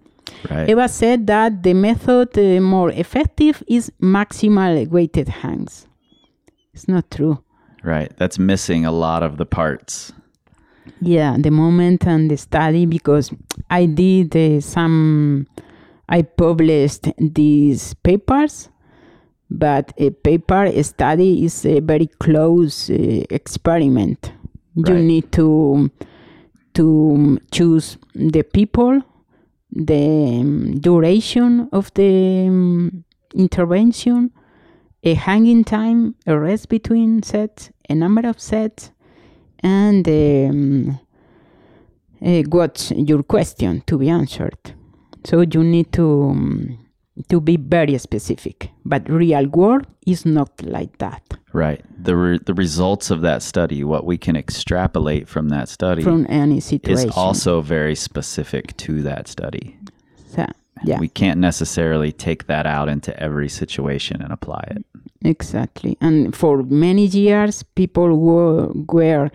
Right. 0.49 0.69
Eva 0.69 0.88
said 0.88 1.28
that 1.28 1.63
the 1.63 1.73
method 1.73 2.38
uh, 2.38 2.61
more 2.61 2.91
effective 2.91 3.63
is 3.67 3.91
maximal 4.01 4.88
weighted 4.88 5.30
hangs. 5.30 5.86
It's 6.78 6.88
not 6.88 7.09
true. 7.09 7.39
Right. 7.84 8.15
That's 8.17 8.38
missing 8.38 8.86
a 8.86 8.91
lot 8.91 9.23
of 9.23 9.38
the 9.38 9.47
parts. 9.47 10.13
Yeah, 11.01 11.36
the 11.39 11.49
moment 11.49 12.05
and 12.05 12.30
the 12.30 12.38
study 12.38 12.86
because 12.86 13.34
I 13.67 13.88
did 13.88 14.36
uh, 14.36 14.61
some, 14.61 15.47
I 16.07 16.21
published 16.21 17.07
these 17.17 17.95
papers, 17.95 18.69
but 19.49 19.91
a 19.97 20.11
paper 20.11 20.65
a 20.65 20.84
study 20.84 21.45
is 21.45 21.65
a 21.65 21.80
very 21.80 22.05
close 22.19 22.91
uh, 22.91 23.23
experiment. 23.32 24.34
You 24.75 24.93
need 24.93 25.32
to 25.32 25.89
to 26.75 27.39
choose 27.51 27.97
the 28.13 28.43
people, 28.43 29.01
the 29.71 30.41
um, 30.41 30.80
duration 30.80 31.69
of 31.71 31.91
the 31.95 32.45
um, 32.47 33.03
intervention, 33.34 34.32
a 35.03 35.13
hanging 35.13 35.63
time, 35.63 36.15
a 36.25 36.37
rest 36.37 36.69
between 36.69 37.23
sets, 37.23 37.71
a 37.89 37.95
number 37.95 38.27
of 38.27 38.39
sets, 38.39 38.91
and 39.59 40.07
um, 40.07 40.99
uh, 42.25 42.43
what's 42.49 42.91
your 42.91 43.23
question 43.23 43.81
to 43.87 43.97
be 43.97 44.09
answered. 44.09 44.73
So 45.23 45.41
you 45.41 45.63
need 45.63 45.91
to 45.93 46.29
um, 46.29 46.87
to 47.29 47.41
be 47.41 47.57
very 47.57 47.97
specific. 47.97 48.69
But 48.85 49.09
real 49.09 49.47
world 49.47 49.87
is 50.05 50.25
not 50.25 50.49
like 50.61 50.97
that. 50.99 51.21
Right. 51.53 51.83
The 52.03 52.15
re- 52.15 52.39
the 52.45 52.53
results 52.53 53.11
of 53.11 53.21
that 53.21 53.41
study, 53.41 53.83
what 53.83 54.05
we 54.05 54.17
can 54.17 54.35
extrapolate 54.35 55.27
from 55.27 55.49
that 55.49 55.69
study, 55.69 56.03
From 56.03 56.25
any 56.29 56.59
situation, 56.59 57.09
is 57.09 57.17
also 57.17 57.61
very 57.61 57.95
specific 57.95 58.77
to 58.77 59.01
that 59.03 59.27
study. 59.27 59.77
So, 60.27 60.45
yeah, 60.84 60.99
We 60.99 61.07
can't 61.09 61.39
necessarily 61.39 62.11
take 62.11 62.47
that 62.47 62.65
out 62.65 62.89
into 62.89 63.17
every 63.19 63.49
situation 63.49 64.21
and 64.21 64.32
apply 64.32 64.63
it. 64.71 64.86
exactly. 65.23 65.97
And 66.01 66.36
for 66.36 66.63
many 66.63 67.05
years, 67.05 67.63
people 67.63 68.17
were, 68.17 68.69
were 68.73 69.30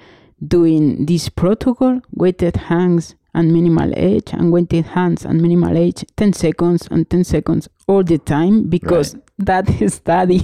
doing 0.46 1.06
this 1.06 1.28
protocol, 1.28 2.00
weighted 2.12 2.56
hangs 2.56 3.14
and 3.34 3.52
minimal 3.52 3.92
edge, 3.96 4.32
and 4.32 4.52
weighted 4.52 4.86
hangs 4.86 5.24
and 5.24 5.40
minimal 5.40 5.76
edge, 5.76 6.04
10 6.16 6.32
seconds 6.34 6.88
and 6.90 7.08
10 7.08 7.24
seconds 7.24 7.68
all 7.86 8.02
the 8.04 8.18
time 8.18 8.68
because 8.68 9.16
that 9.38 9.66
study. 9.90 10.40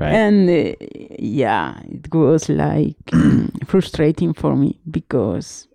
Right. 0.00 0.12
And 0.14 0.48
uh, 0.50 0.74
yeah, 1.18 1.80
it 1.86 2.12
was 2.12 2.48
like 2.48 2.96
frustrating 3.66 4.32
for 4.34 4.56
me 4.56 4.80
because 4.90 5.68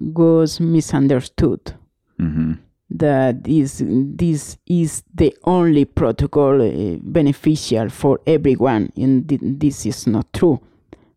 was 0.00 0.60
misunderstood 0.60 1.74
hmm 2.18 2.54
that 2.94 3.44
this 3.44 3.82
this 3.84 4.56
is 4.66 5.02
the 5.14 5.36
only 5.44 5.84
protocol 5.84 6.62
uh, 6.62 6.96
beneficial 7.02 7.88
for 7.90 8.20
everyone 8.26 8.90
and 8.96 9.28
th- 9.28 9.40
this 9.42 9.84
is 9.84 10.06
not 10.06 10.32
true. 10.32 10.60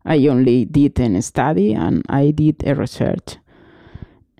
I 0.04 0.26
only 0.26 0.64
did 0.64 0.98
a 0.98 1.22
study 1.22 1.74
and 1.74 2.02
i 2.08 2.30
did 2.30 2.66
a 2.66 2.74
research. 2.74 3.36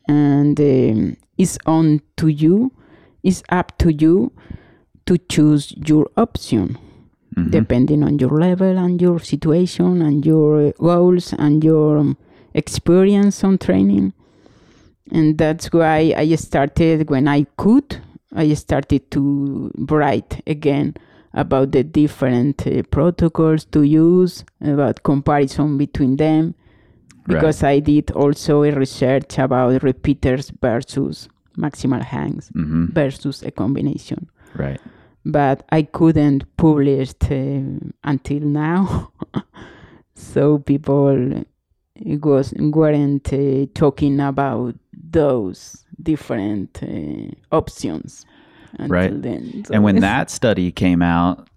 And 0.09 0.59
um, 0.59 1.17
it's 1.37 1.59
on 1.67 2.01
to 2.17 2.29
you 2.29 2.73
it's 3.23 3.43
up 3.51 3.77
to 3.79 3.93
you 3.93 4.33
to 5.07 5.19
choose 5.19 5.73
your 5.87 6.09
option 6.17 6.79
Mm-hmm. 7.37 7.51
depending 7.51 8.03
on 8.03 8.19
your 8.19 8.31
level 8.31 8.79
and 8.79 9.01
your 9.01 9.21
situation 9.21 10.03
and 10.03 10.25
your 10.27 10.69
uh, 10.69 10.73
goals 10.79 11.35
and 11.39 11.63
your 11.63 11.99
um, 11.99 12.17
experience 12.55 13.45
on 13.45 13.59
training 13.59 14.13
and 15.13 15.39
that's 15.39 15.67
why 15.73 16.13
i 16.17 16.35
started 16.35 17.09
when 17.11 17.27
i 17.29 17.45
could 17.57 18.01
i 18.35 18.53
started 18.55 19.11
to 19.11 19.71
write 19.91 20.43
again 20.47 20.95
about 21.35 21.73
the 21.73 21.85
different 21.85 22.67
uh, 22.67 22.83
protocols 22.91 23.65
to 23.67 23.83
use 23.83 24.45
about 24.61 25.03
comparison 25.03 25.79
between 25.79 26.17
them 26.17 26.55
because 27.27 27.63
i 27.63 27.79
did 27.79 28.11
also 28.13 28.63
a 28.63 28.71
research 28.73 29.39
about 29.39 29.83
repeaters 29.83 30.51
versus 30.63 31.29
maximal 31.57 32.03
hangs 32.03 32.51
hmm 32.55 32.87
versus 32.93 33.43
a 33.43 33.51
combination 33.51 34.29
Right. 34.55 34.81
but 35.25 35.63
I 35.71 35.83
couldn't 35.83 36.45
publish 36.57 37.11
uh, 37.31 37.61
until 38.03 38.41
now. 38.41 39.13
so 40.15 40.59
people 40.59 41.45
was 42.01 42.55
weren't 42.57 43.33
uh, 43.33 43.67
talking 43.75 44.21
about 44.21 44.75
those 45.11 45.85
different 46.03 46.83
uh, 46.83 47.57
options 47.57 48.25
until 48.75 48.89
Right. 48.89 49.23
then. 49.23 49.65
So 49.65 49.75
And 49.75 49.83
when 49.85 50.01
that 50.01 50.31
study 50.31 50.71
came 50.73 51.03
out, 51.03 51.49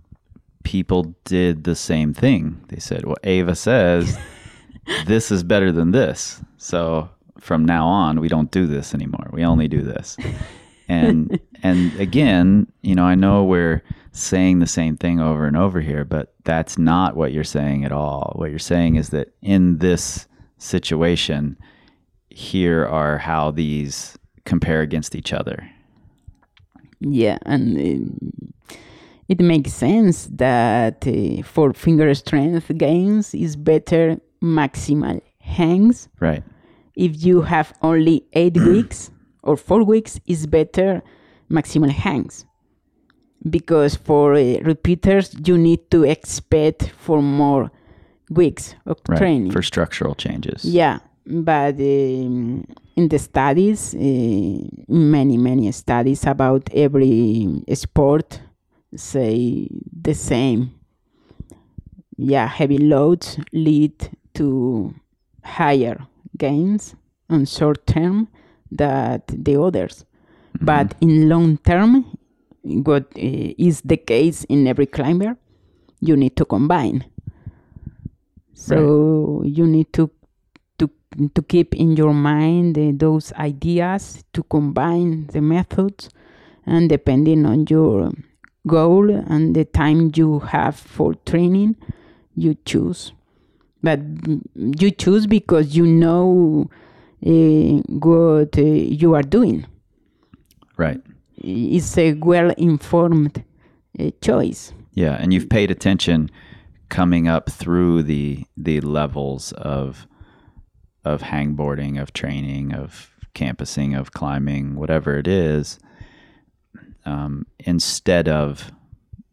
people 0.63 1.15
did 1.25 1.63
the 1.63 1.75
same 1.75 2.13
thing. 2.13 2.61
They 2.69 2.79
said, 2.79 3.05
"Well, 3.05 3.17
Eva 3.23 3.55
says 3.55 4.17
this 5.07 5.31
is 5.31 5.43
better 5.43 5.71
than 5.71 5.91
this." 5.91 6.41
So 6.57 7.09
from 7.39 7.65
now 7.65 7.87
on, 7.87 8.19
we 8.19 8.27
don't 8.27 8.51
do 8.51 8.67
this 8.67 8.93
anymore. 8.93 9.29
We 9.31 9.43
only 9.43 9.67
do 9.67 9.81
this. 9.81 10.17
And 10.87 11.39
and 11.63 11.93
again, 11.99 12.67
you 12.81 12.95
know, 12.95 13.05
I 13.05 13.15
know 13.15 13.43
we're 13.43 13.81
saying 14.13 14.59
the 14.59 14.67
same 14.67 14.97
thing 14.97 15.19
over 15.19 15.45
and 15.45 15.55
over 15.57 15.79
here, 15.81 16.03
but 16.03 16.33
that's 16.43 16.77
not 16.77 17.15
what 17.15 17.31
you're 17.31 17.43
saying 17.45 17.85
at 17.85 17.91
all. 17.91 18.33
What 18.35 18.49
you're 18.49 18.59
saying 18.59 18.95
is 18.95 19.09
that 19.09 19.33
in 19.41 19.77
this 19.77 20.27
situation, 20.57 21.57
here 22.31 22.85
are 22.85 23.17
how 23.17 23.51
these 23.51 24.17
compare 24.45 24.81
against 24.81 25.15
each 25.15 25.33
other. 25.33 25.69
yeah, 26.99 27.37
and 27.45 27.77
uh, 27.77 28.75
it 29.27 29.39
makes 29.39 29.73
sense 29.73 30.27
that 30.31 31.05
uh, 31.07 31.41
for 31.43 31.73
finger 31.73 32.13
strength 32.13 32.71
gains 32.77 33.33
is 33.33 33.55
better 33.55 34.17
maximal 34.41 35.19
hangs 35.39 36.09
Right. 36.19 36.43
if 36.95 37.23
you 37.25 37.41
have 37.41 37.73
only 37.81 38.23
eight 38.33 38.57
weeks 38.73 39.11
or 39.43 39.55
four 39.57 39.83
weeks 39.83 40.19
is 40.25 40.47
better 40.47 41.01
maximal 41.49 41.89
hangs 41.89 42.45
because 43.49 43.95
for 43.95 44.33
uh, 44.35 44.59
repeaters 44.63 45.35
you 45.45 45.57
need 45.57 45.89
to 45.91 46.03
expect 46.03 46.89
for 46.97 47.21
more 47.21 47.71
weeks 48.29 48.75
of 48.85 48.97
Right. 49.07 49.17
training 49.19 49.51
For 49.51 49.61
structural 49.63 50.15
changes. 50.15 50.63
yeah 50.65 50.99
but 51.25 51.75
um, 51.75 52.65
in 52.95 53.07
the 53.07 53.19
studies 53.19 53.93
uh, 53.93 54.67
many 54.87 55.37
many 55.37 55.71
studies 55.71 56.25
about 56.25 56.69
every 56.73 57.63
sport 57.73 58.41
say 58.95 59.67
the 60.01 60.13
same. 60.13 60.71
Yeah 62.17 62.47
heavy 62.47 62.77
loads 62.77 63.39
lead 63.53 63.93
to 64.35 64.93
higher 65.43 66.05
gains 66.37 66.95
on 67.29 67.45
short 67.45 67.85
term 67.87 68.27
than 68.69 69.21
the 69.27 69.61
others. 69.61 70.05
But 70.59 70.93
in 71.01 71.29
long 71.29 71.57
term 71.57 72.17
what 72.63 73.05
uh, 73.15 73.53
is 73.57 73.81
the 73.81 73.97
case 73.97 74.43
in 74.45 74.67
every 74.67 74.85
climber 74.85 75.37
you 75.99 76.15
need 76.15 76.35
to 76.37 76.45
combine. 76.45 77.05
So 78.53 79.41
you 79.43 79.65
need 79.65 79.91
to 79.93 80.11
to 80.81 80.89
to 81.35 81.41
keep 81.41 81.75
in 81.75 81.95
your 81.95 82.13
mind 82.13 82.77
uh, 82.77 82.91
those 82.93 83.31
ideas 83.33 84.23
to 84.33 84.43
combine 84.43 85.27
the 85.33 85.41
methods 85.41 86.09
and 86.65 86.89
depending 86.89 87.45
on 87.45 87.65
your 87.69 88.11
goal 88.65 89.09
and 89.09 89.55
the 89.55 89.65
time 89.65 90.11
you 90.15 90.39
have 90.39 90.75
for 90.75 91.13
training 91.25 91.75
you 92.35 92.55
choose. 92.65 93.11
But 93.83 93.99
you 94.55 94.91
choose 94.91 95.27
because 95.27 95.75
you 95.75 95.85
know 95.85 96.69
uh, 97.25 97.81
what 97.87 98.57
uh, 98.57 98.61
you 98.61 99.15
are 99.15 99.23
doing. 99.23 99.65
Right. 100.77 101.01
it's 101.37 101.97
a 101.97 102.13
well 102.13 102.51
informed 102.57 103.43
uh, 103.99 104.11
choice. 104.21 104.73
Yeah, 104.93 105.13
and 105.19 105.33
you've 105.33 105.49
paid 105.49 105.69
attention 105.71 106.29
coming 106.89 107.27
up 107.27 107.49
through 107.49 108.03
the 108.03 108.45
the 108.57 108.81
levels 108.81 109.51
of 109.53 110.07
of 111.03 111.21
hangboarding, 111.21 112.01
of 112.01 112.13
training, 112.13 112.73
of 112.73 113.11
campusing, 113.33 113.95
of 113.95 114.11
climbing, 114.11 114.75
whatever 114.75 115.17
it 115.17 115.27
is, 115.27 115.79
um, 117.05 117.45
instead 117.59 118.27
of 118.27 118.71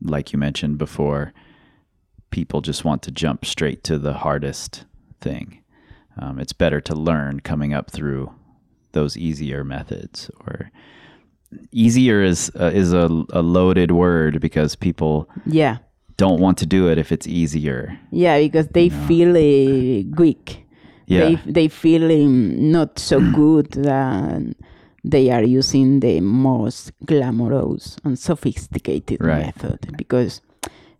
like 0.00 0.32
you 0.32 0.38
mentioned 0.38 0.78
before, 0.78 1.32
people 2.30 2.60
just 2.60 2.84
want 2.84 3.02
to 3.02 3.10
jump 3.10 3.44
straight 3.44 3.82
to 3.84 3.98
the 3.98 4.14
hardest 4.14 4.84
thing. 5.20 5.62
Um, 6.18 6.38
it's 6.38 6.52
better 6.52 6.80
to 6.82 6.94
learn 6.94 7.40
coming 7.40 7.72
up 7.72 7.90
through 7.90 8.32
those 8.92 9.16
easier 9.16 9.64
methods 9.64 10.30
or 10.46 10.70
easier 11.72 12.22
is 12.22 12.50
uh, 12.58 12.70
is 12.74 12.92
a, 12.92 13.06
a 13.30 13.42
loaded 13.42 13.90
word 13.90 14.40
because 14.40 14.74
people 14.74 15.28
yeah 15.46 15.78
don't 16.16 16.40
want 16.40 16.58
to 16.58 16.66
do 16.66 16.88
it 16.88 16.98
if 16.98 17.12
it's 17.12 17.26
easier. 17.26 17.98
yeah 18.10 18.38
because 18.38 18.68
they 18.68 18.88
feel 18.88 19.30
uh, 19.30 20.02
weak 20.16 20.66
Yeah. 21.10 21.20
they, 21.20 21.52
they 21.52 21.68
feel 21.68 22.04
um, 22.12 22.70
not 22.70 22.98
so 22.98 23.20
good 23.40 23.70
that 23.72 24.42
they 25.04 25.30
are 25.30 25.42
using 25.58 26.00
the 26.00 26.20
most 26.20 26.92
glamorous 27.06 27.96
and 28.04 28.18
sophisticated 28.18 29.18
Right. 29.20 29.46
method 29.46 29.78
because 29.96 30.42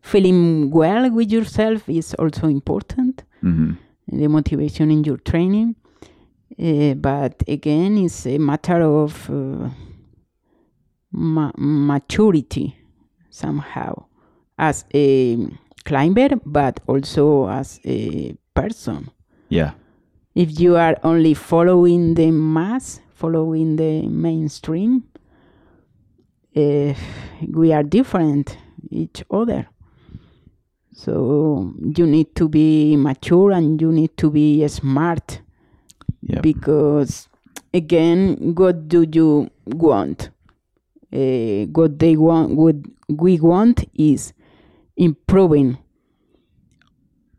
feeling 0.01 0.71
well 0.71 1.11
with 1.11 1.31
yourself 1.33 1.89
is 1.89 2.15
also 2.15 2.47
important. 2.49 3.25
hmm 3.43 3.73
The 4.11 4.29
motivation 4.29 4.91
in 4.91 5.05
your 5.05 5.19
training, 5.31 5.75
Uh, 6.59 6.95
but 6.95 7.35
again, 7.47 7.99
it's 8.05 8.27
a 8.27 8.39
matter 8.39 8.81
of 8.83 9.31
uh, 9.31 9.69
ma- 11.13 11.53
maturity 11.57 12.77
somehow 13.31 13.93
as 14.59 14.85
a 14.95 15.37
climber, 15.85 16.29
but 16.45 16.81
also 16.87 17.47
as 17.49 17.81
a 17.85 18.35
person. 18.55 19.09
Yeah. 19.51 19.73
If 20.35 20.61
you 20.61 20.77
are 20.77 20.97
only 21.03 21.35
following 21.35 22.15
the 22.15 22.31
mass, 22.31 23.01
following 23.15 23.77
the 23.77 24.03
mainstream, 24.03 25.05
uh, 26.57 26.95
we 27.49 27.73
are 27.73 27.83
different 27.83 28.57
each 28.91 29.25
other. 29.31 29.69
So 30.93 31.73
you 31.97 32.07
need 32.07 32.35
to 32.37 32.49
be 32.49 32.97
mature 32.97 33.53
and 33.53 33.81
you 33.81 33.93
need 33.93 34.17
to 34.19 34.31
be 34.31 34.67
smart 34.69 35.41
Yep. 36.23 36.43
because 36.43 37.29
again, 37.73 38.55
what 38.55 38.89
do 38.89 39.07
you 39.11 39.51
want? 39.67 40.31
Uh, 41.13 41.67
what 41.73 41.99
they 41.99 42.17
want, 42.17 42.55
what 42.57 42.77
we 43.09 43.39
want 43.41 43.89
is 43.95 44.33
improving 44.97 45.79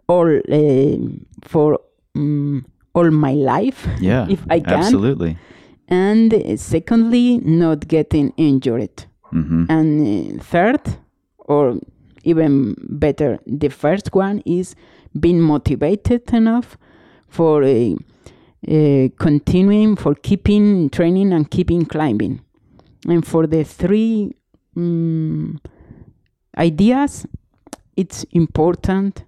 all 0.08 0.28
uh, 0.28 0.98
for 1.44 1.80
um, 2.16 2.66
all 3.00 3.12
my 3.12 3.34
life 3.34 3.88
Yeah. 4.00 4.28
if 4.30 4.42
I 4.50 4.60
can. 4.60 4.80
Absolutely. 4.80 5.34
and 5.88 6.34
uh, 6.34 6.58
secondly 6.58 7.28
not 7.64 7.80
getting 7.96 8.28
injured 8.38 8.98
hmm 9.32 9.64
and 9.76 9.90
uh, 10.40 10.44
third 10.52 10.82
or 11.54 11.64
even 12.32 12.76
better 13.06 13.32
the 13.64 13.70
first 13.70 14.08
one 14.26 14.38
is 14.46 14.76
being 15.24 15.40
motivated 15.54 16.22
enough 16.42 16.78
for 17.38 17.56
uh, 17.64 17.94
uh, 18.76 19.08
continuing 19.28 19.96
for 20.04 20.14
keeping 20.30 20.90
training 20.98 21.30
and 21.36 21.50
keeping 21.56 21.86
climbing 21.86 22.36
and 23.12 23.22
for 23.32 23.44
the 23.48 23.64
three 23.64 24.32
um, 24.78 25.60
ideas 26.58 27.26
it's 27.96 28.26
important 28.44 29.24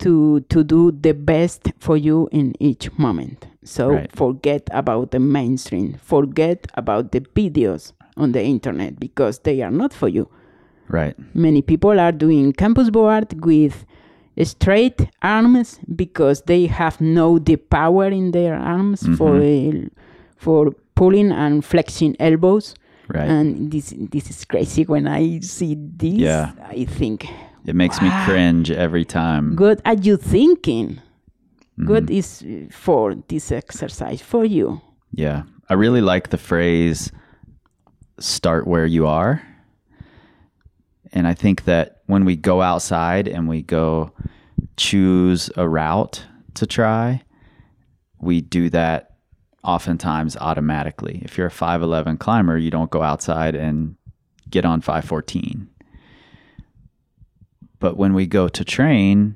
to 0.00 0.40
to 0.48 0.64
do 0.64 0.90
the 0.92 1.12
best 1.12 1.72
for 1.78 1.96
you 1.96 2.28
in 2.32 2.52
each 2.58 2.90
moment 2.98 3.46
so 3.64 3.90
Right. 3.90 4.10
forget 4.12 4.68
about 4.72 5.10
the 5.10 5.20
mainstream 5.20 5.94
forget 6.02 6.66
about 6.74 7.12
the 7.12 7.20
videos 7.20 7.92
on 8.16 8.32
the 8.32 8.42
internet 8.42 8.98
because 8.98 9.40
they 9.40 9.62
are 9.62 9.70
not 9.82 9.92
for 9.92 10.08
you 10.08 10.28
Right. 10.88 11.14
many 11.34 11.62
people 11.62 12.00
are 12.00 12.12
doing 12.12 12.52
campus 12.52 12.90
board 12.90 13.26
with 13.44 13.84
straight 14.42 15.08
arms 15.22 15.78
because 15.94 16.42
they 16.42 16.66
have 16.66 17.00
no 17.00 17.38
the 17.38 17.56
power 17.56 18.06
in 18.08 18.30
their 18.30 18.54
arms 18.56 19.06
for 19.18 19.36
uh, 19.36 19.72
for 20.36 20.72
pulling 20.94 21.30
and 21.32 21.64
flexing 21.64 22.16
elbows 22.18 22.74
Right. 23.08 23.28
and 23.28 23.70
this 23.72 23.92
this 24.12 24.30
is 24.30 24.44
crazy 24.44 24.84
when 24.84 25.06
i 25.08 25.40
see 25.40 25.74
this 25.76 26.14
Yeah. 26.14 26.52
i 26.70 26.84
think 26.84 27.26
it 27.66 27.74
makes 27.74 28.00
me 28.00 28.10
cringe 28.24 28.70
every 28.70 29.04
time. 29.04 29.56
what 29.56 29.80
are 29.84 29.94
you 30.00 30.16
thinking 30.16 31.00
Mm-hmm. 31.78 31.92
what 31.92 32.10
is 32.10 32.44
for 32.70 33.14
this 33.28 33.50
exercise 33.52 34.20
for 34.20 34.44
you 34.44 34.80
Yeah. 35.12 35.44
I 35.70 35.74
really 35.74 36.02
like 36.02 36.28
the 36.28 36.36
phrase 36.36 37.10
start 38.18 38.66
where 38.66 38.84
you 38.86 39.06
are. 39.06 39.40
And 41.12 41.26
I 41.26 41.34
think 41.34 41.64
that 41.64 42.02
when 42.06 42.24
we 42.26 42.36
go 42.36 42.60
outside 42.60 43.28
and 43.28 43.48
we 43.48 43.62
go 43.62 44.12
choose 44.76 45.50
a 45.56 45.66
route 45.68 46.24
to 46.54 46.66
try, 46.66 47.22
we 48.20 48.40
do 48.42 48.68
that 48.70 49.16
oftentimes 49.64 50.36
automatically. 50.36 51.20
If 51.24 51.38
you're 51.38 51.46
a 51.46 51.50
5'11 51.50 52.18
climber, 52.18 52.58
you 52.58 52.70
don't 52.70 52.90
go 52.90 53.02
outside 53.02 53.54
and 53.54 53.96
get 54.50 54.64
on 54.64 54.80
514. 54.80 55.68
But 57.80 57.96
when 57.96 58.14
we 58.14 58.26
go 58.26 58.48
to 58.48 58.64
train, 58.64 59.34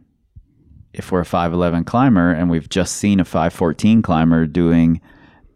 if 0.93 1.11
we're 1.11 1.23
a 1.23 1.25
5'11 1.25 1.85
climber 1.87 2.31
and 2.31 2.49
we've 2.49 2.69
just 2.69 2.97
seen 2.97 3.19
a 3.19 3.25
514 3.25 4.03
climber 4.03 4.47
doing 4.47 5.01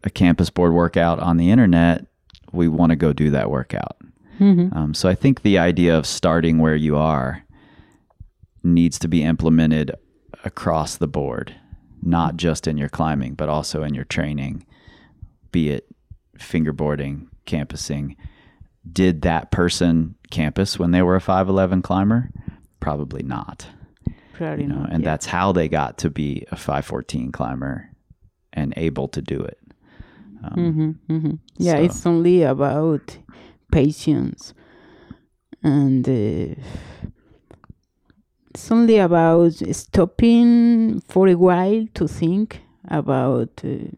a 0.05 0.11
campus 0.11 0.51
board 0.51 0.73
workout 0.73 1.21
on 1.21 1.37
the 1.37 1.51
internet, 1.51 2.07
we 2.53 2.67
want 2.67 2.91
to 2.91 2.97
go 2.97 3.13
do 3.13 3.31
that 3.31 3.51
workout. 3.51 3.97
Um, 4.77 4.95
so 4.95 5.09
I 5.09 5.15
think 5.15 5.43
the 5.43 5.59
idea 5.59 5.97
of 5.97 6.07
starting 6.07 6.59
where 6.59 6.77
you 6.77 6.97
are 6.97 7.45
needs 8.65 8.99
to 9.01 9.09
be 9.09 9.23
implemented 9.23 9.93
across 10.45 10.97
the 10.97 11.09
board, 11.09 11.55
not 12.03 12.37
just 12.37 12.67
in 12.67 12.77
your 12.79 12.89
climbing, 12.89 13.35
but 13.35 13.49
also 13.49 13.83
in 13.83 13.95
your 13.95 14.05
training, 14.05 14.65
be 15.53 15.71
it 15.71 15.87
fingerboarding, 16.39 17.27
campusing. 17.47 18.17
Did 18.91 19.23
that 19.23 19.51
person 19.51 20.15
campus 20.31 20.79
when 20.79 20.93
they 20.93 21.03
were 21.03 21.17
a 21.17 21.21
5'11 21.21 21.83
climber? 21.83 22.31
Probably 22.81 23.23
not 23.23 23.67
Probably 24.35 24.63
you 24.65 24.69
know, 24.69 24.77
not, 24.81 24.93
and 24.93 25.03
yeah. 25.03 25.11
that's 25.11 25.27
how 25.27 25.53
they 25.53 25.69
got 25.69 25.99
to 25.99 26.11
be 26.11 26.45
a 26.53 26.57
514 26.57 27.33
climber 27.33 27.91
and 28.53 28.73
able 28.77 29.09
to 29.09 29.21
do 29.21 29.41
it. 29.41 29.59
Um, 30.45 30.99
yeah 31.57 31.77
So- 31.77 31.83
it's 31.83 32.07
only 32.07 32.43
about 32.45 33.19
patience 33.73 34.55
and 35.63 36.09
uh, 36.09 36.55
it's 38.51 38.71
only 38.71 38.99
about 38.99 39.53
stopping 39.73 41.01
for 41.09 41.29
a 41.29 41.35
while 41.35 41.87
to 41.95 42.07
think 42.09 42.63
about 42.89 43.61
uh, 43.65 43.91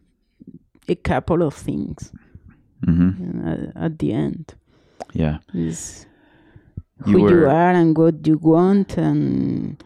a 0.89 0.95
couple 0.95 1.41
of 1.43 1.53
things 1.53 2.11
mhm. 2.85 3.45
at, 3.47 3.83
at 3.83 3.99
the 3.99 4.11
end 4.11 4.55
Yeah. 5.13 5.37
is 5.53 6.07
You 7.05 7.19
who 7.19 7.29
you 7.29 7.45
are 7.49 7.71
and 7.71 7.97
what 7.97 8.25
you 8.27 8.37
want 8.37 8.97
and 8.97 9.81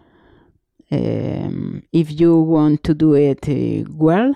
um, 0.92 1.84
if 1.92 2.20
you 2.20 2.36
want 2.38 2.84
to 2.84 2.94
do 2.94 3.14
it 3.16 3.48
uh, 3.50 3.90
well 3.96 4.36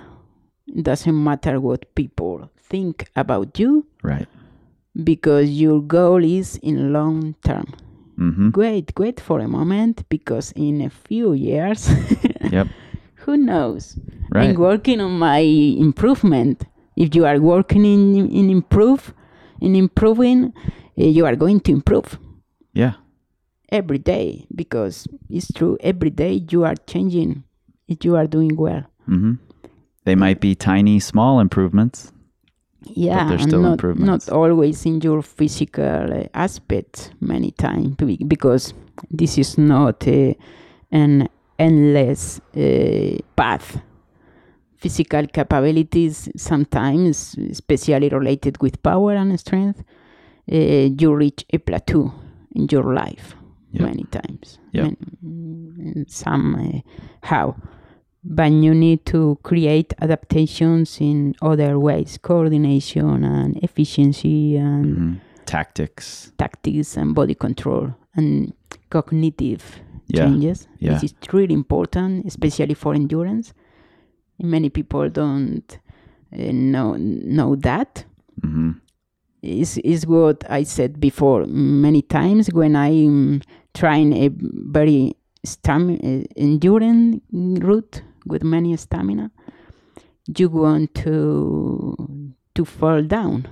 it 0.68 0.84
doesn't 0.84 1.24
matter 1.24 1.60
what 1.60 1.94
people 1.96 2.50
think 2.58 3.10
about 3.16 3.60
you 3.60 3.86
Right. 4.04 4.28
because 5.04 5.50
your 5.50 5.82
goal 5.82 6.24
is 6.24 6.58
in 6.58 6.94
long 6.94 7.36
term 7.44 7.66
hmm 8.16 8.50
wait 8.56 8.92
wait 8.98 9.20
for 9.20 9.40
a 9.40 9.48
moment 9.48 10.08
because 10.10 10.52
in 10.56 10.82
a 10.82 10.90
few 10.90 11.34
years 11.34 11.90
Yep. 12.52 12.68
who 13.16 13.38
knows 13.38 13.98
Right. 14.32 14.50
i'm 14.50 14.56
working 14.56 15.02
on 15.02 15.18
my 15.20 15.40
improvement 15.40 16.64
if 16.96 17.16
you 17.16 17.26
are 17.26 17.40
working 17.40 17.86
in 17.86 18.30
in 18.30 18.50
improve 18.50 19.14
in 19.62 19.76
improving 19.76 20.46
uh, 20.46 21.04
you 21.04 21.26
are 21.26 21.36
going 21.36 21.60
to 21.62 21.72
improve 21.72 22.18
Yeah. 22.74 22.94
every 23.72 23.98
day 24.00 24.46
because 24.56 25.08
it's 25.30 25.52
true 25.54 25.78
every 25.82 26.10
day 26.10 26.44
you 26.52 26.64
are 26.66 26.76
changing 26.88 27.44
if 27.88 28.04
you 28.06 28.16
are 28.16 28.28
doing 28.28 28.56
well 28.56 28.84
hmm 29.06 29.34
They 30.06 30.16
might 30.16 30.40
be 30.40 30.56
tiny, 30.56 31.00
small 31.00 31.40
improvements. 31.40 32.12
yeah 32.82 33.28
they're 33.30 33.40
still 33.48 33.62
not, 33.62 33.72
improvements. 33.74 34.28
not 34.28 34.34
always 34.36 34.86
in 34.86 35.02
your 35.02 35.22
physical 35.22 36.14
uh, 36.14 36.24
aspect 36.34 37.12
many 37.20 37.52
times 37.52 37.96
because 38.28 38.74
this 39.12 39.38
is 39.38 39.58
not 39.58 40.08
uh, 40.08 40.34
an 40.92 41.28
endless 41.60 42.40
uh, 42.56 43.18
path 43.36 43.82
physical 44.78 45.28
capabilities 45.28 46.30
sometimes 46.38 47.36
especially 47.52 48.10
related 48.10 48.58
with 48.62 48.82
power 48.82 49.14
and 49.14 49.38
strength 49.40 49.84
uh, 50.52 50.56
you 51.02 51.14
reach 51.14 51.46
a 51.54 51.58
plateau 51.58 52.14
in 52.56 52.68
your 52.72 52.94
life 52.94 53.36
many 53.74 54.04
times 54.12 54.60
Yep. 54.72 54.84
Man- 54.84 56.06
some 56.08 56.56
uh, 56.56 56.80
how 57.24 57.56
but 58.24 58.52
you 58.52 58.74
need 58.74 59.06
to 59.06 59.38
create 59.44 59.94
adaptations 60.02 61.00
in 61.00 61.36
other 61.42 61.78
ways 61.80 62.18
coordination 62.22 63.24
and 63.24 63.58
efficiency 63.64 64.58
and 64.58 64.86
hmm 64.98 65.14
Tactics. 65.46 66.32
tactics 66.38 66.96
and 66.98 67.16
body 67.16 67.34
control 67.34 67.94
and 68.16 68.54
cognitive 68.92 69.64
Yeah. 70.08 70.26
changes 70.26 70.68
Yeah. 70.80 70.94
this 70.94 71.04
is 71.04 71.14
really 71.34 71.54
important 71.54 72.26
especially 72.26 72.76
for 72.76 72.94
endurance 72.94 73.54
many 74.40 74.70
people 74.70 75.10
don't 75.10 75.80
uh, 76.34 76.52
know 76.54 76.96
know 77.38 77.56
that 77.56 78.06
hmm 78.44 78.72
is 79.42 79.78
is 79.80 80.06
what 80.06 80.44
I 80.50 80.64
said 80.64 81.00
before 81.00 81.46
many 81.46 82.02
times 82.02 82.52
when 82.54 82.76
I'm 82.76 83.42
trying 83.74 84.14
a 84.14 84.30
very 84.72 85.16
stam- 85.46 86.00
uh, 86.04 86.24
enduring 86.36 87.22
route 87.32 88.04
with 88.26 88.44
many 88.44 88.76
stamina. 88.78 89.32
You 90.38 90.50
want 90.50 90.94
to 90.96 91.96
to 92.56 92.66
fall 92.66 93.02
down 93.02 93.48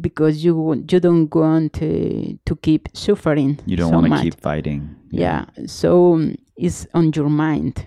because 0.00 0.44
you 0.44 0.84
you 0.90 1.00
don't 1.00 1.32
want 1.34 1.76
uh, 1.82 2.36
to 2.44 2.56
keep 2.62 2.88
suffering. 2.94 3.58
You 3.66 3.76
don't 3.76 3.90
so 3.90 3.98
want 3.98 4.12
to 4.14 4.22
keep 4.22 4.40
fighting. 4.40 4.96
yeah 5.10 5.46
so 5.66 6.14
um, 6.14 6.36
it's 6.56 6.86
on 6.92 7.12
your 7.14 7.30
mind 7.30 7.86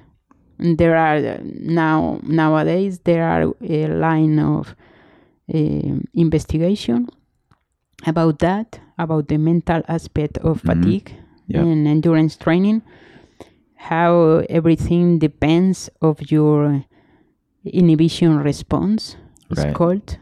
and 0.57 0.77
there 0.77 0.95
are 0.95 1.17
uh, 1.17 1.37
now 1.43 2.19
nowadays 2.23 2.99
there 3.03 3.23
are 3.23 3.53
a 3.61 3.87
line 3.87 4.39
of 4.39 4.75
investigation 6.13 7.07
about 8.05 8.39
that 8.39 8.79
about 8.97 9.27
the 9.27 9.37
mental 9.37 9.81
aspect 9.87 10.37
of 10.39 10.61
fatigue 10.61 11.11
Yep. 11.47 11.63
and 11.63 11.87
endurance 11.87 12.37
training 12.37 12.81
how 13.75 14.43
everything 14.49 15.19
depends 15.19 15.89
of 16.01 16.31
your 16.31 16.85
inhibition 17.65 18.37
response 18.39 19.17
it's 19.49 19.59
called. 19.73 20.17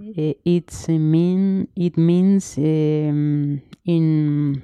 Uh, 0.00 0.34
it's 0.44 0.88
mean 0.88 1.66
it 1.74 1.96
means 1.98 2.56
um, 2.58 3.60
in 3.84 4.62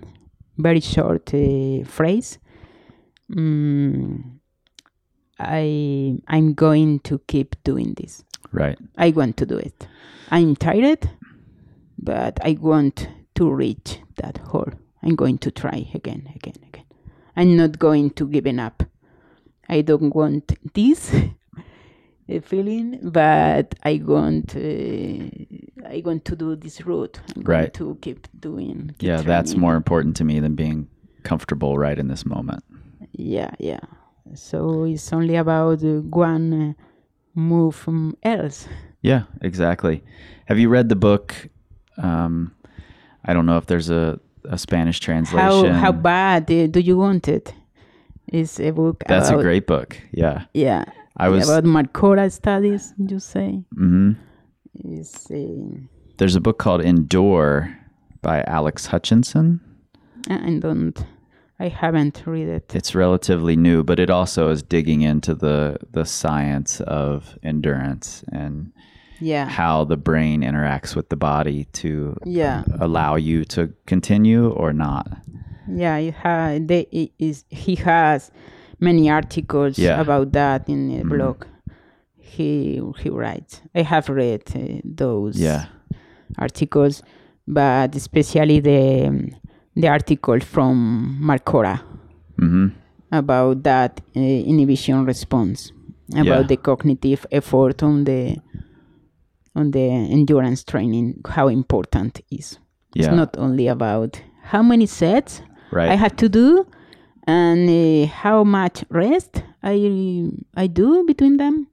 very 0.57 0.81
short 0.81 1.35
uh, 1.35 1.83
phrase 1.85 2.39
mm, 3.31 4.23
i 5.41 6.17
i'm 6.29 6.55
going 6.55 7.01
to 7.01 7.19
keep 7.27 7.57
doing 7.65 7.93
this 7.95 8.23
Right. 8.53 8.79
i 8.97 9.11
want 9.11 9.37
to 9.39 9.47
do 9.47 9.57
it. 9.59 9.87
I'm 10.31 10.57
tired 10.57 11.11
but 11.99 12.39
i 12.45 12.57
want 12.61 13.09
to 13.35 13.51
reach 13.51 13.99
that 14.17 14.43
goal 14.45 14.69
i'm 15.03 15.15
going 15.17 15.39
to 15.39 15.51
try 15.51 15.89
again 15.95 16.31
again 16.35 16.55
again. 16.69 16.85
I'm 17.37 17.57
not 17.57 17.79
going 17.79 18.11
to 18.11 18.27
give 18.27 18.47
it 18.47 18.59
up. 18.59 18.83
I 19.69 19.83
don't 19.83 20.15
want 20.15 20.53
this 20.75 21.13
uh, 21.15 22.41
feeling 22.51 22.99
but 23.03 23.75
i 23.83 24.01
want 24.05 24.57
uh, 24.57 25.89
i 25.95 26.03
want 26.05 26.25
to 26.25 26.37
do 26.37 26.57
this 26.57 26.81
route. 26.87 27.21
I'm 27.37 27.43
going 27.43 27.59
Right. 27.63 27.75
to 27.75 27.99
keep 28.01 28.27
doing 28.41 28.95
keep 28.99 29.09
Yeah, 29.09 29.23
that's 29.23 29.55
more 29.57 29.77
important 29.77 30.17
to 30.17 30.25
me 30.25 30.41
than 30.41 30.55
being 30.55 30.89
comfortable 31.23 31.77
right 31.79 31.99
in 31.99 32.09
this 32.09 32.25
moment. 32.25 32.63
yeah 33.13 33.51
yeah. 33.59 33.81
So 34.35 34.85
it's 34.85 35.13
only 35.13 35.37
about 35.37 35.83
uh, 35.85 36.01
one 36.29 36.53
uh, 36.53 36.73
move 37.37 37.75
from 37.75 38.17
else 38.23 38.67
Yeah, 39.03 39.23
exactly. 39.43 40.03
Have 40.47 40.59
you 40.59 40.69
read 40.69 40.89
the 40.89 40.97
book? 40.97 41.35
Um, 41.99 42.53
I 43.25 43.33
don't 43.35 43.47
know 43.47 43.57
if 43.59 43.67
there's 43.67 43.91
a, 43.91 44.19
a 44.45 44.59
Spanish 44.59 44.99
translation. 45.01 45.75
how 45.75 45.93
bad 45.93 46.51
uh, 46.51 46.67
do 46.67 46.81
you 46.81 46.97
want 46.97 47.29
it's 48.33 48.59
a 48.61 48.71
book 48.73 49.05
That's 49.07 49.29
about, 49.29 49.41
a 49.41 49.43
great 49.43 49.67
book. 49.67 49.97
Yeah. 50.13 50.45
yeah 50.55 50.85
I 51.17 51.29
was. 51.29 51.49
about 51.49 51.65
Marcora 51.65 52.31
studies 52.31 52.95
you 52.99 53.21
say 53.21 53.63
Mm-hmm. 53.75 54.13
is 54.93 55.27
uh, 55.31 55.79
There's 56.19 56.35
a 56.37 56.41
book 56.41 56.59
called 56.59 56.83
Endure 56.83 57.77
by 58.23 58.43
Alex 58.47 58.87
Hutchinson. 58.87 59.61
I 60.29 60.59
don't 60.59 60.99
I 61.59 61.69
haven't 61.69 62.23
read 62.27 62.49
it 62.49 62.75
It's 62.75 62.95
relatively 62.95 63.57
new, 63.57 63.83
but 63.83 63.99
it 63.99 64.11
also 64.11 64.51
is 64.51 64.63
digging 64.63 65.01
into 65.03 65.35
the 65.35 65.79
the 65.93 66.05
science 66.05 66.81
of 66.83 67.39
endurance 67.43 68.25
and 68.33 68.73
yeah 69.21 69.49
how 69.49 69.85
the 69.85 69.97
brain 69.97 70.43
interacts 70.43 70.95
with 70.95 71.09
the 71.09 71.17
body 71.17 71.65
to 71.73 72.15
yeah 72.27 72.65
allow 72.81 73.17
you 73.17 73.45
to 73.47 73.73
continue 73.87 74.51
or 74.51 74.73
not. 74.75 75.07
yeah 75.69 75.97
it 75.97 76.15
ha- 76.15 76.59
they, 76.61 76.87
it 76.93 77.11
is 77.19 77.45
he 77.51 77.75
has 77.77 78.31
many 78.79 79.09
articles 79.11 79.79
Yeah. 79.79 80.01
about 80.01 80.33
that 80.33 80.69
in 80.69 80.89
the 80.89 81.03
Mhm. 81.03 81.09
blog 81.09 81.45
he 82.19 82.81
he 83.03 83.09
writes 83.09 83.63
I 83.75 83.83
have 83.83 84.09
read 84.11 84.43
uh, 84.55 84.81
those 84.85 85.41
Yeah. 85.41 85.65
articles 86.39 87.03
but 87.49 87.95
especially 87.97 88.61
the 88.61 89.07
um, 89.09 89.31
the 89.77 89.89
article 89.89 90.41
from 90.41 91.19
Marcora 91.23 91.81
hmm 92.39 92.69
about 93.13 93.63
that 93.63 94.01
uh, 94.17 94.21
inhibition 94.21 95.05
response 95.07 95.73
about 96.13 96.27
Yeah. 96.27 96.43
the 96.53 96.57
cognitive 96.57 97.25
effort 97.31 97.83
on 97.83 98.05
the 98.05 98.37
on 99.55 99.71
the 99.71 99.87
endurance 100.17 100.65
training 100.65 101.21
how 101.37 101.47
important 101.49 102.19
it 102.19 102.25
is 102.31 102.59
Yeah. 102.95 103.07
it's 103.07 103.15
not 103.17 103.37
only 103.39 103.69
about 103.69 104.21
how 104.53 104.63
many 104.63 104.87
sets 104.87 105.43
right. 105.73 105.89
i 105.91 105.95
have 105.95 106.17
to 106.17 106.29
do 106.29 106.67
and 107.27 107.69
uh, 107.71 108.07
how 108.23 108.45
much 108.45 108.85
rest 108.91 109.43
i 109.63 109.77
i 110.57 110.67
do 110.67 111.05
between 111.07 111.37
them 111.37 111.67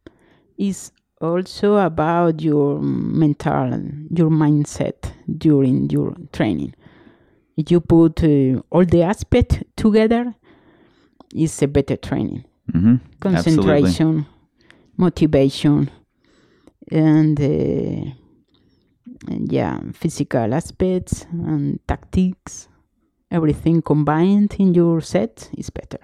is 0.58 0.92
also 1.20 1.78
about 1.78 2.42
your 2.42 2.80
mental 3.24 3.70
your 4.20 4.30
mindset 4.30 5.00
during 5.38 5.90
your 5.90 6.14
training 6.32 6.74
you 7.56 7.80
put 7.80 8.24
uh, 8.24 8.62
all 8.70 8.86
the 8.86 9.04
aspect 9.04 9.64
together 9.76 10.34
it's 11.36 11.62
a 11.64 11.68
better 11.68 11.98
training. 11.98 12.46
Hmm 12.72 12.96
concentration 13.20 14.26
motivation 14.98 15.90
and 16.92 17.40
uh, 17.40 18.12
and 19.28 19.52
yeah 19.52 19.80
physical 19.94 20.54
aspects 20.54 21.26
and 21.32 21.80
tactics 21.88 22.68
everything 23.32 23.82
combined 23.82 24.56
in 24.60 24.74
your 24.74 25.02
set 25.02 25.50
is 25.58 25.70
better. 25.70 26.00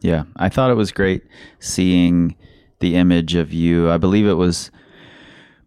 Yeah, 0.00 0.24
I 0.36 0.48
thought 0.48 0.70
it 0.70 0.74
was 0.74 0.92
great 0.92 1.22
seeing 1.58 2.36
the 2.80 2.94
image 2.94 3.34
of 3.34 3.52
you. 3.52 3.90
I 3.90 3.98
believe 3.98 4.26
it 4.26 4.34
was 4.34 4.70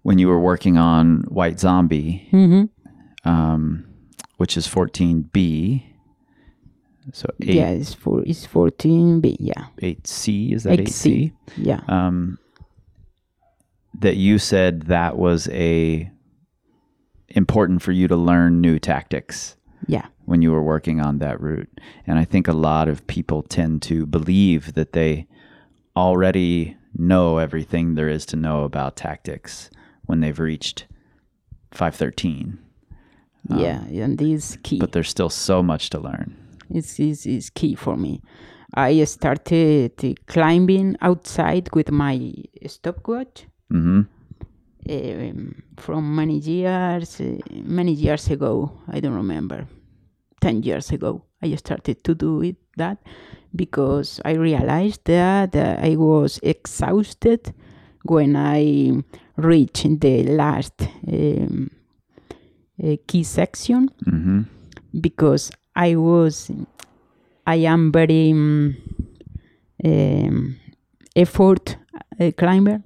when 0.03 0.20
you 0.20 0.28
were 0.28 0.39
working 0.39 0.78
on 0.78 1.24
White 1.28 1.60
Zombie, 1.60 2.30
mm-hmm. 2.32 3.30
um, 3.30 3.87
which 4.38 4.58
is 4.58 4.68
14B. 4.68 5.84
So 7.14 7.30
8, 7.42 7.48
yeah 7.48 7.70
it's 7.70 7.94
for 7.94 8.22
it's 8.26 8.46
14b 8.46 9.38
yeah 9.40 9.68
8C, 9.82 10.54
is 10.54 10.64
that 10.64 10.80
8C? 10.80 10.88
8C. 10.88 11.34
yeah 11.56 11.80
Um, 11.88 12.38
that 14.00 14.18
you 14.18 14.38
said 14.38 14.84
that 14.84 15.18
was 15.18 15.48
a 15.50 16.12
important 17.30 17.82
for 17.82 17.94
you 17.94 18.10
to 18.10 18.18
learn 18.18 18.60
new 18.60 18.78
tactics 18.78 19.56
yeah 19.88 20.08
when 20.26 20.42
you 20.42 20.52
were 20.52 20.62
working 20.62 21.00
on 21.00 21.20
that 21.20 21.40
route. 21.40 21.70
And 22.06 22.20
I 22.20 22.26
think 22.26 22.50
a 22.50 22.54
lot 22.54 22.90
of 22.90 23.08
people 23.08 23.44
tend 23.44 23.82
to 23.84 24.06
believe 24.06 24.74
that 24.74 24.92
they 24.92 25.26
already 25.96 26.76
know 26.94 27.38
everything 27.38 27.96
there 27.96 28.10
is 28.10 28.26
to 28.26 28.36
know 28.36 28.66
about 28.66 28.98
tactics 28.98 29.70
when 30.06 30.20
they've 30.20 30.38
reached 30.38 30.86
513. 31.72 32.60
Yeah 33.56 34.04
and 34.04 34.18
this 34.18 34.52
is 34.52 34.58
key 34.64 34.80
But 34.80 34.91
there's 34.91 35.10
still 35.10 35.30
so 35.30 35.64
much 35.64 35.89
to 35.91 36.00
learn. 36.00 36.36
It's, 36.70 37.00
is 37.00 37.26
is 37.26 37.50
key 37.50 37.76
for 37.76 37.95
me. 37.95 38.22
I 38.74 39.04
started 39.06 40.18
climbing 40.28 40.98
outside 41.02 41.69
with 41.74 41.91
my 41.91 42.34
stopwatch 42.65 43.48
hmm 43.69 44.02
um, 44.90 45.64
from 45.78 46.15
many 46.15 46.38
years, 46.38 47.19
uh, 47.19 47.38
many 47.52 47.91
years 47.91 48.30
ago. 48.30 48.72
I 48.88 48.99
don't 48.99 49.15
remember. 49.15 49.68
Ten 50.40 50.64
years 50.64 50.91
ago, 50.91 51.24
I 51.41 51.56
started 51.56 52.03
to 52.03 52.15
do 52.15 52.41
it 52.41 52.57
that 52.78 52.98
because 53.56 54.22
I 54.24 54.34
realized 54.34 55.06
that 55.06 55.56
uh, 55.56 55.78
I 55.82 55.95
was 55.95 56.40
exhausted 56.44 57.53
when 58.03 58.36
I 58.36 59.03
reached 59.36 59.99
the 59.99 60.24
last 60.24 60.88
um, 61.07 61.72
uh, 62.84 62.95
key 63.08 63.24
section 63.24 63.90
hmm 64.06 64.41
because 65.02 65.52
I 65.76 65.95
was, 65.95 66.49
I 67.45 67.56
am 67.68 67.91
very 67.91 68.32
um, 68.32 68.76
um, 69.86 70.56
effort 71.16 71.78
uh, 72.20 72.32
climber, 72.38 72.82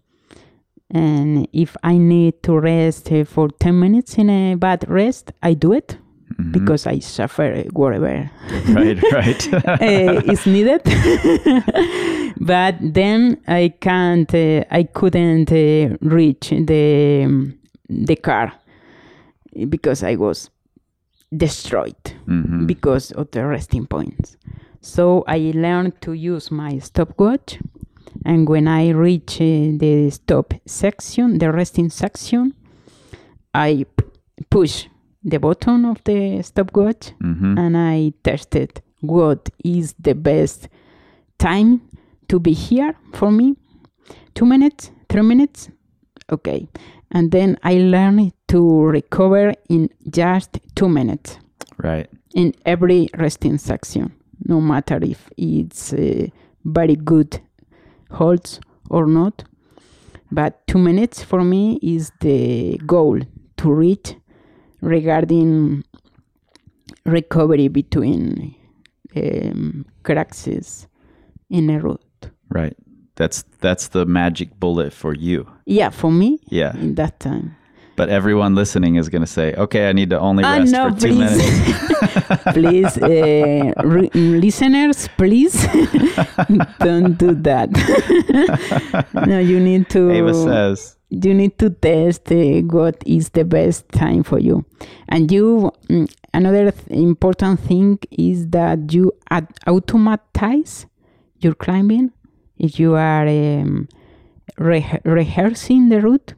and 0.89 1.47
if 1.53 1.77
I 1.83 1.97
need 1.97 2.43
to 2.43 2.59
rest 2.59 3.09
for 3.27 3.49
ten 3.59 3.79
minutes 3.79 4.17
in 4.17 4.29
a 4.29 4.55
bad 4.55 4.85
rest, 4.89 5.31
I 5.41 5.53
do 5.53 5.71
it 5.73 5.97
Mhm. 6.37 6.51
because 6.51 6.87
I 6.87 6.99
suffer 6.99 7.63
whatever 7.73 8.29
right, 8.69 9.01
right. 9.11 9.53
uh, 9.67 10.31
is 10.31 10.45
needed. 10.45 10.81
but 12.39 12.75
then 12.81 13.37
I 13.47 13.73
can't, 13.79 14.33
uh, 14.33 14.63
I 14.71 14.83
couldn't 14.83 15.51
uh, 15.51 15.97
reach 16.01 16.49
the 16.49 17.23
um, 17.25 17.53
the 17.89 18.15
car 18.15 18.53
because 19.69 20.03
I 20.03 20.15
was 20.15 20.49
destroyed 21.35 21.95
Mhm. 22.27 22.67
because 22.67 23.11
of 23.11 23.31
the 23.31 23.45
resting 23.45 23.85
points. 23.87 24.37
So 24.81 25.23
I 25.27 25.51
learned 25.55 26.01
to 26.01 26.13
use 26.13 26.51
my 26.51 26.79
stopwatch, 26.79 27.59
and 28.25 28.49
when 28.49 28.67
I 28.67 28.89
reach 28.89 29.39
uh, 29.39 29.77
the 29.77 30.09
stop 30.11 30.53
section, 30.65 31.37
the 31.37 31.51
resting 31.51 31.89
section, 31.89 32.53
I 33.53 33.85
p- 33.97 34.05
push 34.49 34.87
the 35.23 35.37
button 35.39 35.85
of 35.85 35.97
the 36.03 36.41
stopwatch 36.41 37.13
Mhm. 37.21 37.57
and 37.59 37.77
I 37.77 38.13
tested 38.23 38.81
what 39.01 39.49
is 39.63 39.93
the 39.99 40.15
best 40.15 40.67
time 41.37 41.81
to 42.27 42.39
be 42.39 42.53
here 42.53 42.95
for 43.13 43.31
me. 43.31 43.55
Two 44.33 44.45
minutes, 44.45 44.91
three 45.09 45.21
minutes, 45.23 45.69
okay. 46.31 46.67
And 47.11 47.31
then 47.31 47.57
I 47.63 47.75
learned 47.77 48.31
to 48.51 48.83
recover 48.85 49.53
in 49.69 49.89
just 50.09 50.59
two 50.75 50.89
minutes 50.89 51.37
Right. 51.77 52.07
in 52.35 52.53
every 52.65 53.09
resting 53.17 53.57
section, 53.57 54.11
no 54.47 54.59
matter 54.61 54.99
if 55.01 55.29
it's 55.37 55.93
uh, 55.93 56.27
very 56.65 56.95
good 56.95 57.39
holds 58.11 58.59
or 58.89 59.05
not. 59.07 59.43
But 60.31 60.65
two 60.67 60.79
minutes 60.79 61.23
for 61.23 61.43
me 61.43 61.79
is 61.81 62.11
the 62.21 62.77
goal 62.85 63.19
to 63.57 63.71
reach 63.73 64.15
regarding 64.81 65.83
recovery 67.05 67.67
between 67.69 68.55
um, 69.15 69.85
cracks 70.03 70.47
in 71.49 71.69
a 71.69 71.79
root. 71.79 72.01
Right. 72.49 72.75
That's 73.15 73.43
that's 73.59 73.89
the 73.89 74.05
magic 74.05 74.59
bullet 74.59 74.93
for 74.93 75.13
you. 75.13 75.45
Yeah, 75.65 75.89
for 75.89 76.11
me, 76.11 76.39
Yeah. 76.49 76.75
in 76.77 76.95
that 76.95 77.19
time. 77.19 77.55
But 77.95 78.09
everyone 78.09 78.55
listening 78.55 78.95
is 78.95 79.09
going 79.09 79.21
to 79.21 79.27
say, 79.27 79.53
"Okay, 79.53 79.89
I 79.89 79.93
need 79.93 80.09
to 80.11 80.19
only 80.19 80.43
rest 80.43 80.71
no, 80.71 80.89
for 80.89 80.99
2 80.99 81.07
please. 81.07 81.37
minutes." 81.37 82.53
please, 82.53 82.97
uh, 82.97 83.73
re- 83.83 84.09
listeners, 84.13 85.07
please 85.17 85.53
don't 86.79 87.17
do 87.17 87.35
that. 87.35 87.69
no, 89.27 89.39
you 89.39 89.59
need 89.59 89.89
to. 89.89 90.11
Eva 90.11 90.33
says, 90.33 90.97
you 91.11 91.33
need 91.33 91.57
to 91.59 91.69
test 91.69 92.31
uh, 92.31 92.61
what 92.61 93.03
is 93.05 93.29
the 93.29 93.43
best 93.43 93.87
time 93.89 94.23
for 94.23 94.39
you 94.39 94.65
and 95.09 95.29
you 95.31 95.71
mm, 95.89 96.09
another 96.33 96.71
th- 96.71 96.87
important 96.87 97.59
thing 97.59 97.99
is 98.11 98.47
that 98.47 98.93
you 98.93 99.11
ad- 99.29 99.53
automatize 99.67 100.85
your 101.39 101.53
climbing 101.53 102.11
if 102.57 102.79
you 102.79 102.95
are 102.95 103.27
um, 103.27 103.89
re- 104.57 104.99
rehearsing 105.03 105.89
the 105.89 105.99
route 105.99 106.33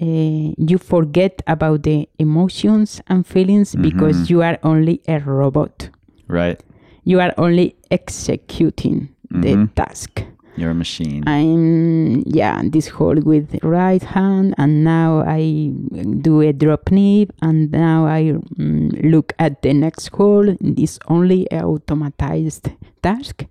uh, 0.00 0.54
you 0.58 0.78
forget 0.78 1.42
about 1.46 1.82
the 1.82 2.08
emotions 2.18 3.00
and 3.06 3.26
feelings 3.26 3.74
because 3.76 4.30
you 4.30 4.42
are 4.42 4.58
only 4.62 5.00
a 5.08 5.18
robot. 5.20 5.90
Right. 6.26 6.60
you 7.04 7.20
are 7.20 7.32
only 7.36 7.76
executing 7.90 9.14
the 9.30 9.68
task. 9.76 10.24
You're 10.56 10.70
a 10.70 10.74
machine. 10.74 11.24
I'm 11.26 12.22
yeah 12.26 12.62
this 12.64 12.86
hold 12.88 13.24
with 13.24 13.58
right 13.64 14.02
hand 14.02 14.54
and 14.56 14.84
now 14.84 15.24
I 15.26 15.72
do 16.20 16.40
a 16.42 16.52
drop 16.52 16.90
knee 16.92 17.26
and 17.42 17.72
now 17.72 18.06
I 18.06 18.34
mm, 18.56 19.10
look 19.10 19.32
at 19.38 19.62
the 19.62 19.72
next 19.74 20.08
hole. 20.14 20.48
It's 20.60 20.98
only 21.08 21.46
a 21.50 21.62
automatized 21.62 22.72
task. 23.02 23.46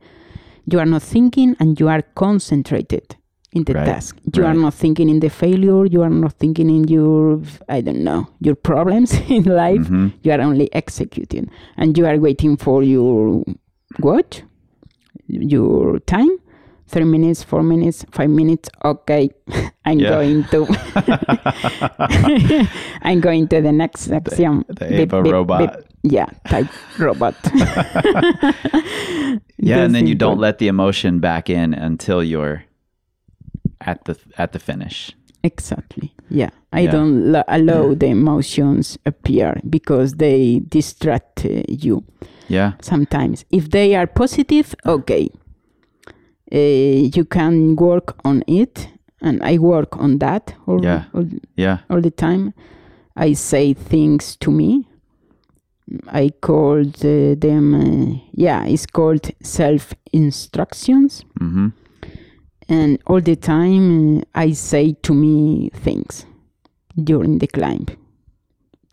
You 0.66 0.80
are 0.80 0.86
not 0.86 1.04
thinking 1.04 1.58
and 1.60 1.78
you 1.78 1.90
are 1.90 2.02
concentrated 2.16 3.18
in 3.54 3.64
the 3.64 3.74
Right, 3.74 3.86
task. 3.86 4.18
You 4.36 4.46
are 4.46 4.54
not 4.54 4.74
thinking 4.74 5.10
in 5.10 5.20
the 5.20 5.30
failure 5.30 5.86
you 5.86 6.02
are 6.02 6.10
not 6.10 6.34
thinking 6.34 6.70
in 6.70 6.88
your 6.88 7.42
I 7.70 7.82
don't 7.82 8.04
know 8.04 8.28
your 8.40 8.56
problems 8.56 9.14
in 9.30 9.44
life. 9.44 9.82
Mm-hmm. 9.88 10.08
you 10.24 10.32
are 10.32 10.42
only 10.42 10.74
executing. 10.74 11.50
And 11.78 11.98
you 11.98 12.06
are 12.06 12.18
waiting 12.18 12.58
for 12.58 12.84
your 12.84 13.44
watch 14.00 14.44
your 15.28 16.00
time 16.00 16.30
three 16.88 17.06
minutes 17.06 17.44
four 17.44 17.64
minutes 17.64 18.06
five 18.12 18.30
minutes. 18.30 18.70
Okay 18.84 19.30
i'm 19.86 20.00
Yeah. 20.00 20.10
going 20.10 20.44
to 20.54 20.66
i'm 23.08 23.20
going 23.22 23.48
to 23.50 23.62
the 23.62 23.72
next 23.72 24.02
section 24.02 24.66
the 24.68 25.02
Eva 25.02 25.22
robot. 25.24 25.84
yeah 26.04 26.28
type 26.50 26.68
robot. 27.00 27.36
Yeah, 29.58 29.80
and 29.86 29.96
then 29.96 30.08
you 30.08 30.16
don't 30.16 30.40
let 30.40 30.58
the 30.58 30.68
emotion 30.68 31.20
back 31.20 31.50
in 31.50 31.74
until 31.74 32.24
you're 32.24 32.64
at 33.86 34.04
the 34.06 34.16
at 34.38 34.52
the 34.52 34.60
finish. 34.60 35.12
exactly 35.46 36.10
yeah 36.30 36.50
i 36.72 36.82
Yeah. 36.86 36.92
don't 36.92 37.32
lo- 37.34 37.44
allow 37.48 37.94
the 37.96 38.08
emotions 38.08 38.98
appear 39.06 39.60
because 39.70 40.16
they 40.18 40.62
distract 40.70 41.46
uh, 41.46 41.64
you 41.86 42.04
Yeah. 42.50 42.72
sometimes. 42.82 43.46
If 43.50 43.70
they 43.70 43.96
are 43.96 44.08
positive, 44.08 44.76
okay, 44.86 45.30
uh, 46.52 47.10
you 47.18 47.26
can 47.26 47.76
work 47.76 48.16
on 48.26 48.44
it, 48.48 48.90
and 49.22 49.42
I 49.44 49.58
work 49.58 49.98
on 49.98 50.20
that 50.20 50.54
all, 50.68 50.84
Yeah. 50.84 51.04
all, 51.14 51.26
Yeah. 51.58 51.78
all 51.90 52.02
the 52.02 52.12
time. 52.12 52.54
I 53.16 53.34
say 53.36 53.74
things 53.74 54.36
to 54.38 54.52
me. 54.52 54.88
I 56.24 56.32
called 56.42 56.96
uh, 57.06 57.36
them, 57.40 57.74
uh, 57.74 58.20
yeah, 58.34 58.66
it's 58.66 58.86
called 58.86 59.32
self 59.42 59.94
instructions, 60.12 61.26
Mm-hmm. 61.42 61.68
And 62.70 63.00
all 63.08 63.22
the 63.22 63.36
time 63.36 64.24
I 64.36 64.52
say 64.54 64.94
to 65.04 65.14
me 65.14 65.70
things 65.74 66.26
during 67.04 67.40
the 67.40 67.48
climb. 67.48 67.86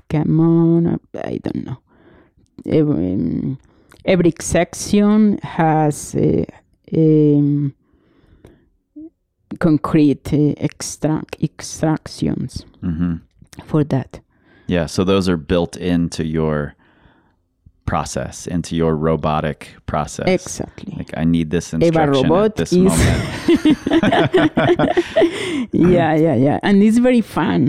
Come 0.08 0.40
on, 0.40 1.00
I 1.14 1.38
don't 1.38 1.64
know 1.66 1.78
every, 2.66 3.12
um, 3.12 3.58
every 4.04 4.32
section 4.40 5.38
has 5.38 6.14
uh, 6.14 6.44
um, 6.96 7.74
concrete 9.58 10.32
uh, 10.32 10.54
extract 10.58 11.36
extractions 11.42 12.64
Mm-hmm. 12.82 13.16
for 13.66 13.84
that. 13.84 14.20
Yeah. 14.66 14.86
So 14.86 15.04
those 15.04 15.28
are 15.28 15.36
built 15.36 15.76
into 15.76 16.24
your 16.24 16.74
process, 17.90 18.46
into 18.46 18.72
your 18.76 18.94
robotic 19.08 19.60
process. 19.86 20.28
Exactly. 20.28 20.92
Like 20.96 21.10
I 21.22 21.24
need 21.34 21.50
this 21.50 21.66
Eva 21.74 21.86
instruction 21.86 22.22
robot 22.30 22.44
at 22.50 22.56
this 22.56 22.72
is- 22.72 22.78
moment. 22.90 23.20
yeah, 25.72 26.14
yeah, 26.14 26.34
yeah, 26.46 26.58
and 26.62 26.82
it's 26.82 26.98
very 26.98 27.20
fun 27.22 27.62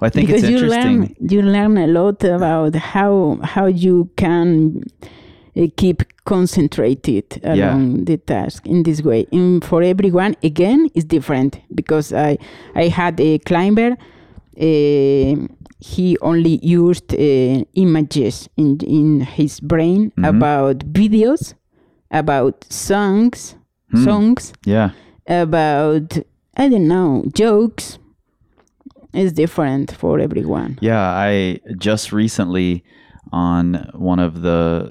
Well, 0.00 0.08
I 0.08 0.10
think 0.10 0.26
because 0.26 0.42
it's 0.42 0.50
you 0.50 0.58
interesting. 0.58 0.98
learn 1.00 1.14
you 1.32 1.40
learn 1.56 1.74
a 1.78 1.86
lot 1.86 2.18
about 2.24 2.74
how 2.94 3.38
how 3.54 3.66
you 3.84 3.96
can 4.16 4.82
uh, 5.56 5.66
keep 5.76 5.98
concentrated 6.24 7.24
Yeah. 7.42 7.78
the 8.08 8.16
task 8.18 8.66
in 8.66 8.82
this 8.82 9.00
way. 9.02 9.26
And 9.32 9.64
for 9.64 9.80
everyone, 9.82 10.34
again, 10.42 10.80
it's 10.94 11.06
different 11.16 11.52
because 11.74 12.12
I 12.12 12.36
I 12.74 12.88
had 13.00 13.20
a 13.20 13.38
climber. 13.50 13.96
Uh, 14.58 15.46
he 15.78 16.16
only 16.22 16.58
used 16.62 17.12
uh, 17.14 17.64
images 17.74 18.48
in 18.56 18.78
in 18.80 19.20
his 19.20 19.60
brain 19.60 20.10
Mhm. 20.16 20.28
about 20.28 20.78
videos, 20.92 21.54
about 22.10 22.64
songs, 22.70 23.56
Hmm. 23.90 24.04
songs, 24.04 24.52
Yeah. 24.64 24.90
about 25.28 26.18
I 26.56 26.68
don't 26.70 26.88
know 26.88 27.24
jokes. 27.34 27.98
It's 29.12 29.32
different 29.32 29.92
for 29.92 30.18
everyone. 30.20 30.78
Yeah, 30.80 31.00
I 31.28 31.60
just 31.78 32.12
recently 32.12 32.82
on 33.32 33.74
one 33.94 34.18
of 34.18 34.40
the 34.42 34.90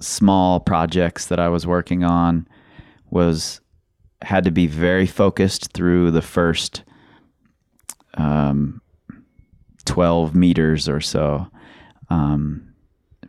small 0.00 0.60
projects 0.60 1.26
that 1.26 1.38
I 1.38 1.48
was 1.48 1.66
working 1.66 2.04
on 2.04 2.46
was 3.10 3.60
had 4.22 4.44
to 4.44 4.50
be 4.50 4.66
very 4.66 5.06
focused 5.06 5.72
through 5.72 6.10
the 6.10 6.22
first 6.22 6.82
um, 8.20 8.80
12 9.86 10.34
meters 10.34 10.88
or 10.88 11.00
so. 11.00 11.48
Um, 12.10 12.66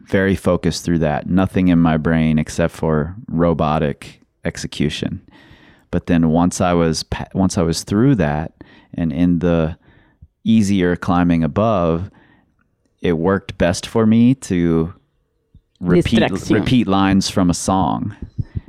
very 0.02 0.36
focused 0.36 0.84
through 0.84 1.00
that. 1.00 1.30
Nothing 1.30 1.70
in 1.70 1.80
my 1.80 1.98
brain 1.98 2.38
except 2.38 2.74
for 2.74 3.16
robotic 3.28 4.22
execution. 4.44 5.22
But 5.92 6.08
then 6.08 6.30
once 6.30 6.62
I 6.62 6.74
was 6.74 7.06
once 7.34 7.58
I 7.58 7.62
was 7.62 7.84
through 7.84 8.16
that 8.16 8.54
and 8.94 9.12
in 9.12 9.40
the 9.40 9.78
easier 10.44 10.96
climbing 10.96 11.44
above, 11.44 12.10
it 13.02 13.14
worked 13.14 13.58
best 13.58 13.86
for 13.86 14.06
me 14.06 14.36
to 14.36 14.94
repeat 15.80 16.50
repeat 16.50 16.88
lines 16.88 17.30
from 17.30 17.50
a 17.50 17.54
song 17.54 18.16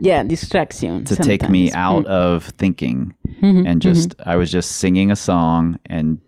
Yeah, 0.03 0.25
distraction 0.25 1.05
to 1.05 1.15
take 1.17 1.49
me 1.49 1.71
out 1.73 2.05
Mm. 2.05 2.09
of 2.09 2.45
thinking 2.59 3.15
Mhm, 3.41 3.67
and 3.67 3.81
just 3.81 4.15
I 4.27 4.35
was 4.37 4.51
just 4.51 4.73
singing 4.73 5.11
a 5.13 5.17
song 5.17 5.79
and 5.87 6.19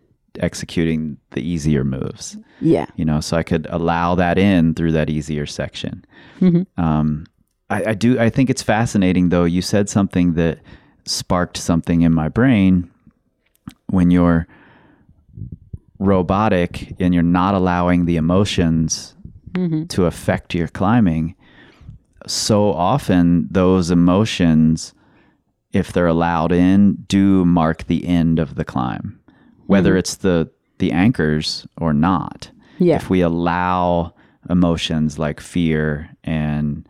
executing 0.41 1.17
the 1.33 1.43
easier 1.43 1.83
moves. 1.85 2.37
yeah. 2.61 2.87
You 2.97 3.05
know, 3.05 3.21
so 3.21 3.37
I 3.37 3.43
could 3.43 3.67
allow 3.71 4.15
that 4.15 4.39
in 4.39 4.75
through 4.75 4.93
that 4.93 5.11
easier 5.11 5.45
section. 5.47 6.05
Mhm. 6.41 6.67
Um, 6.77 7.25
I, 7.71 7.91
I 7.91 7.95
do. 7.95 8.19
I 8.21 8.31
think 8.31 8.49
it's 8.51 8.63
fascinating, 8.63 9.31
though. 9.31 9.45
You 9.45 9.61
said 9.63 9.89
something 9.89 10.35
that 10.35 10.59
sparked 11.05 11.57
something 11.57 12.03
in 12.03 12.15
my 12.15 12.29
brain 12.29 12.89
when 13.89 14.11
you're 14.11 14.47
robotic 15.99 16.95
and 17.01 17.15
you're 17.15 17.23
not 17.23 17.55
allowing 17.55 18.05
the 18.05 18.17
emotions 18.17 19.15
Mhm. 19.53 19.89
to 19.91 20.07
affect 20.07 20.55
your 20.55 20.69
climbing. 20.69 21.35
So 22.27 22.73
often, 22.73 23.49
those 23.51 23.91
emotions, 23.91 24.95
if 25.73 25.93
they're 25.93 26.07
allowed 26.07 26.53
in, 26.53 26.95
do 27.09 27.45
mark 27.45 27.87
the 27.87 28.07
end 28.07 28.39
of 28.39 28.55
the 28.55 28.65
climb, 28.65 29.19
whether 29.67 29.97
it's 29.97 30.17
the 30.17 30.51
the 30.79 30.91
anchors 30.93 31.67
or 31.79 31.93
not 31.95 32.51
Yeah. 32.79 32.97
if 32.97 33.09
we 33.09 33.21
allow 33.21 34.13
emotions 34.51 35.19
like 35.21 35.39
fear 35.41 36.11
and 36.25 36.87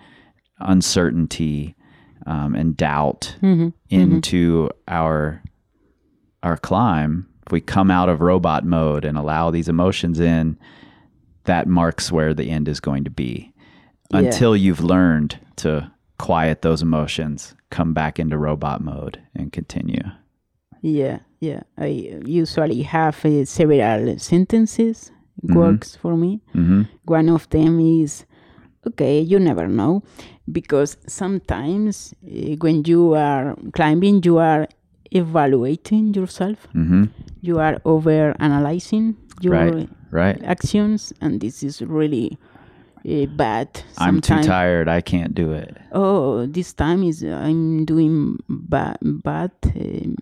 uncertainty 0.61 1.77
um, 2.27 2.55
and 2.55 2.77
doubt 2.77 3.36
Mm-hmm. 3.43 3.69
into 3.90 4.70
our 4.89 5.43
our 6.43 6.56
climb 6.56 7.27
if 7.47 7.52
we 7.52 7.61
come 7.61 7.90
out 7.90 8.09
of 8.09 8.20
robot 8.23 8.65
mode 8.65 9.05
and 9.05 9.19
allow 9.19 9.51
these 9.51 9.69
emotions 9.69 10.19
in, 10.19 10.56
that 11.44 11.66
marks 11.69 12.11
where 12.11 12.32
the 12.32 12.51
end 12.51 12.69
is 12.69 12.81
going 12.81 13.05
to 13.05 13.11
be. 13.11 13.52
Yeah. 14.10 14.18
Until 14.20 14.55
you've 14.56 14.82
learned 14.85 15.39
to 15.56 15.90
quiet 16.18 16.62
those 16.62 16.82
emotions, 16.82 17.55
come 17.70 17.93
back 17.94 18.18
into 18.18 18.39
robot 18.39 18.81
mode 18.81 19.20
and 19.35 19.52
continue. 19.52 20.02
Yeah, 20.82 21.20
yeah. 21.40 21.62
I 21.78 21.86
usually 22.26 22.82
have 22.82 23.24
uh, 23.24 23.44
several 23.44 24.18
sentences. 24.18 25.10
It 25.43 25.55
Works 25.55 25.97
for 25.97 26.16
me. 26.16 26.40
hmm 26.52 26.82
One 27.06 27.28
of 27.28 27.48
them 27.51 27.81
is, 27.81 28.24
okay, 28.86 29.20
you 29.20 29.39
never 29.39 29.66
know, 29.68 30.02
because 30.52 30.97
sometimes 31.06 32.14
uh, 32.24 32.56
when 32.60 32.85
you 32.85 33.14
are 33.14 33.56
climbing, 33.72 34.22
you 34.24 34.39
are 34.39 34.68
evaluating 35.10 36.14
yourself. 36.14 36.68
hmm 36.72 37.05
You 37.40 37.59
are 37.59 37.78
over 37.85 38.35
analyzing 38.40 39.16
your 39.40 39.55
Right. 39.55 39.89
Right. 40.10 40.43
actions, 40.44 41.12
and 41.20 41.40
this 41.40 41.62
is 41.62 41.82
really 41.82 42.39
uh, 43.09 43.26
bad. 43.36 43.68
I'm 43.98 44.20
too 44.20 44.43
tired. 44.43 44.89
I 44.89 45.01
can't 45.01 45.35
do 45.35 45.52
it. 45.52 45.76
oh 45.93 46.47
this 46.47 46.72
time 46.72 47.02
is 47.10 47.22
i'm 47.22 47.85
doing 47.85 48.36
bad 48.48 48.97
bad 49.02 49.52
um, 49.76 50.16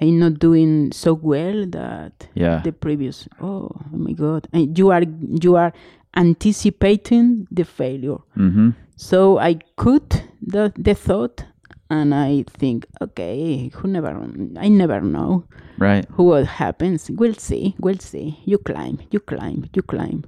i'm 0.00 0.18
not 0.18 0.38
doing 0.38 0.92
so 0.92 1.12
well 1.14 1.66
that 1.78 2.14
Yeah. 2.34 2.60
the 2.64 2.72
previous 2.72 3.28
oh, 3.40 3.68
oh 3.92 3.96
my 4.06 4.12
god 4.12 4.48
and 4.52 4.78
you 4.78 4.90
are 4.90 5.04
you 5.44 5.56
are 5.56 5.72
anticipating 6.16 7.46
the 7.58 7.64
failure 7.64 8.18
hmm 8.34 8.70
so 8.96 9.38
i 9.38 9.54
quit 9.76 10.24
the, 10.54 10.72
the 10.76 10.94
thought 10.94 11.44
and 11.90 12.14
i 12.14 12.44
think 12.60 12.86
okay 13.00 13.70
who 13.74 13.88
never 13.88 14.10
i 14.58 14.68
never 14.68 15.00
know 15.00 15.44
Right. 15.78 16.04
who 16.14 16.24
what 16.24 16.46
happens 16.46 17.10
we'll 17.10 17.34
see 17.48 17.74
we'll 17.84 17.98
see 18.12 18.38
you 18.44 18.58
climb 18.58 18.96
you 19.10 19.20
climb 19.20 19.68
you 19.74 19.82
climb 19.82 20.24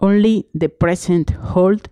only 0.00 0.46
the 0.54 0.68
present 0.68 1.30
hold 1.30 1.88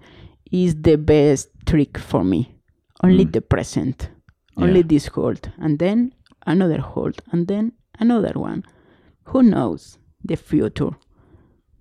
is 0.51 0.75
the 0.83 0.97
best 0.97 1.49
trick 1.67 1.99
for 1.99 2.25
me. 2.25 2.55
Only 3.03 3.25
the 3.25 3.41
present. 3.41 4.11
Only 4.57 4.81
Yeah. 4.81 4.87
this 4.87 5.07
hold 5.07 5.51
and 5.59 5.79
then 5.79 6.13
another 6.47 6.81
hold 6.81 7.23
and 7.33 7.47
then 7.49 7.73
another 7.99 8.33
one. 8.39 8.65
Who 9.25 9.43
knows? 9.43 9.99
The 10.25 10.37
future. 10.37 10.91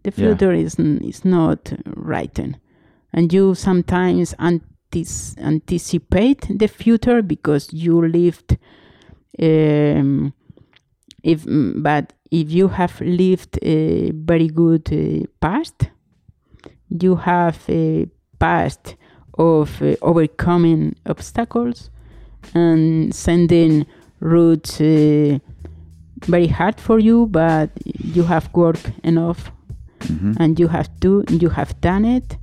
The 0.04 0.10
Yeah. 0.16 0.36
future 0.36 0.54
is, 0.54 0.80
n- 0.80 1.02
is 1.04 1.24
not 1.26 1.74
written. 1.86 2.58
And 3.14 3.32
you 3.34 3.56
sometimes 3.56 4.34
antis- 4.40 5.36
anticipate 5.38 6.48
the 6.58 6.68
future 6.68 7.22
because 7.22 7.74
you 7.74 8.02
lived 8.08 8.58
um, 9.42 10.34
if 11.24 11.46
mm, 11.46 11.82
but 11.84 12.14
if 12.32 12.52
you 12.52 12.68
have 12.70 13.00
lived 13.02 13.60
a 13.62 14.12
very 14.12 14.48
good 14.48 14.92
uh, 14.92 15.26
past 15.40 15.90
you 17.00 17.16
have 17.16 17.60
a 17.70 18.08
past 18.40 18.96
of 19.36 19.82
uh, 19.82 19.96
overcoming 20.02 20.96
obstacles 21.06 21.90
and 22.54 23.14
sending 23.16 23.86
routes 24.20 24.82
uh, 24.82 25.40
very 26.26 26.48
hard 26.48 26.80
for 26.80 27.00
you 27.00 27.28
but 27.28 27.70
you 27.86 28.24
have 28.24 28.50
worked 28.54 28.92
enough. 29.04 29.52
Hmm 30.08 30.34
and 30.40 30.60
you 30.60 30.68
have 30.68 30.90
to 31.02 31.24
you 31.30 31.50
have 31.50 31.80
done 31.82 32.06
it. 32.06 32.38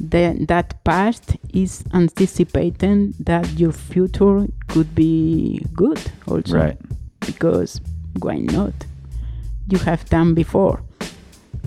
Then 0.00 0.46
that 0.46 0.82
past 0.82 1.36
is 1.52 1.84
anticipating 1.92 3.14
that 3.20 3.46
your 3.58 3.72
future 3.72 4.46
could 4.68 4.94
be 4.94 5.64
good 5.74 6.00
also. 6.26 6.56
Right. 6.56 6.78
because 7.26 7.80
why 8.20 8.38
not? 8.38 8.74
You 9.68 9.78
have 9.78 10.04
done 10.08 10.34
before. 10.34 10.82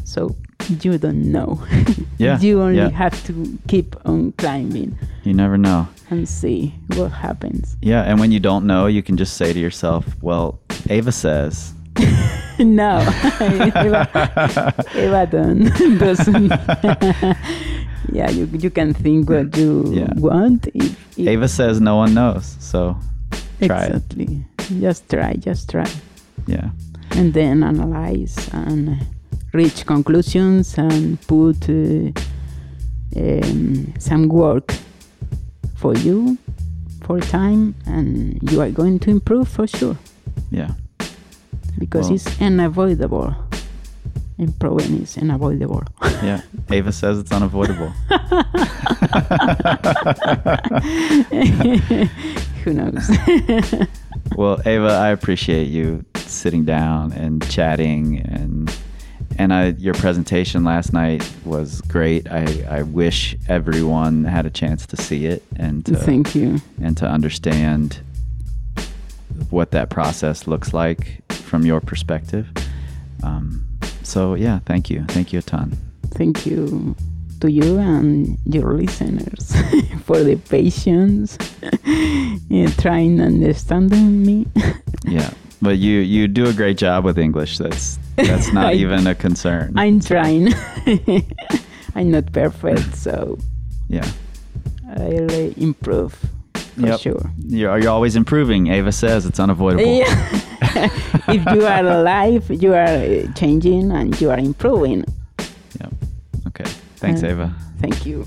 So 0.03 0.35
you 0.69 0.97
don't 0.97 1.31
know 1.31 1.59
Yeah. 2.17 2.39
you 2.39 2.61
only 2.61 2.77
yeah. 2.77 2.89
have 2.89 3.15
to 3.25 3.57
keep 3.67 3.95
on 4.05 4.31
climbing 4.33 4.97
You 5.23 5.33
never 5.33 5.57
know. 5.57 5.87
and 6.09 6.27
see 6.27 6.73
what 6.95 7.09
happens 7.11 7.75
Yeah. 7.81 8.03
And 8.03 8.19
when 8.19 8.31
you 8.31 8.39
don't 8.39 8.65
know, 8.65 8.87
you 8.87 9.03
can 9.03 9.17
just 9.17 9.35
say 9.37 9.53
to 9.53 9.59
yourself, 9.59 10.05
well, 10.21 10.59
Eva 10.89 11.11
says. 11.11 11.73
no 12.59 12.99
Eva, 13.41 14.73
Eva 14.95 15.27
don't, 15.31 15.71
doesn't 15.99 16.51
yeah 18.11 18.29
you, 18.31 18.45
you 18.59 18.69
can 18.69 18.93
think 18.93 19.29
what 19.29 19.55
you 19.57 19.83
Yeah. 19.93 20.13
want 20.15 20.67
if, 20.73 21.17
if 21.17 21.27
Eva 21.27 21.47
says 21.47 21.79
no 21.81 21.95
one 21.97 22.13
knows. 22.13 22.55
So 22.59 22.97
try 23.63 23.85
it. 23.85 23.95
exactly 23.95 24.45
just 24.79 25.09
try 25.09 25.33
just 25.35 25.69
try 25.69 25.87
Yeah. 26.47 26.69
and 27.11 27.33
then 27.33 27.63
analyze 27.63 28.35
and 28.53 28.99
reach 29.55 29.85
conclusions 29.85 30.77
and 30.77 31.19
put 31.27 31.69
uh, 31.69 32.11
um, 33.17 33.93
some 33.99 34.27
work 34.27 34.73
for 35.77 35.95
you 35.95 36.37
for 37.03 37.19
time 37.19 37.73
and 37.85 38.37
you 38.51 38.61
are 38.61 38.69
going 38.71 38.99
to 38.99 39.09
improve 39.09 39.47
for 39.47 39.65
sure 39.67 39.97
Yeah. 40.51 40.71
because 41.79 42.07
Well- 42.07 42.15
it's 42.15 42.41
unavoidable 42.41 43.33
improving 44.37 45.01
is 45.01 45.17
unavoidable 45.17 45.83
Yeah. 46.23 46.41
Eva 46.71 46.91
says 46.91 47.19
it's 47.19 47.31
unavoidable. 47.31 47.89
who 52.63 52.73
knows 52.73 53.09
Well, 54.35 54.59
Eva, 54.67 54.87
I 54.89 55.09
appreciate 55.09 55.67
you 55.67 56.03
sitting 56.15 56.65
down 56.65 57.13
and 57.13 57.47
chatting 57.49 58.19
and 58.19 58.75
and 59.37 59.53
I 59.53 59.67
your 59.77 59.93
presentation 59.95 60.63
last 60.63 60.93
night 60.93 61.29
was 61.45 61.81
great. 61.81 62.29
I, 62.31 62.65
I 62.69 62.81
wish 62.83 63.35
everyone 63.47 64.23
had 64.25 64.45
a 64.45 64.49
chance 64.49 64.85
to 64.87 64.97
see 64.97 65.25
it 65.25 65.43
and 65.55 65.85
to 65.85 65.95
thank 65.95 66.35
you 66.35 66.61
and 66.81 66.95
to 66.97 67.07
understand 67.07 67.99
what 69.49 69.71
that 69.71 69.89
process 69.89 70.47
looks 70.47 70.73
like 70.73 71.21
from 71.33 71.65
your 71.65 71.81
perspective. 71.81 72.47
Um, 73.23 73.65
so 74.03 74.35
yeah, 74.35 74.59
thank 74.65 74.89
you, 74.89 75.03
thank 75.09 75.33
you 75.33 75.39
a 75.39 75.41
ton. 75.41 75.77
thank 76.11 76.45
you 76.45 76.95
to 77.41 77.51
you 77.51 77.77
and 77.79 78.37
your 78.45 78.73
listeners 78.75 79.53
for 80.05 80.23
the 80.23 80.37
patience 80.49 81.37
in 82.49 82.71
trying 82.77 83.19
understanding 83.19 84.23
me 84.23 84.47
Yeah, 85.07 85.31
but 85.61 85.77
you 85.77 85.99
you 85.99 86.27
do 86.27 86.47
a 86.47 86.53
great 86.53 86.77
job 86.77 87.03
with 87.05 87.17
English. 87.19 87.57
That's 87.59 87.99
that's 88.15 88.51
not 88.53 88.65
I- 88.73 88.73
even 88.73 89.07
a 89.07 89.15
concern. 89.15 89.73
i'm 89.77 89.99
trying 89.99 90.53
i'm 91.95 92.11
not 92.11 92.31
perfect 92.31 92.95
so 92.95 93.37
yeah, 93.89 94.07
i'll 94.97 95.31
uh, 95.31 95.51
improve 95.57 96.13
for 96.13 96.87
Yep. 96.87 96.99
sure 96.99 97.31
you're 97.47 97.77
you're 97.79 97.91
always 97.91 98.15
improving. 98.17 98.67
Eva 98.67 98.91
says 98.91 99.25
it's 99.25 99.39
unavoidable. 99.39 99.85
Yeah. 99.85 100.09
if 101.29 101.45
you 101.55 101.65
are 101.65 101.85
alive 101.85 102.43
you 102.51 102.73
are 102.73 102.83
uh, 102.99 103.31
changing 103.33 103.91
and 103.93 104.19
you 104.19 104.29
are 104.29 104.37
improving 104.39 105.05
Yep. 105.79 105.93
Okay. 106.47 106.65
Thanks, 106.97 107.23
Uh, 107.23 107.27
Eva. 107.27 107.55
thank 107.79 108.05
you 108.05 108.25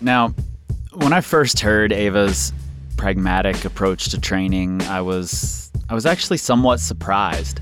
Now, 0.00 0.32
when 0.94 1.12
I 1.12 1.20
first 1.20 1.60
heard 1.60 1.92
Eva's 1.92 2.52
pragmatic 2.96 3.64
approach 3.64 4.10
to 4.10 4.20
training, 4.20 4.82
I 4.82 5.00
was 5.00 5.65
I 5.88 5.94
was 5.94 6.06
actually 6.06 6.38
somewhat 6.38 6.80
surprised. 6.80 7.60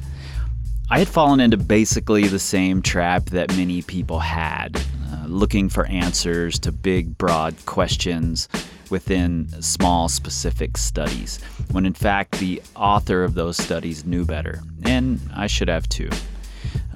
I 0.91 0.99
had 0.99 1.09
fallen 1.09 1.41
into 1.41 1.57
basically 1.57 2.27
the 2.27 2.39
same 2.39 2.81
trap 2.81 3.27
that 3.27 3.55
many 3.57 3.83
people 3.83 4.19
had, 4.19 4.81
uh, 5.11 5.27
looking 5.27 5.69
for 5.69 5.87
answers 5.87 6.59
to 6.61 6.73
big, 6.73 7.19
broad 7.19 7.55
questions 7.67 8.49
within 8.91 9.49
small, 9.63 10.09
specific 10.09 10.77
studies, 10.77 11.39
when 11.73 11.85
in 11.85 11.95
fact 11.95 12.39
the 12.39 12.63
author 12.77 13.25
of 13.25 13.35
those 13.35 13.57
studies 13.57 14.05
knew 14.05 14.25
better, 14.25 14.63
and 14.85 15.21
I 15.35 15.47
should 15.47 15.69
have 15.69 15.89
too. 15.89 16.11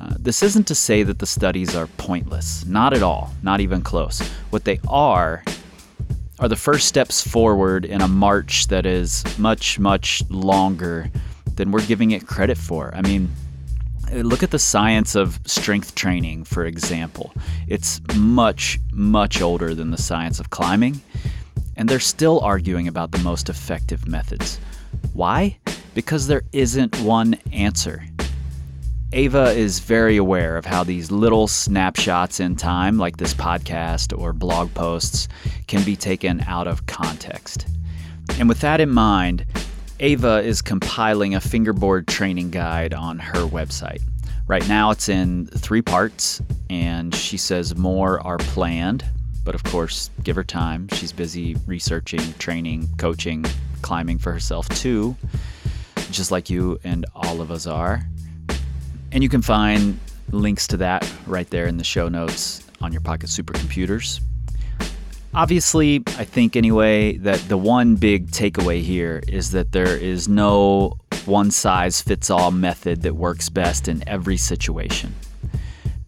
Uh, 0.00 0.14
this 0.18 0.42
isn't 0.42 0.66
to 0.68 0.74
say 0.74 1.02
that 1.02 1.18
the 1.18 1.26
studies 1.26 1.74
are 1.74 1.88
pointless, 1.98 2.64
not 2.64 2.94
at 2.94 3.02
all, 3.02 3.32
not 3.42 3.60
even 3.60 3.82
close. 3.82 4.20
What 4.50 4.64
they 4.64 4.80
are 4.88 5.42
are 6.38 6.48
the 6.48 6.56
first 6.56 6.86
steps 6.86 7.26
forward 7.26 7.84
in 7.84 8.00
a 8.00 8.08
march 8.08 8.68
that 8.68 8.86
is 8.86 9.24
much, 9.38 9.78
much 9.78 10.22
longer 10.30 11.10
than 11.56 11.72
we're 11.72 11.84
giving 11.84 12.12
it 12.12 12.26
credit 12.26 12.56
for. 12.56 12.94
I 12.94 13.02
mean, 13.02 13.28
look 14.12 14.42
at 14.42 14.50
the 14.50 14.58
science 14.58 15.14
of 15.14 15.40
strength 15.44 15.94
training, 15.94 16.44
for 16.44 16.64
example. 16.64 17.32
It's 17.66 18.00
much, 18.14 18.78
much 18.92 19.42
older 19.42 19.74
than 19.74 19.90
the 19.90 19.98
science 19.98 20.38
of 20.38 20.50
climbing, 20.50 21.00
and 21.76 21.88
they're 21.88 22.00
still 22.00 22.40
arguing 22.40 22.88
about 22.88 23.10
the 23.10 23.18
most 23.18 23.48
effective 23.48 24.06
methods. 24.06 24.60
Why? 25.12 25.58
Because 25.94 26.26
there 26.28 26.42
isn't 26.52 26.96
one 27.00 27.34
answer. 27.52 28.04
Eva 29.14 29.52
is 29.52 29.78
very 29.78 30.18
aware 30.18 30.58
of 30.58 30.66
how 30.66 30.84
these 30.84 31.10
little 31.10 31.48
snapshots 31.48 32.40
in 32.40 32.54
time, 32.54 32.98
like 32.98 33.16
this 33.16 33.32
podcast 33.32 34.16
or 34.16 34.34
blog 34.34 34.72
posts, 34.74 35.28
can 35.66 35.82
be 35.82 35.96
taken 35.96 36.42
out 36.42 36.66
of 36.66 36.84
context. 36.84 37.66
And 38.38 38.50
with 38.50 38.60
that 38.60 38.82
in 38.82 38.90
mind, 38.90 39.46
Eva 39.98 40.42
is 40.42 40.60
compiling 40.60 41.34
a 41.34 41.40
fingerboard 41.40 42.06
training 42.06 42.50
guide 42.50 42.92
on 42.92 43.18
her 43.18 43.46
website. 43.46 44.02
Right 44.46 44.66
now, 44.68 44.90
it's 44.90 45.08
in 45.08 45.46
three 45.46 45.82
parts, 45.82 46.42
and 46.68 47.14
she 47.14 47.38
says 47.38 47.76
more 47.76 48.20
are 48.26 48.38
planned. 48.38 49.06
But 49.42 49.54
of 49.54 49.64
course, 49.64 50.10
give 50.22 50.36
her 50.36 50.44
time. 50.44 50.86
She's 50.92 51.12
busy 51.12 51.56
researching, 51.66 52.34
training, 52.34 52.90
coaching, 52.98 53.46
climbing 53.80 54.18
for 54.18 54.32
herself 54.32 54.68
too, 54.68 55.16
just 56.10 56.30
like 56.30 56.50
you 56.50 56.78
and 56.84 57.06
all 57.14 57.40
of 57.40 57.50
us 57.50 57.66
are. 57.66 58.02
And 59.12 59.22
you 59.22 59.28
can 59.28 59.42
find 59.42 59.98
links 60.30 60.66
to 60.68 60.76
that 60.78 61.10
right 61.26 61.48
there 61.50 61.66
in 61.66 61.78
the 61.78 61.84
show 61.84 62.08
notes 62.08 62.62
on 62.80 62.92
your 62.92 63.00
Pocket 63.00 63.30
Supercomputers. 63.30 64.20
Obviously, 65.34 66.02
I 66.06 66.24
think 66.24 66.56
anyway 66.56 67.16
that 67.18 67.38
the 67.48 67.56
one 67.58 67.96
big 67.96 68.30
takeaway 68.30 68.82
here 68.82 69.22
is 69.28 69.50
that 69.52 69.72
there 69.72 69.96
is 69.96 70.28
no 70.28 70.98
one 71.26 71.50
size 71.50 72.00
fits 72.00 72.30
all 72.30 72.50
method 72.50 73.02
that 73.02 73.14
works 73.14 73.48
best 73.48 73.88
in 73.88 74.06
every 74.08 74.36
situation. 74.36 75.14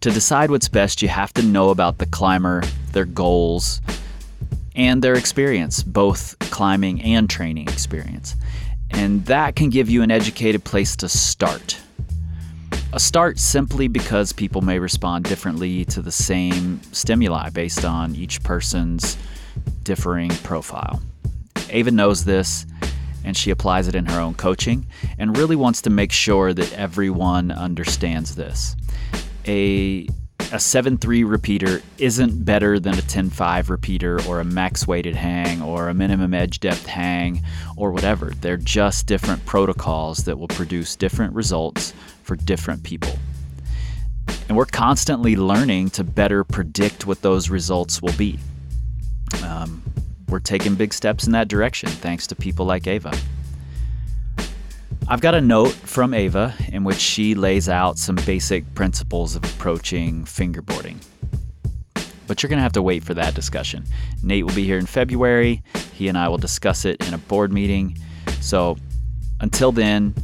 To 0.01 0.09
decide 0.09 0.49
what's 0.49 0.67
best, 0.67 1.03
you 1.03 1.09
have 1.09 1.31
to 1.33 1.43
know 1.43 1.69
about 1.69 1.99
the 1.99 2.07
climber, 2.07 2.63
their 2.91 3.05
goals, 3.05 3.81
and 4.75 5.03
their 5.03 5.13
experience, 5.13 5.83
both 5.83 6.35
climbing 6.39 7.01
and 7.03 7.29
training 7.29 7.67
experience. 7.67 8.35
And 8.89 9.23
that 9.25 9.55
can 9.55 9.69
give 9.69 9.89
you 9.89 10.01
an 10.01 10.09
educated 10.09 10.63
place 10.63 10.95
to 10.97 11.09
start. 11.09 11.79
A 12.93 12.99
start 12.99 13.39
simply 13.39 13.87
because 13.87 14.33
people 14.33 14.61
may 14.61 14.77
respond 14.77 15.23
differently 15.23 15.85
to 15.85 16.01
the 16.01 16.11
same 16.11 16.81
stimuli 16.91 17.49
based 17.49 17.85
on 17.85 18.15
each 18.15 18.43
person's 18.43 19.17
differing 19.83 20.29
profile. 20.43 21.01
Eva 21.71 21.91
knows 21.91 22.25
this 22.25 22.65
and 23.23 23.37
she 23.37 23.49
applies 23.49 23.87
it 23.87 23.95
in 23.95 24.07
her 24.07 24.19
own 24.19 24.33
coaching 24.33 24.85
and 25.17 25.37
really 25.37 25.55
wants 25.55 25.81
to 25.83 25.89
make 25.89 26.11
sure 26.11 26.53
that 26.53 26.73
everyone 26.73 27.49
understands 27.51 28.35
this. 28.35 28.75
A 29.47 30.07
a 30.51 30.55
7-3 30.55 31.29
repeater 31.29 31.81
isn't 31.97 32.43
better 32.43 32.77
than 32.77 32.95
a 32.95 33.01
10-5 33.01 33.69
repeater 33.69 34.19
or 34.27 34.41
a 34.41 34.43
max 34.43 34.85
weighted 34.85 35.15
hang 35.15 35.61
or 35.61 35.87
a 35.87 35.93
minimum 35.93 36.33
edge 36.33 36.59
depth 36.59 36.85
hang 36.87 37.41
or 37.77 37.93
whatever. 37.93 38.33
They're 38.41 38.57
just 38.57 39.07
different 39.07 39.45
protocols 39.45 40.25
that 40.25 40.37
will 40.37 40.49
produce 40.49 40.97
different 40.97 41.33
results 41.33 41.93
for 42.31 42.37
different 42.37 42.81
people. 42.81 43.11
And 44.47 44.55
we're 44.55 44.65
constantly 44.65 45.35
learning 45.35 45.89
to 45.89 46.05
better 46.05 46.45
predict 46.45 47.05
what 47.05 47.21
those 47.21 47.49
results 47.49 48.01
will 48.01 48.13
be. 48.13 48.39
Um, 49.43 49.83
we're 50.29 50.39
taking 50.39 50.75
big 50.75 50.93
steps 50.93 51.25
in 51.25 51.33
that 51.33 51.49
direction 51.49 51.89
thanks 51.89 52.27
to 52.27 52.35
people 52.37 52.65
like 52.65 52.87
Eva. 52.87 53.13
I've 55.09 55.19
got 55.19 55.35
a 55.35 55.41
note 55.41 55.73
from 55.73 56.15
Eva 56.15 56.55
in 56.69 56.85
which 56.85 56.99
she 56.99 57.35
lays 57.35 57.67
out 57.67 57.99
some 57.99 58.15
basic 58.25 58.63
principles 58.75 59.35
of 59.35 59.43
approaching 59.43 60.23
fingerboarding. 60.23 61.03
But 62.27 62.41
you're 62.41 62.49
going 62.49 62.59
to 62.59 62.63
have 62.63 62.71
to 62.73 62.81
wait 62.81 63.03
for 63.03 63.13
that 63.15 63.33
discussion. 63.33 63.83
Nate 64.23 64.45
will 64.45 64.55
be 64.55 64.63
here 64.63 64.77
in 64.77 64.85
February. 64.85 65.63
He 65.95 66.07
and 66.07 66.17
I 66.17 66.29
will 66.29 66.37
discuss 66.37 66.85
it 66.85 67.05
in 67.05 67.13
a 67.13 67.17
board 67.17 67.51
meeting. 67.51 67.97
So 68.39 68.77
until 69.41 69.73
then, 69.73 70.15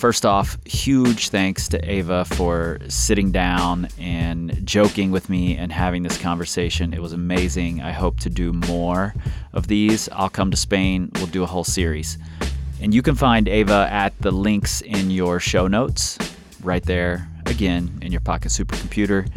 first 0.00 0.24
off, 0.24 0.56
huge 0.64 1.28
thanks 1.28 1.68
to 1.68 1.92
Eva 1.92 2.24
for 2.24 2.78
sitting 2.88 3.30
down 3.30 3.86
and 3.98 4.66
joking 4.66 5.10
with 5.10 5.28
me 5.28 5.58
and 5.58 5.70
having 5.70 6.02
this 6.02 6.16
conversation. 6.16 6.94
It 6.94 7.02
was 7.02 7.12
amazing. 7.12 7.82
I 7.82 7.92
hope 7.92 8.18
to 8.20 8.30
do 8.30 8.54
more 8.54 9.14
of 9.52 9.66
these. 9.66 10.08
I'll 10.12 10.30
come 10.30 10.50
to 10.52 10.56
Spain, 10.56 11.10
we'll 11.16 11.26
do 11.26 11.42
a 11.42 11.46
whole 11.46 11.64
series. 11.64 12.16
And 12.80 12.94
you 12.94 13.02
can 13.02 13.14
find 13.14 13.46
Eva 13.46 13.88
at 13.90 14.18
the 14.20 14.30
links 14.30 14.80
in 14.80 15.10
your 15.10 15.38
show 15.38 15.66
notes, 15.66 16.16
right 16.62 16.82
there, 16.82 17.28
again, 17.44 17.98
in 18.00 18.10
your 18.10 18.22
pocket 18.22 18.48
supercomputer. 18.48 19.30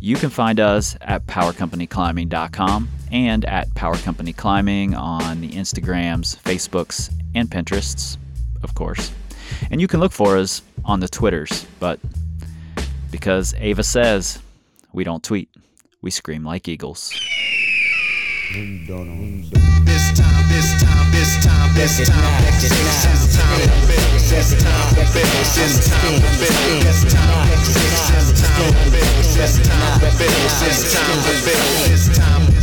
You 0.00 0.16
can 0.16 0.30
find 0.30 0.58
us 0.58 0.96
at 1.02 1.26
powercompanyclimbing.com 1.26 2.88
and 3.12 3.44
at 3.44 3.74
Power 3.74 3.96
Company 3.98 4.32
Climbing 4.32 4.94
on 4.94 5.42
the 5.42 5.50
Instagrams, 5.50 6.38
Facebooks, 6.38 7.12
and 7.34 7.50
Pinterests, 7.50 8.16
of 8.62 8.74
course. 8.74 9.12
And 9.70 9.80
you 9.80 9.88
can 9.88 10.00
look 10.00 10.12
for 10.12 10.36
us 10.36 10.62
on 10.84 11.00
the 11.00 11.08
Twitters, 11.08 11.66
but 11.80 11.98
because 13.10 13.54
Eva 13.54 13.82
says 13.82 14.38
we 14.92 15.04
don't 15.04 15.22
tweet, 15.22 15.48
we 16.02 16.10
scream 16.10 16.44
like 16.44 16.68
eagles. 16.68 17.10
Time, 18.52 18.86
time, 18.86 19.42
time, 19.50 19.84
this 19.84 20.12
time, 20.14 20.48
this 20.48 20.72
time, 20.80 21.12
this 21.12 21.36
time, 21.44 21.74
this 21.74 22.06
time, 22.06 22.36
this 22.56 22.70
time, 23.36 23.58
this 24.26 24.50
time, 24.50 24.92
this 24.92 25.32
time, 25.32 25.56
this 25.56 25.82
time, 25.82 27.50
this 29.16 29.56
time, 29.56 29.80
this 30.60 30.82
time, 30.94 31.16
this 31.88 32.08
time, 32.16 32.55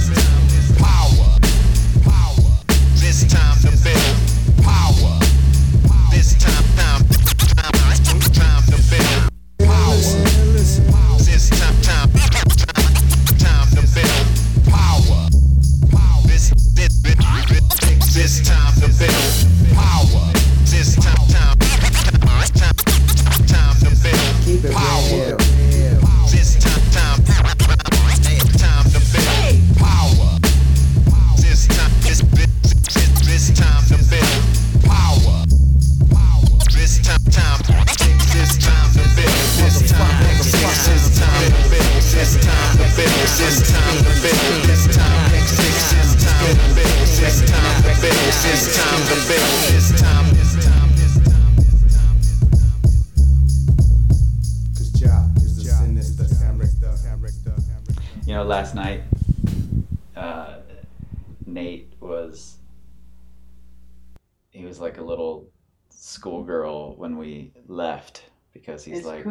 schoolgirl 66.24 66.96
when 66.96 67.18
we 67.18 67.52
left 67.68 68.24
because 68.54 68.86
he's 68.86 69.04
like. 69.04 69.26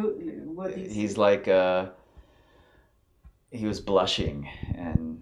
He's 0.75 1.17
like, 1.17 1.47
uh. 1.47 1.87
He 3.49 3.65
was 3.65 3.79
blushing 3.79 4.49
and 4.75 5.21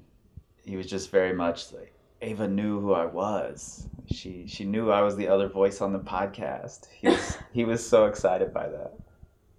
he 0.66 0.78
was 0.78 0.88
just 0.88 1.12
very 1.12 1.34
much 1.34 1.72
like. 1.72 1.94
Eva 2.22 2.48
knew 2.48 2.80
who 2.80 2.94
I 2.94 3.06
was. 3.06 3.88
She 4.12 4.46
she 4.48 4.64
knew 4.64 4.92
I 4.92 5.02
was 5.02 5.16
the 5.16 5.28
other 5.28 5.48
voice 5.48 5.82
on 5.82 5.92
the 5.92 6.00
podcast. 6.00 6.88
He 7.00 7.08
was 7.08 7.38
he 7.54 7.66
was 7.66 7.86
so 7.86 8.06
excited 8.06 8.54
by 8.54 8.68
that. 8.68 8.94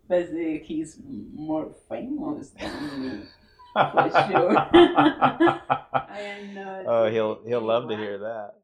But 0.09 0.29
uh, 0.29 0.59
he's 0.63 0.99
more 1.35 1.75
famous 1.89 2.51
than 2.51 3.03
me, 3.03 3.25
for 3.73 4.11
sure. 4.29 4.59
I 6.13 6.21
am 6.21 6.55
not. 6.55 6.87
Oh, 6.87 7.11
he'll 7.11 7.41
he'll 7.47 7.67
love 7.75 7.89
to 7.89 7.97
hear 7.97 8.19
that. 8.19 8.62